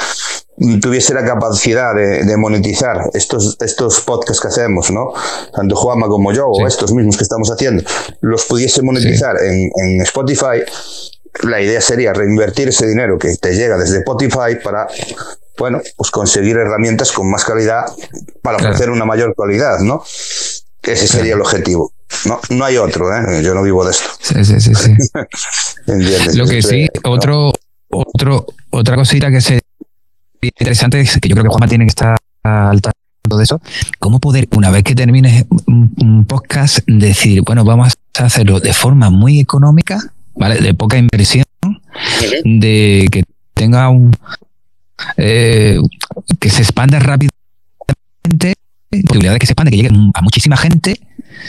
[0.80, 5.12] tuviese la capacidad de, monetizar estos, estos podcasts que hacemos, ¿no?
[5.54, 7.84] Tanto Juanma como yo, o estos mismos que estamos haciendo,
[8.20, 10.62] los pudiese monetizar en, en Spotify,
[11.42, 14.88] la idea sería reinvertir ese dinero que te llega desde Spotify para
[15.58, 17.84] bueno, pues conseguir herramientas con más calidad
[18.42, 20.02] para ofrecer una mayor calidad, ¿no?
[20.82, 21.92] Ese sería el objetivo.
[22.26, 23.42] No, no hay otro, ¿eh?
[23.42, 24.08] Yo no vivo de esto.
[24.20, 24.72] Sí, sí, sí.
[24.74, 24.94] sí.
[26.36, 27.52] Lo que sí, otro,
[27.90, 29.52] otro, otra cosita que es
[30.40, 33.60] interesante es que yo creo que Juanma tiene que estar al tanto de eso.
[33.98, 39.10] ¿Cómo poder, una vez que termines un, podcast, decir, bueno, vamos a hacerlo de forma
[39.10, 39.98] muy económica,
[40.34, 40.60] ¿vale?
[40.60, 41.44] De poca inversión,
[42.44, 43.24] de que
[43.54, 44.12] tenga un,
[45.16, 45.78] eh,
[46.40, 48.54] que se expanda rápidamente,
[49.06, 51.00] posibilidad de que se expanda, que llegue a muchísima gente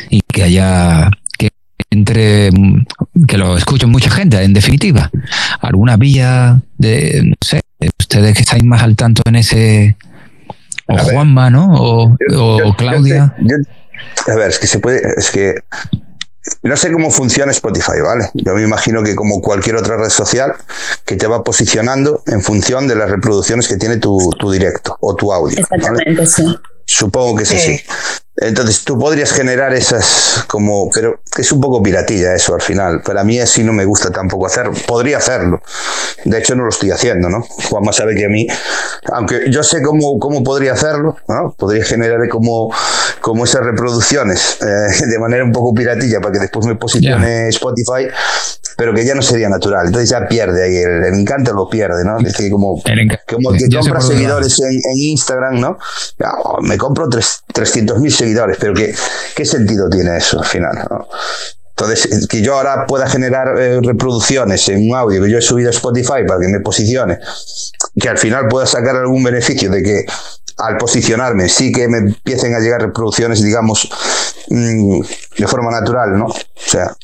[0.10, 1.50] y que haya que
[1.90, 2.50] entre
[3.28, 5.10] que lo escuche mucha gente, en definitiva.
[5.62, 9.98] Alguna vía de, no sé, usted ustedes que estáis más al tanto en ese.
[10.88, 11.74] O Juanma, ¿no?
[11.76, 13.36] O, Claudia.
[14.28, 15.02] a ver, es que se puede.
[15.18, 15.56] Es que.
[16.64, 18.30] No sé cómo funciona Spotify, ¿vale?
[18.34, 20.54] Yo me imagino que como cualquier otra red social,
[21.06, 25.16] que te va posicionando en función de las reproducciones que tiene tu, tu directo o
[25.16, 25.60] tu audio.
[25.60, 26.58] Exactamente, sí.
[26.86, 27.82] Supongo que es así.
[28.38, 33.02] Entonces tú podrías generar esas como, pero es un poco piratilla eso al final.
[33.02, 34.74] Para mí así no me gusta tampoco hacerlo.
[34.88, 35.62] Podría hacerlo.
[36.24, 37.42] De hecho no lo estoy haciendo, ¿no?
[37.42, 38.48] Juanma sabe que a mí,
[39.12, 41.56] aunque yo sé cómo, cómo podría hacerlo, ¿no?
[41.58, 42.72] Podría generar como,
[43.28, 48.08] como esas reproducciones eh, de manera un poco piratilla para que después me posicione Spotify,
[48.78, 49.88] pero que ya no sería natural.
[49.88, 52.20] Entonces ya pierde ahí, el, encanto lo pierde, ¿no?
[52.20, 52.82] Es que como,
[53.28, 55.78] como que compra seguidores en, Instagram, ¿no?
[56.62, 58.96] me compro 300.000 seguidores pero ¿qué,
[59.36, 60.88] qué sentido tiene eso al final?
[61.72, 65.70] Entonces, que yo ahora pueda generar eh, reproducciones en un audio que yo he subido
[65.70, 67.20] a Spotify para que me posicione,
[68.00, 70.06] que al final pueda sacar algún beneficio de que
[70.58, 73.90] al posicionarme sí que me empiecen a llegar reproducciones, digamos,
[74.50, 75.02] mm,
[75.38, 76.26] de forma natural, ¿no?
[76.26, 76.96] O sea,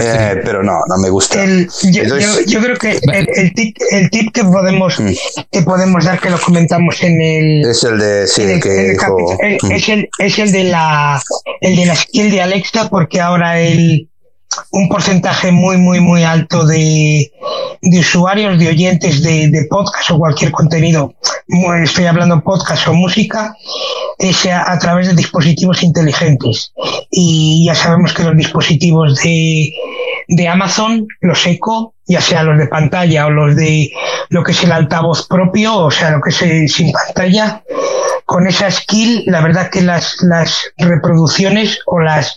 [0.00, 1.44] eh, pero no, no me gusta.
[1.44, 5.10] yo, creo que el, tip, el tip que podemos mm.
[5.50, 7.70] que podemos dar, que lo comentamos en el.
[7.70, 8.26] Es el de.
[8.26, 8.96] Sí, que
[9.62, 9.70] mm.
[9.70, 11.22] es, el, es el de la
[11.60, 14.08] el de la skill de Alexa, porque ahora el
[14.70, 17.32] un porcentaje muy, muy, muy alto de,
[17.80, 21.14] de usuarios, de oyentes de, de, podcast o cualquier contenido,
[21.82, 23.54] estoy hablando podcast o música,
[24.18, 26.72] es a, a, través de dispositivos inteligentes.
[27.10, 29.72] Y ya sabemos que los dispositivos de,
[30.28, 33.90] de Amazon, los Echo, ya sea los de pantalla o los de
[34.28, 37.62] lo que es el altavoz propio, o sea, lo que es sin pantalla,
[38.24, 42.36] con esa skill, la verdad que las, las reproducciones o las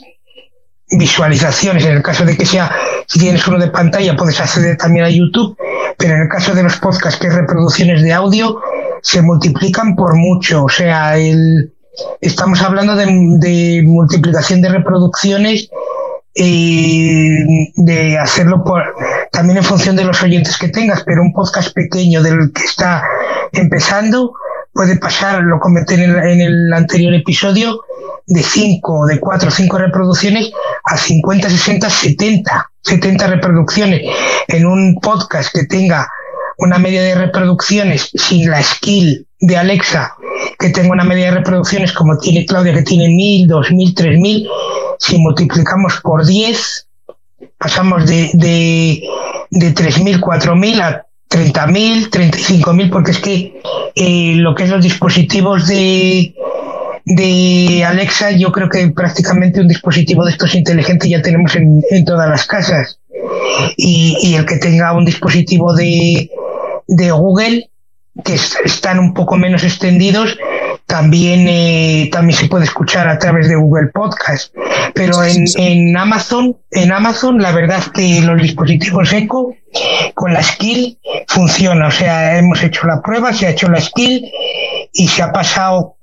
[0.91, 1.85] visualizaciones.
[1.85, 2.71] En el caso de que sea,
[3.07, 5.57] si tienes uno de pantalla, puedes acceder también a YouTube,
[5.97, 8.59] pero en el caso de los podcasts, que es reproducciones de audio,
[9.01, 10.65] se multiplican por mucho.
[10.65, 11.73] O sea, el,
[12.21, 15.69] estamos hablando de, multiplicación de reproducciones
[16.33, 17.29] y
[17.81, 18.83] de hacerlo por,
[19.31, 23.03] también en función de los oyentes que tengas, pero un podcast pequeño del que está
[23.53, 24.33] empezando
[24.73, 27.79] puede pasar, lo comenté en en el anterior episodio,
[28.27, 30.51] de 5, de 4 o 5 reproducciones
[30.83, 34.01] a 50, 60, 70, 70 reproducciones.
[34.47, 36.07] En un podcast que tenga
[36.57, 40.15] una media de reproducciones sin la skill de Alexa,
[40.57, 44.49] que tenga una media de reproducciones como tiene Claudia, que tiene 1000, 2000, 3000,
[44.99, 46.87] si multiplicamos por 10,
[47.57, 49.03] pasamos de, de,
[49.49, 53.61] de 3000, 4000 a 30.000, 35.000, porque es que
[53.95, 56.33] eh, lo que es los dispositivos de,
[57.05, 62.05] de Alexa, yo creo que prácticamente un dispositivo de estos inteligentes ya tenemos en, en
[62.05, 62.99] todas las casas.
[63.77, 66.29] Y, y, el que tenga un dispositivo de,
[66.87, 67.69] de Google,
[68.23, 70.37] que están un poco menos extendidos,
[70.85, 74.53] también, eh, también se puede escuchar a través de Google Podcast.
[74.93, 79.49] Pero en, en Amazon, en Amazon, la verdad es que los dispositivos Echo
[80.13, 81.87] con la skill funciona.
[81.87, 84.29] O sea, hemos hecho la prueba, se ha hecho la skill
[84.93, 85.94] y se ha pasado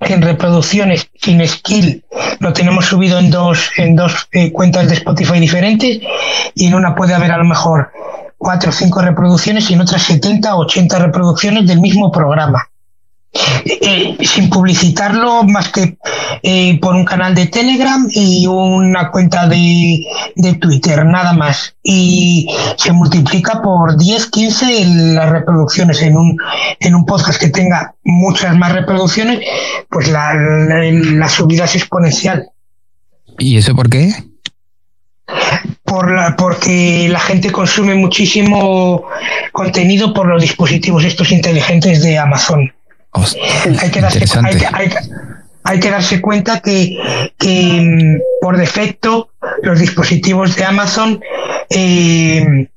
[0.00, 2.04] en reproducciones sin skill
[2.38, 6.00] lo tenemos subido en dos en dos eh, cuentas de Spotify diferentes
[6.54, 7.92] y en una puede haber a lo mejor
[8.38, 12.68] cuatro o cinco reproducciones y en otras 70 o 80 reproducciones del mismo programa
[13.32, 15.96] eh, sin publicitarlo más que
[16.42, 20.04] eh, por un canal de Telegram y una cuenta de,
[20.34, 21.76] de, Twitter, nada más.
[21.82, 24.84] Y se multiplica por 10, 15
[25.14, 26.36] las reproducciones en un,
[26.80, 29.40] en un podcast que tenga muchas más reproducciones,
[29.88, 32.50] pues la, la, la subida es exponencial.
[33.38, 34.12] ¿Y eso por qué?
[35.84, 39.04] Por la, porque la gente consume muchísimo
[39.52, 42.72] contenido por los dispositivos estos inteligentes de Amazon
[43.12, 44.24] hay, que darse,
[45.64, 46.96] hay, que, darse, cuenta que,
[47.38, 49.30] que mm, por defecto
[49.62, 51.20] los dispositivos de Amazon
[51.68, 52.68] eh,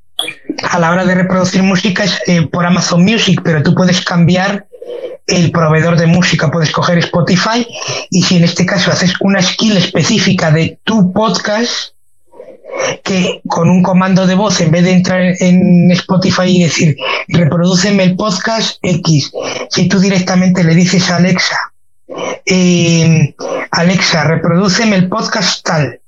[0.69, 4.67] a la hora de reproducir música es eh, por Amazon Music, pero tú puedes cambiar
[5.27, 7.65] el proveedor de música, puedes coger Spotify
[8.09, 11.93] y si en este caso haces una skill específica de tu podcast,
[13.03, 16.97] que con un comando de voz, en vez de entrar en Spotify y decir,
[17.27, 19.31] reproduceme el podcast X,
[19.69, 21.57] si tú directamente le dices a Alexa,
[22.45, 23.35] eh,
[23.71, 25.99] Alexa, reproduceme el podcast tal,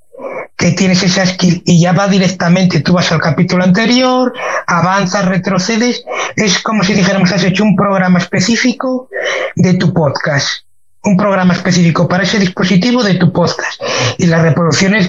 [0.56, 4.32] que tienes esa skill y ya va directamente, tú vas al capítulo anterior,
[4.66, 6.04] avanzas, retrocedes,
[6.36, 9.08] es como si dijéramos, has hecho un programa específico
[9.54, 10.66] de tu podcast
[11.06, 13.80] un programa específico para ese dispositivo de tu podcast.
[14.18, 15.08] Y las reproducciones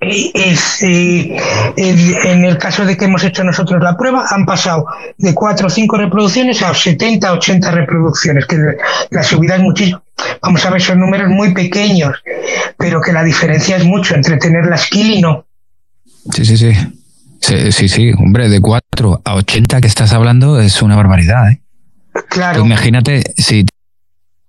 [0.00, 1.36] es, eh,
[1.76, 4.86] en el caso de que hemos hecho nosotros la prueba, han pasado
[5.18, 8.56] de 4 o 5 reproducciones a 70 80 reproducciones, que
[9.10, 10.02] la subida es muchísimo.
[10.42, 12.16] Vamos a ver, son números muy pequeños,
[12.78, 15.44] pero que la diferencia es mucho entre tener la skill y no.
[16.32, 16.72] Sí, sí, sí.
[17.40, 18.12] Sí, sí, sí.
[18.18, 21.50] hombre, de 4 a 80 que estás hablando es una barbaridad.
[21.50, 21.60] ¿eh?
[22.28, 22.64] Claro.
[22.64, 23.64] imagínate si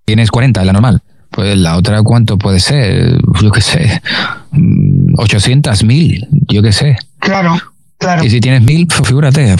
[0.05, 1.01] tienes 40, la normal.
[1.29, 3.17] Pues la otra, ¿cuánto puede ser?
[3.41, 4.01] Yo qué sé.
[5.15, 6.97] 800, mm, 1000, yo qué sé.
[7.19, 7.59] Claro,
[7.97, 8.23] claro.
[8.23, 9.55] Y si tienes 1000, pues figúrate.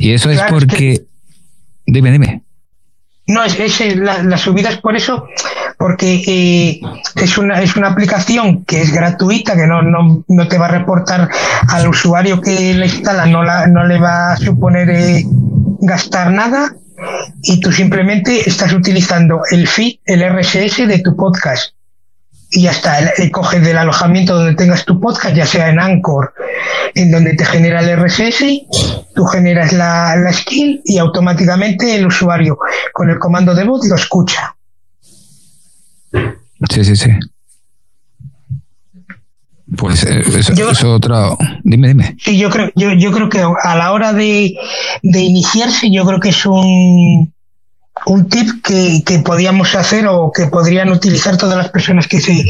[0.00, 1.04] Y eso es porque.
[1.86, 2.42] Dime, dime.
[3.26, 5.28] No, es, es la, la, subida es por eso,
[5.78, 6.80] porque eh,
[7.16, 10.70] es, una, es una aplicación que es gratuita, que no, no, no, te va a
[10.70, 11.28] reportar
[11.68, 15.24] al usuario que la instala, no, la, no le va a suponer eh,
[15.80, 16.74] gastar nada
[17.42, 21.74] y tú simplemente estás utilizando el feed, el RSS de tu podcast.
[22.54, 26.34] Y ya está, coges del alojamiento donde tengas tu podcast, ya sea en Anchor,
[26.94, 28.44] en donde te genera el RSS,
[29.14, 32.58] tú generas la, la skill y automáticamente el usuario
[32.92, 34.54] con el comando de voz lo escucha.
[36.12, 37.10] Sí, sí, sí.
[39.76, 41.38] Pues eh, eso, es otro.
[41.64, 42.16] Dime, dime.
[42.18, 44.54] Sí, yo creo, yo, yo creo que a la hora de,
[45.02, 47.32] de iniciarse, yo creo que es un,
[48.06, 52.44] un tip que, que podíamos hacer o que podrían utilizar todas las personas que se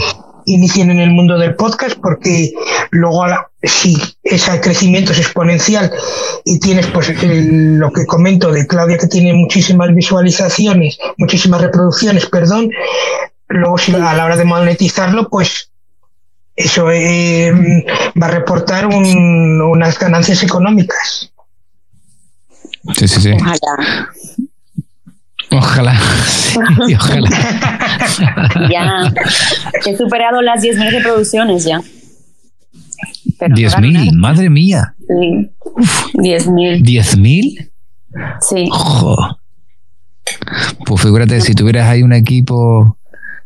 [0.45, 2.53] inicien en el mundo del podcast, porque
[2.91, 3.25] luego
[3.63, 5.93] si ese crecimiento es exponencial
[6.45, 12.71] y tienes pues lo que comento de Claudia que tiene muchísimas visualizaciones, muchísimas reproducciones, perdón,
[13.49, 15.71] luego si a la hora de monetizarlo, pues
[16.57, 17.53] eso eh,
[18.21, 21.33] va a reportar unas ganancias económicas.
[22.97, 23.33] Sí, sí, sí.
[23.33, 24.11] Ojalá.
[25.53, 25.99] Ojalá.
[26.97, 27.31] ojalá.
[28.71, 29.13] ya.
[29.87, 31.81] He superado las 10.000 reproducciones ya.
[33.41, 34.95] 10.000, madre mía.
[34.99, 35.51] Sí.
[36.15, 36.83] 10.000.
[36.83, 37.71] ¿10.000?
[38.41, 38.69] Sí.
[40.87, 42.99] Pues figúrate, si tuvieras ahí un equipo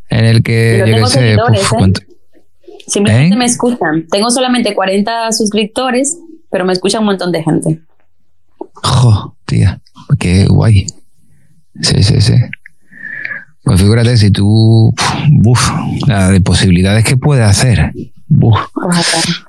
[0.09, 1.93] en el que, yo qué sé, pues,
[2.87, 3.37] Simplemente ¿Eh?
[3.37, 4.07] me escuchan.
[4.09, 6.17] Tengo solamente 40 suscriptores,
[6.49, 7.81] pero me escucha un montón de gente.
[8.75, 9.81] Jo, tía,
[10.19, 10.87] qué guay.
[11.81, 12.35] Sí, sí, sí.
[13.63, 14.93] Pues figúrate si tú,
[15.43, 15.71] uf,
[16.07, 17.91] la de posibilidades que puede hacer.
[18.29, 18.57] Uf,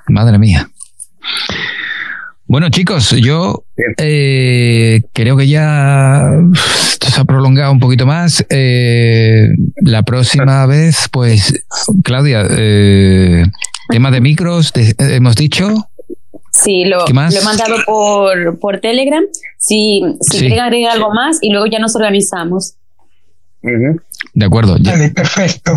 [0.09, 0.69] madre mía.
[2.47, 3.65] Bueno, chicos, yo
[3.99, 6.23] eh, creo que ya
[6.91, 8.43] esto se ha prolongado un poquito más.
[8.49, 9.49] Eh,
[9.83, 11.63] la próxima vez, pues,
[12.03, 13.45] Claudia, eh,
[13.91, 15.88] tema de micros, hemos dicho.
[16.63, 19.23] Sí, lo, he mandado por, por Telegram.
[19.59, 22.75] Si, si quieren agregar algo más y luego ya nos organizamos.
[23.63, 24.77] De acuerdo.
[24.79, 24.95] Ya.
[25.15, 25.77] perfecto.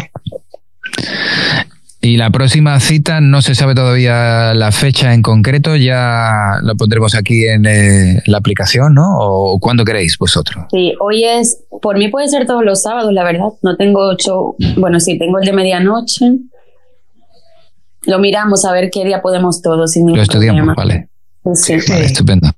[2.03, 7.13] Y la próxima cita no se sabe todavía la fecha en concreto, ya lo pondremos
[7.13, 9.17] aquí en eh, la aplicación, ¿no?
[9.19, 10.65] ¿O cuándo queréis vosotros?
[10.71, 13.49] Sí, hoy es, por mí puede ser todos los sábados, la verdad.
[13.61, 16.25] No tengo ocho, bueno, sí, tengo el de medianoche.
[18.03, 19.91] Lo miramos a ver qué día podemos todos.
[19.91, 21.09] Sin lo estudiamos, vale.
[21.53, 21.77] Sí.
[21.87, 22.49] Vale, estupendo.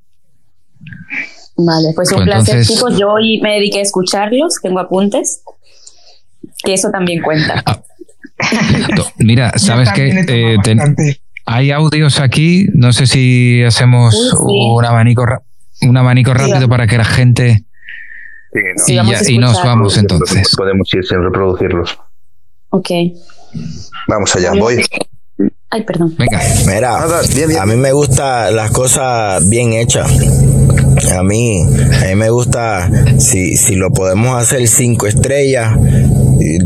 [1.55, 2.97] Vale, pues, un pues placer, chicos.
[2.97, 5.43] Yo hoy me dediqué a escucharlos, tengo apuntes,
[6.63, 7.61] que eso también cuenta.
[7.65, 7.81] Ah,
[9.19, 10.57] Mira, sabes que eh,
[11.45, 15.25] hay audios aquí, no sé si hacemos un abanico
[15.81, 17.65] un abanico rápido para que la gente
[19.27, 20.55] y, nos vamos entonces.
[20.55, 21.99] Podemos ir sin reproducirlos.
[22.69, 22.89] Ok.
[24.07, 24.83] Vamos allá, voy.
[25.69, 26.15] Ay, perdón.
[26.17, 26.39] Venga.
[26.67, 30.07] Mira, a mí me gustan las cosas bien hechas.
[31.11, 35.75] A mí, a mí me gusta, si, si lo podemos hacer cinco estrellas,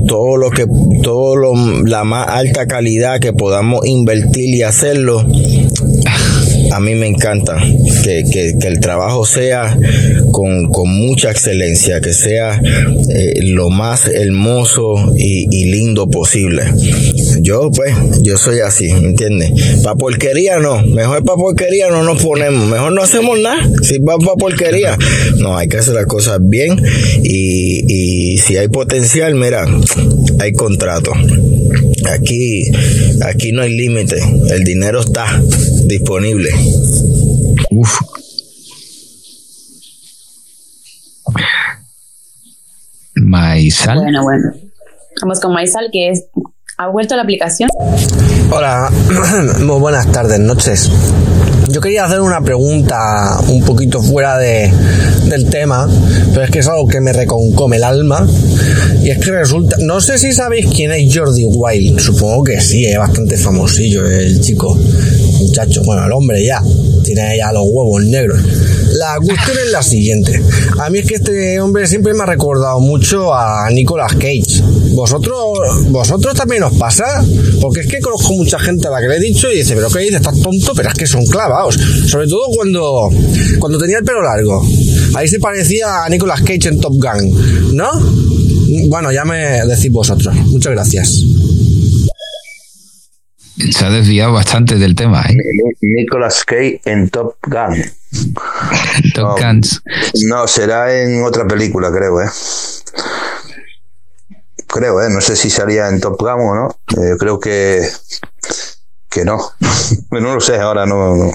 [0.08, 0.68] todo lo que,
[1.02, 1.54] todo lo,
[1.86, 5.26] la más alta calidad que podamos invertir y hacerlo,
[6.72, 7.58] a mí me encanta
[8.04, 9.78] que, el trabajo sea
[10.32, 16.64] con, mucha excelencia, que sea eh, lo más hermoso y, lindo posible.
[17.42, 19.52] Yo, pues, yo soy así, ¿me entiendes?
[19.84, 24.18] Para porquería no, mejor para porquería no nos ponemos, mejor no hacemos nada, si va
[24.18, 24.98] para porquería.
[25.38, 26.82] No, hay que hacer las cosas bien
[27.24, 29.68] y, y si hay potencial, mira,
[30.40, 31.12] hay contrato.
[32.14, 32.64] Aquí,
[33.26, 34.18] aquí no hay límite,
[34.50, 35.42] el dinero está
[35.86, 36.50] disponible.
[37.72, 38.00] Uf.
[43.16, 43.98] Maisal.
[43.98, 44.52] Bueno, bueno.
[45.22, 46.26] Vamos con Maisal, que es.
[46.78, 47.70] ¿Ha vuelto la aplicación?
[48.52, 48.90] Hola,
[49.60, 50.90] muy buenas tardes, noches.
[51.70, 54.72] Yo quería hacer una pregunta un poquito fuera de,
[55.30, 55.88] del tema,
[56.34, 58.28] pero es que es algo que me reconcome el alma.
[59.04, 62.86] Y es que resulta, no sé si sabéis quién es Jordi Wild, supongo que sí,
[62.86, 64.76] es bastante famosillo el chico,
[65.40, 66.62] muchacho, bueno, el hombre ya,
[67.04, 68.40] tiene ya los huevos negros.
[68.94, 70.42] La cuestión es la siguiente.
[70.80, 74.64] A mí es que este hombre siempre me ha recordado mucho a Nicolas Cage.
[74.98, 77.24] ¿Vosotros, vosotros también os pasa?
[77.62, 79.90] Porque es que conozco mucha gente a la que le he dicho y dice, pero
[79.90, 80.16] ¿qué dices?
[80.16, 81.76] Estás tonto, pero es que son clavados.
[82.08, 83.12] Sobre todo cuando,
[83.60, 84.66] cuando tenía el pelo largo.
[85.14, 87.92] Ahí se parecía a Nicolas Cage en Top Gun, ¿no?
[88.90, 90.36] Bueno, ya me decís vosotros.
[90.48, 91.24] Muchas gracias.
[93.70, 95.38] Se ha desviado bastante del tema, ¿eh?
[95.80, 97.84] Nicolas Cage en Top Gun.
[99.14, 99.84] Top no, Guns.
[100.28, 102.30] No, será en otra película, creo, ¿eh?
[104.78, 105.10] Creo, ¿eh?
[105.10, 106.70] No sé si salía en Top Gun o no.
[107.02, 107.82] Eh, creo que
[109.10, 109.40] que no.
[110.12, 111.32] no lo sé, ahora no, no.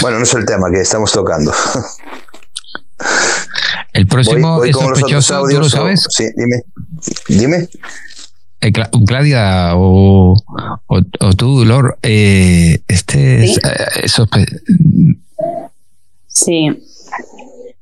[0.00, 1.52] Bueno, no es el tema que estamos tocando.
[3.92, 6.04] El próximo Voy- voy es sospechoso, ¿tú audios lo o- sabes?
[6.10, 6.62] Sí, dime.
[7.28, 7.68] Dime.
[8.60, 10.34] Eh, Cla- Claudia o,
[10.86, 13.60] o, o tú, Lor, eh, este es, Sí.
[13.64, 14.62] eh, sospe-
[16.26, 16.68] Sí,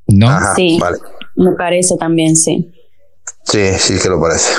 [0.09, 0.29] ¿no?
[0.29, 0.77] Ajá, Sí.
[0.81, 0.99] vale.
[1.37, 2.71] me parece también, sí.
[3.45, 4.53] Sí, sí que lo parece.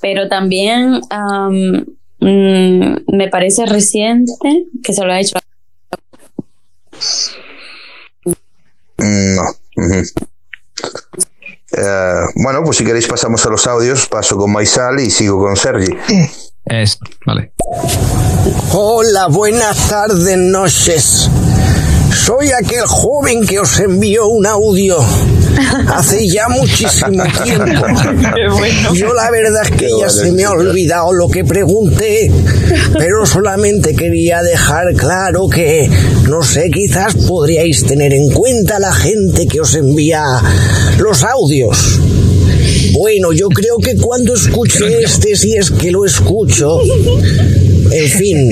[0.00, 1.84] Pero también am,
[2.20, 4.32] mm, me parece reciente
[4.82, 5.36] que se lo ha hecho.
[8.98, 9.42] No.
[11.72, 15.56] Eh, bueno, pues si queréis pasamos a los audios, paso con Maisal y sigo con
[15.56, 15.92] Sergi.
[16.64, 17.52] Es, vale.
[18.72, 21.30] Hola, buenas tardes, noches.
[22.14, 24.98] Soy aquel joven que os envió un audio
[25.88, 27.86] hace ya muchísimo tiempo.
[28.94, 32.30] Yo la verdad es que ya se me ha olvidado lo que pregunté,
[32.98, 35.90] pero solamente quería dejar claro que,
[36.28, 40.22] no sé, quizás podríais tener en cuenta la gente que os envía
[40.98, 42.00] los audios.
[42.92, 46.80] Bueno, yo creo que cuando escuche este, si es que lo escucho,
[47.92, 48.50] en fin,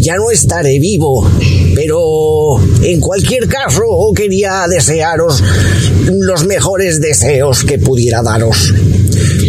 [0.00, 1.30] ya no estaré vivo,
[1.74, 3.82] pero en cualquier caso
[4.14, 5.42] quería desearos
[6.06, 8.72] los mejores deseos que pudiera daros.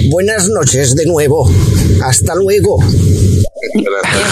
[0.09, 1.49] Buenas noches de nuevo.
[2.03, 2.79] Hasta luego.
[3.73, 3.83] Qué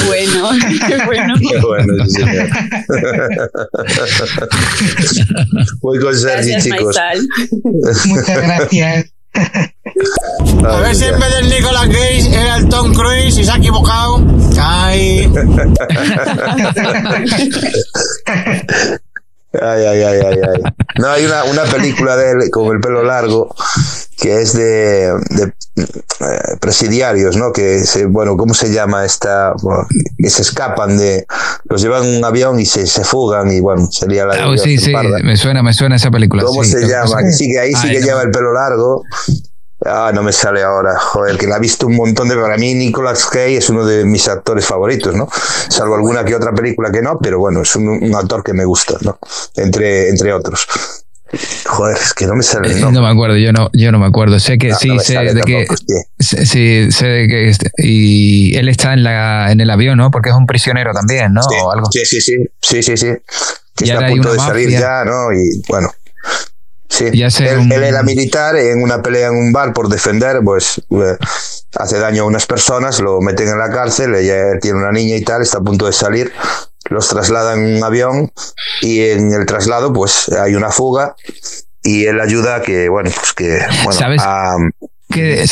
[0.08, 0.50] bueno,
[0.88, 1.34] qué bueno.
[1.40, 2.50] Qué bueno, sí, señor.
[5.82, 6.96] Voy con Sergi, chicos.
[8.06, 9.06] Muchas gracias.
[10.66, 13.56] A ver si en vez del Nicolas Cage era el Tom Cruise y se ha
[13.58, 14.22] equivocado.
[14.62, 15.32] Ay.
[19.52, 20.62] Ay, ay, ay, ay, ay.
[21.00, 23.54] No, hay una, una película de él con el pelo largo
[24.18, 25.44] que es de, de,
[25.86, 27.52] eh, presidiarios, ¿no?
[27.52, 29.54] Que se, bueno, ¿cómo se llama esta?
[29.64, 29.88] Bueno,
[30.18, 31.26] que se escapan de,
[31.70, 34.54] los llevan en un avión y se, se fugan y bueno, sería la de Ah,
[34.62, 35.18] sí, sí, Parda.
[35.24, 36.44] me suena, me suena esa película.
[36.44, 36.72] ¿Cómo sí.
[36.72, 37.22] se llama?
[37.32, 38.06] sí, que ahí sí Ay, que no.
[38.06, 39.04] lleva el pelo largo.
[39.86, 41.00] Ah, no me sale ahora.
[41.00, 42.36] Joder, que la he visto un montón de.
[42.36, 45.30] Para mí, Nicolas Cage es uno de mis actores favoritos, ¿no?
[45.70, 48.66] Salvo alguna que otra película que no, pero bueno, es un, un actor que me
[48.66, 49.18] gusta, ¿no?
[49.56, 50.68] Entre, entre otros.
[51.68, 52.92] Joder, es que no me sale Eh, nombre.
[52.92, 54.40] No me acuerdo, yo no, yo no me acuerdo.
[54.40, 55.68] Sé que No, sí, no sé de que.
[55.68, 55.96] sí.
[56.20, 57.50] sé- Sí, sé de que.
[57.50, 60.10] este- y él está en, la, en el avión, ¿no?
[60.12, 61.42] Porque es un prisionero también, ¿no?
[61.42, 61.90] O algo.
[61.92, 63.08] Sí, sí, sí, sí, sí, sí.
[63.76, 65.32] Que Y está a punto de salir ya, ¿no?
[65.32, 65.90] Y bueno.
[67.00, 69.88] Sí, Ya sé, él, un- él era militar en una pelea en un bar por
[69.90, 71.18] defender, pues eh,
[71.76, 75.22] hace daño a unas personas, lo meten en la cárcel, ella tiene una niña y
[75.24, 76.32] tal, está a punto de salir,
[76.90, 78.32] los trasladan en un avión
[78.82, 81.16] y en el traslado pues hay una fuga
[81.84, 84.22] y él ayuda a que, bueno, pues que, bueno, ¿Sabes?
[84.24, 84.58] a-
[85.10, 85.46] que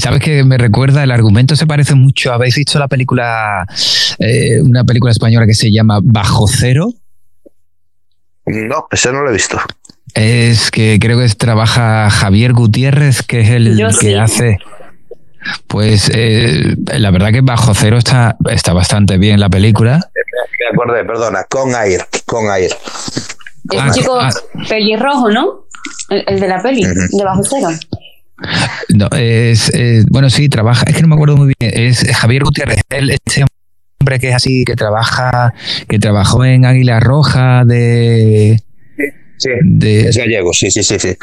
[0.00, 3.66] sabes que me recuerda el argumento se parece mucho habéis visto la película
[4.18, 6.92] eh, una película española que se llama Bajo Cero
[8.46, 9.58] no, ese no lo he visto.
[10.16, 14.14] Es que creo que trabaja Javier Gutiérrez que es el Yo que sí.
[14.14, 14.58] hace
[15.68, 21.04] pues eh, la verdad que Bajo Cero está está bastante bien la película Me acordé,
[21.04, 22.72] perdona, con Air, con Air.
[23.70, 24.30] El Ah, chico ah.
[24.68, 25.66] pelirrojo, ¿no?
[26.08, 27.68] El, el de la peli, de bajo cero.
[28.90, 32.44] No, es, eh, bueno, sí, trabaja, es que no me acuerdo muy bien, es Javier
[32.44, 33.44] Gutiérrez, él, este
[34.00, 35.52] hombre que es así, que trabaja,
[35.88, 38.60] que trabajó en Águila Roja de...
[39.38, 41.16] Sí, de es gallego, sí, sí, sí, sí.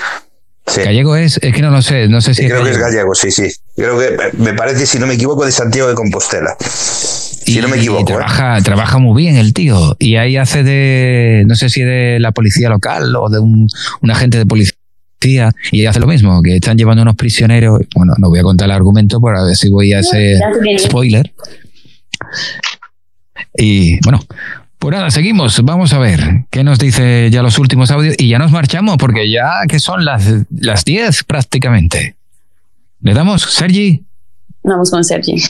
[0.65, 0.79] Sí.
[0.81, 3.13] Gallego es, es que no lo sé, no sé si creo que es gallego.
[3.13, 3.49] sí, sí.
[3.75, 6.55] Creo que me parece, si no me equivoco, de Santiago de Compostela.
[6.59, 8.01] Si no me Y equivoco.
[8.03, 8.05] ¿eh?
[8.15, 9.97] trabaja, trabaja muy bien el tío.
[9.99, 13.67] Y ahí hace de, no sé si de la policía local o de un,
[14.01, 15.51] un agente de policía.
[15.71, 17.81] Y hace lo mismo, que están llevando unos prisioneros.
[17.95, 20.79] Bueno, no voy a contar el argumento para ver si voy a viene.
[20.79, 21.33] spoiler.
[23.57, 24.21] Y bueno,
[24.83, 25.63] Pues nada, seguimos.
[25.63, 29.31] Vamos a ver qué nos dice ya los últimos audios y ya nos marchamos porque
[29.31, 32.17] ya que son las, las 10 prácticamente.
[32.99, 34.03] ¿Le damos, Sergi?
[34.61, 35.41] Vamos con Sergi.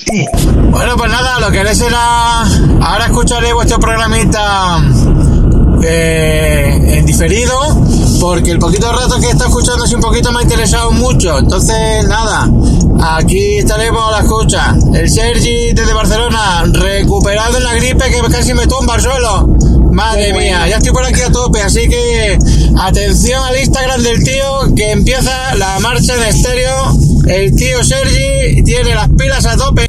[0.70, 2.42] Bueno, pues nada, lo que haré será.
[2.80, 4.78] Ahora escucharé vuestro programita
[5.86, 7.58] eh, en diferido,
[8.20, 11.40] porque el poquito rato que está escuchando es un poquito me ha interesado mucho.
[11.40, 12.50] Entonces, nada,
[13.18, 14.76] aquí estaremos a la escucha.
[14.94, 19.48] El Sergi desde Barcelona, recuperado en la gripe que casi me tumba al suelo.
[19.92, 22.38] Madre mía, ya estoy por aquí a tope, así que
[22.80, 26.98] atención al Instagram del tío que empieza la marcha en estéreo.
[27.28, 29.88] El tío Sergi tiene las pilas a tope.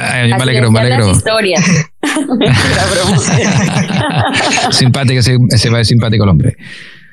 [0.00, 1.10] Ay, me alegro, me alegro.
[1.10, 1.62] historias.
[4.70, 6.56] simpático, se, se va simpático el hombre.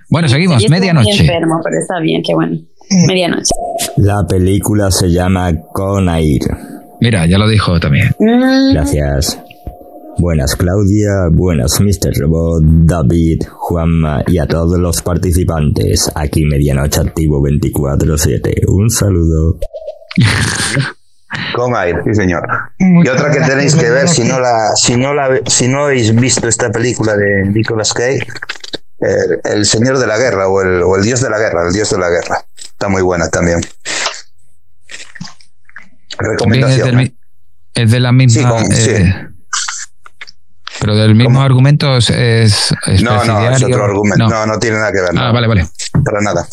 [0.10, 1.22] Bueno, seguimos, muy medianoche.
[1.22, 2.58] enfermo, pero está bien, qué bueno.
[3.08, 3.52] Medianoche.
[3.98, 6.42] La película se llama Conair.
[7.02, 8.10] Mira, ya lo dijo también.
[8.20, 9.40] Mm, Gracias.
[10.18, 12.14] Buenas Claudia, buenas Mr.
[12.22, 16.10] Robot, David, Juanma y a todos los participantes.
[16.16, 18.64] Aquí Medianoche Activo 24-7.
[18.70, 19.58] Un saludo.
[21.56, 22.48] Con aire, sí señor.
[22.80, 26.14] Y otra que tenéis que ver si no la, si no la, si no habéis
[26.16, 28.28] visto esta película de Nicolas Cage,
[29.00, 31.74] el, el Señor de la Guerra o el, o el Dios de la Guerra, el
[31.74, 32.44] Dios de la Guerra.
[32.58, 33.62] Está muy buena también.
[36.18, 36.30] También es,
[36.80, 36.86] Recomendación.
[36.88, 37.18] del mi-
[37.74, 38.42] es de la misma.
[38.42, 38.90] Sí, con- sí.
[38.92, 39.28] eh,
[40.80, 42.10] Pero del mismo argumento es.
[42.10, 44.18] es No, no, es otro argumento.
[44.26, 44.30] No.
[44.30, 45.10] No, no tiene nada que ver.
[45.12, 45.34] Ah, no.
[45.34, 45.68] vale, vale.
[46.04, 46.46] Para nada.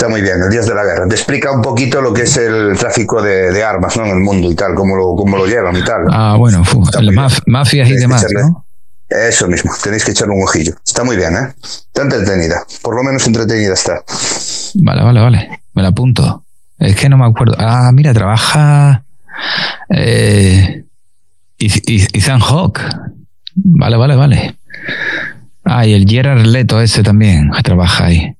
[0.00, 1.06] Está muy bien, el Dios de la Guerra.
[1.06, 4.06] Te explica un poquito lo que es el tráfico de, de armas ¿no?
[4.06, 6.06] en el mundo y tal, cómo lo, cómo lo llevan y tal.
[6.10, 8.64] Ah, bueno, maf- mafias y demás, ¿no?
[9.10, 10.72] Eso mismo, tenéis que echarle un ojillo.
[10.86, 11.52] Está muy bien, ¿eh?
[11.62, 12.62] Está entretenida.
[12.80, 14.02] Por lo menos entretenida está.
[14.76, 15.60] Vale, vale, vale.
[15.74, 16.44] Me la apunto.
[16.78, 17.56] Es que no me acuerdo.
[17.58, 19.04] Ah, mira, trabaja.
[19.90, 20.82] Eh,
[21.58, 22.80] Eth- Eth- Ethan Hawke.
[23.54, 24.56] Vale, vale, vale.
[25.62, 28.34] Ah, y el Gerard Leto ese también trabaja ahí.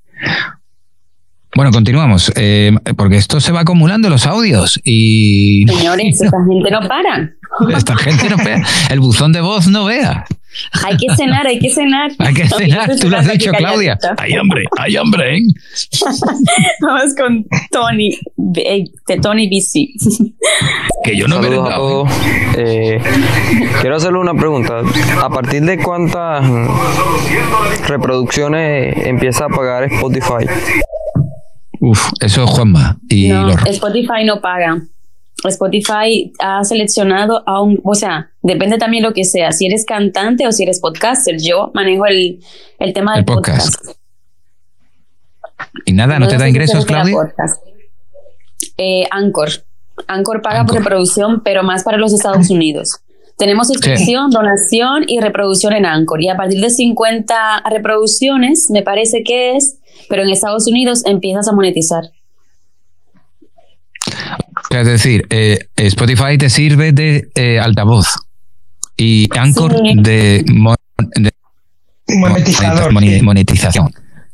[1.60, 6.88] Bueno, continuamos, eh, porque esto se va acumulando los audios y Señores, esta gente no
[6.88, 7.34] para.
[7.76, 10.24] esta gente no vea, el buzón de voz no vea.
[10.84, 12.12] Hay que cenar, hay que cenar.
[12.18, 13.98] Hay que cenar, tú lo has dicho, Claudia.
[14.16, 15.42] Hay hambre, hay hambre, ¿eh?
[16.80, 19.88] Vamos con Tony, de Tony BC.
[21.04, 22.10] Que yo no Saludos a todos.
[22.56, 22.98] Eh,
[23.82, 24.80] quiero hacerle una pregunta.
[25.22, 26.42] ¿A partir de cuántas
[27.86, 30.46] reproducciones empieza a pagar Spotify?
[31.80, 34.82] Uf, eso es Juanma y No, los Spotify no paga.
[35.44, 40.46] Spotify ha seleccionado a un, o sea, depende también lo que sea, si eres cantante
[40.46, 41.40] o si eres podcaster.
[41.40, 42.40] Yo manejo el,
[42.78, 43.74] el tema del El podcast.
[43.76, 43.98] podcast.
[45.86, 47.16] y nada, ¿no te da ingresos, Claudia?
[48.76, 49.48] Eh, Anchor.
[50.06, 53.00] Anchor paga por reproducción, pero más para los Estados Unidos.
[53.38, 56.22] Tenemos suscripción, donación y reproducción en Anchor.
[56.22, 61.48] Y a partir de 50 reproducciones, me parece que es, pero en Estados Unidos empiezas
[61.48, 62.04] a monetizar.
[64.70, 68.06] Es decir, eh, Spotify te sirve de eh, altavoz
[68.96, 69.94] y Anchor Sí.
[69.96, 70.76] de, mon-
[71.16, 71.30] de
[72.16, 73.22] Monetizador, moni- sí.
[73.22, 73.90] monetización.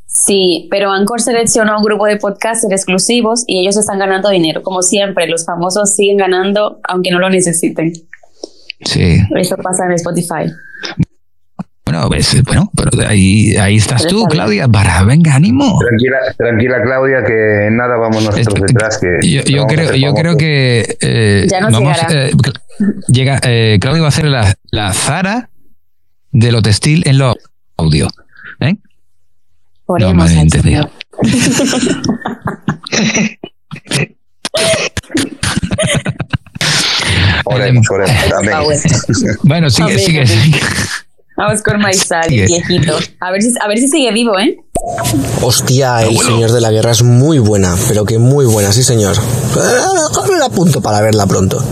[0.07, 4.63] Sí, pero Anchor seleccionó a un grupo de podcasters exclusivos y ellos están ganando dinero.
[4.63, 7.93] Como siempre, los famosos siguen ganando aunque no lo necesiten.
[8.85, 9.19] Sí.
[9.37, 10.51] Eso pasa en Spotify.
[11.97, 14.27] Bueno, ves, bueno, pero ahí, ahí estás tú.
[14.27, 15.79] Claudia, para, venga, ánimo.
[15.79, 18.99] Tranquila, tranquila Claudia, que en nada vamos nosotros detrás.
[18.99, 22.33] Que Yo, yo vamos a creo, ser yo creo que eh, Ya nos vamos, eh,
[23.09, 25.49] llega, eh, Claudia va a hacer la, la Zara
[26.33, 27.35] de lo textil en lo
[27.79, 28.09] audio.
[28.61, 28.77] ¿eh?
[29.89, 30.91] No he entendido.
[37.45, 38.33] Oremos, oremos.
[38.37, 38.55] Amén.
[39.45, 40.61] Bueno, sigue, Amén, sigue.
[41.37, 42.47] Vamos con Maizal, Sigue.
[42.47, 42.95] viejito.
[43.21, 44.57] A ver, si, a ver si sigue vivo, ¿eh?
[45.43, 49.15] Hostia, el Señor de la Guerra es muy buena, pero que muy buena, sí señor.
[49.17, 51.63] Eh, me la apunto para verla pronto.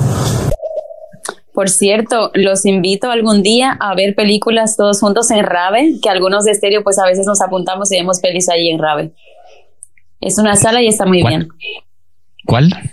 [1.54, 6.44] Por cierto, los invito algún día a ver películas todos juntos en Rave, que algunos
[6.44, 9.12] de estéreo pues a veces nos apuntamos y vemos pelis ahí en Rave.
[10.20, 11.34] Es una sala y está muy ¿Cuál?
[11.34, 11.48] bien.
[12.44, 12.92] ¿Cuál?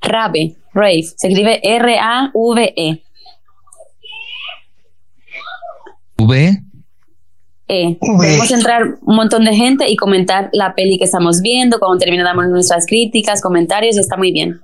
[0.00, 3.02] Rave, Rave, se escribe R-A-V-E.
[6.26, 6.62] V.
[7.68, 11.98] Eh, podemos entrar un montón de gente y comentar la peli que estamos viendo, cuando
[11.98, 14.60] termina damos nuestras críticas, comentarios y está muy bien.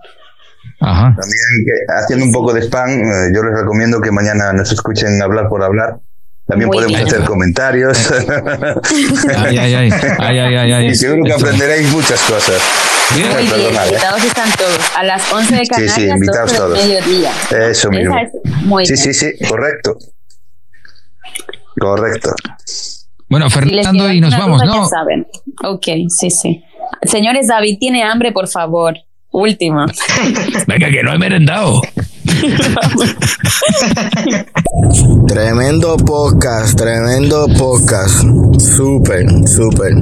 [0.81, 1.15] Ajá.
[1.19, 5.21] También que, haciendo un poco de spam, eh, yo les recomiendo que mañana nos escuchen
[5.23, 6.01] hablar por hablar.
[6.47, 7.07] También Muy podemos bien.
[7.09, 8.11] hacer comentarios.
[9.37, 10.87] Ay, ay, ay, ay, ay, ay, ay.
[10.87, 12.61] Y seguro que aprenderéis muchas cosas.
[13.13, 13.89] Muy bien, Perdonad, ¿eh?
[13.91, 14.79] invitados están todos.
[14.97, 16.87] A las 11 de Sí, Canarias, sí, invitados 12 del todos.
[16.87, 17.33] mediodía.
[17.71, 18.17] Eso mismo.
[18.19, 18.31] Es
[18.65, 19.05] muy Sí, bien.
[19.05, 19.97] sí, sí, correcto.
[21.79, 22.35] Correcto.
[23.29, 24.89] Bueno, Fernando, y nos vamos, duda, ya ¿no?
[24.89, 25.27] saben.
[25.65, 26.65] Ok, sí, sí.
[27.03, 28.97] Señores, David tiene hambre, por favor.
[29.31, 29.85] Última.
[30.67, 31.83] Venga, que no he merendado.
[35.29, 38.23] Tremendo podcast, tremendo podcast.
[38.59, 39.93] Súper, súper.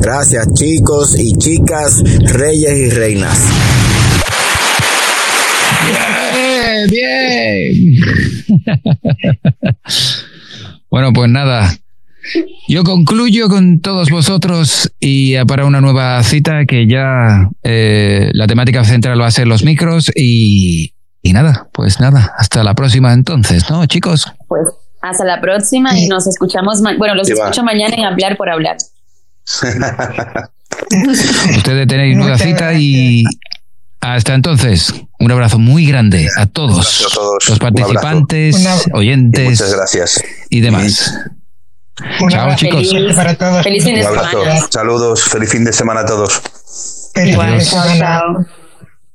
[0.00, 3.48] Gracias chicos y chicas, reyes y reinas.
[6.34, 7.96] Bien, bien.
[10.90, 11.76] bueno, pues nada.
[12.68, 18.82] Yo concluyo con todos vosotros y para una nueva cita que ya eh, la temática
[18.84, 20.92] central va a ser los micros y,
[21.22, 24.26] y nada, pues nada, hasta la próxima entonces, ¿no, chicos?
[24.48, 24.62] Pues
[25.02, 26.80] hasta la próxima y nos escuchamos.
[26.80, 27.34] ma- Bueno, los va.
[27.34, 28.76] escucho mañana en Hablar por Hablar.
[31.56, 33.24] Ustedes tenéis nueva cita y
[34.00, 34.92] hasta entonces,
[35.26, 37.04] un abrazo muy grande a todos,
[37.48, 39.60] los participantes, oyentes.
[40.50, 41.14] Y demás.
[42.20, 42.92] Un Chao, chicos.
[43.64, 44.30] Feliz, fin de Semana.
[44.70, 45.24] Saludos.
[45.24, 46.40] Feliz fin de semana a todos.
[47.16, 47.74] Igual, Adiós.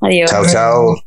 [0.01, 0.30] Adiós.
[0.30, 1.01] Chao, chao.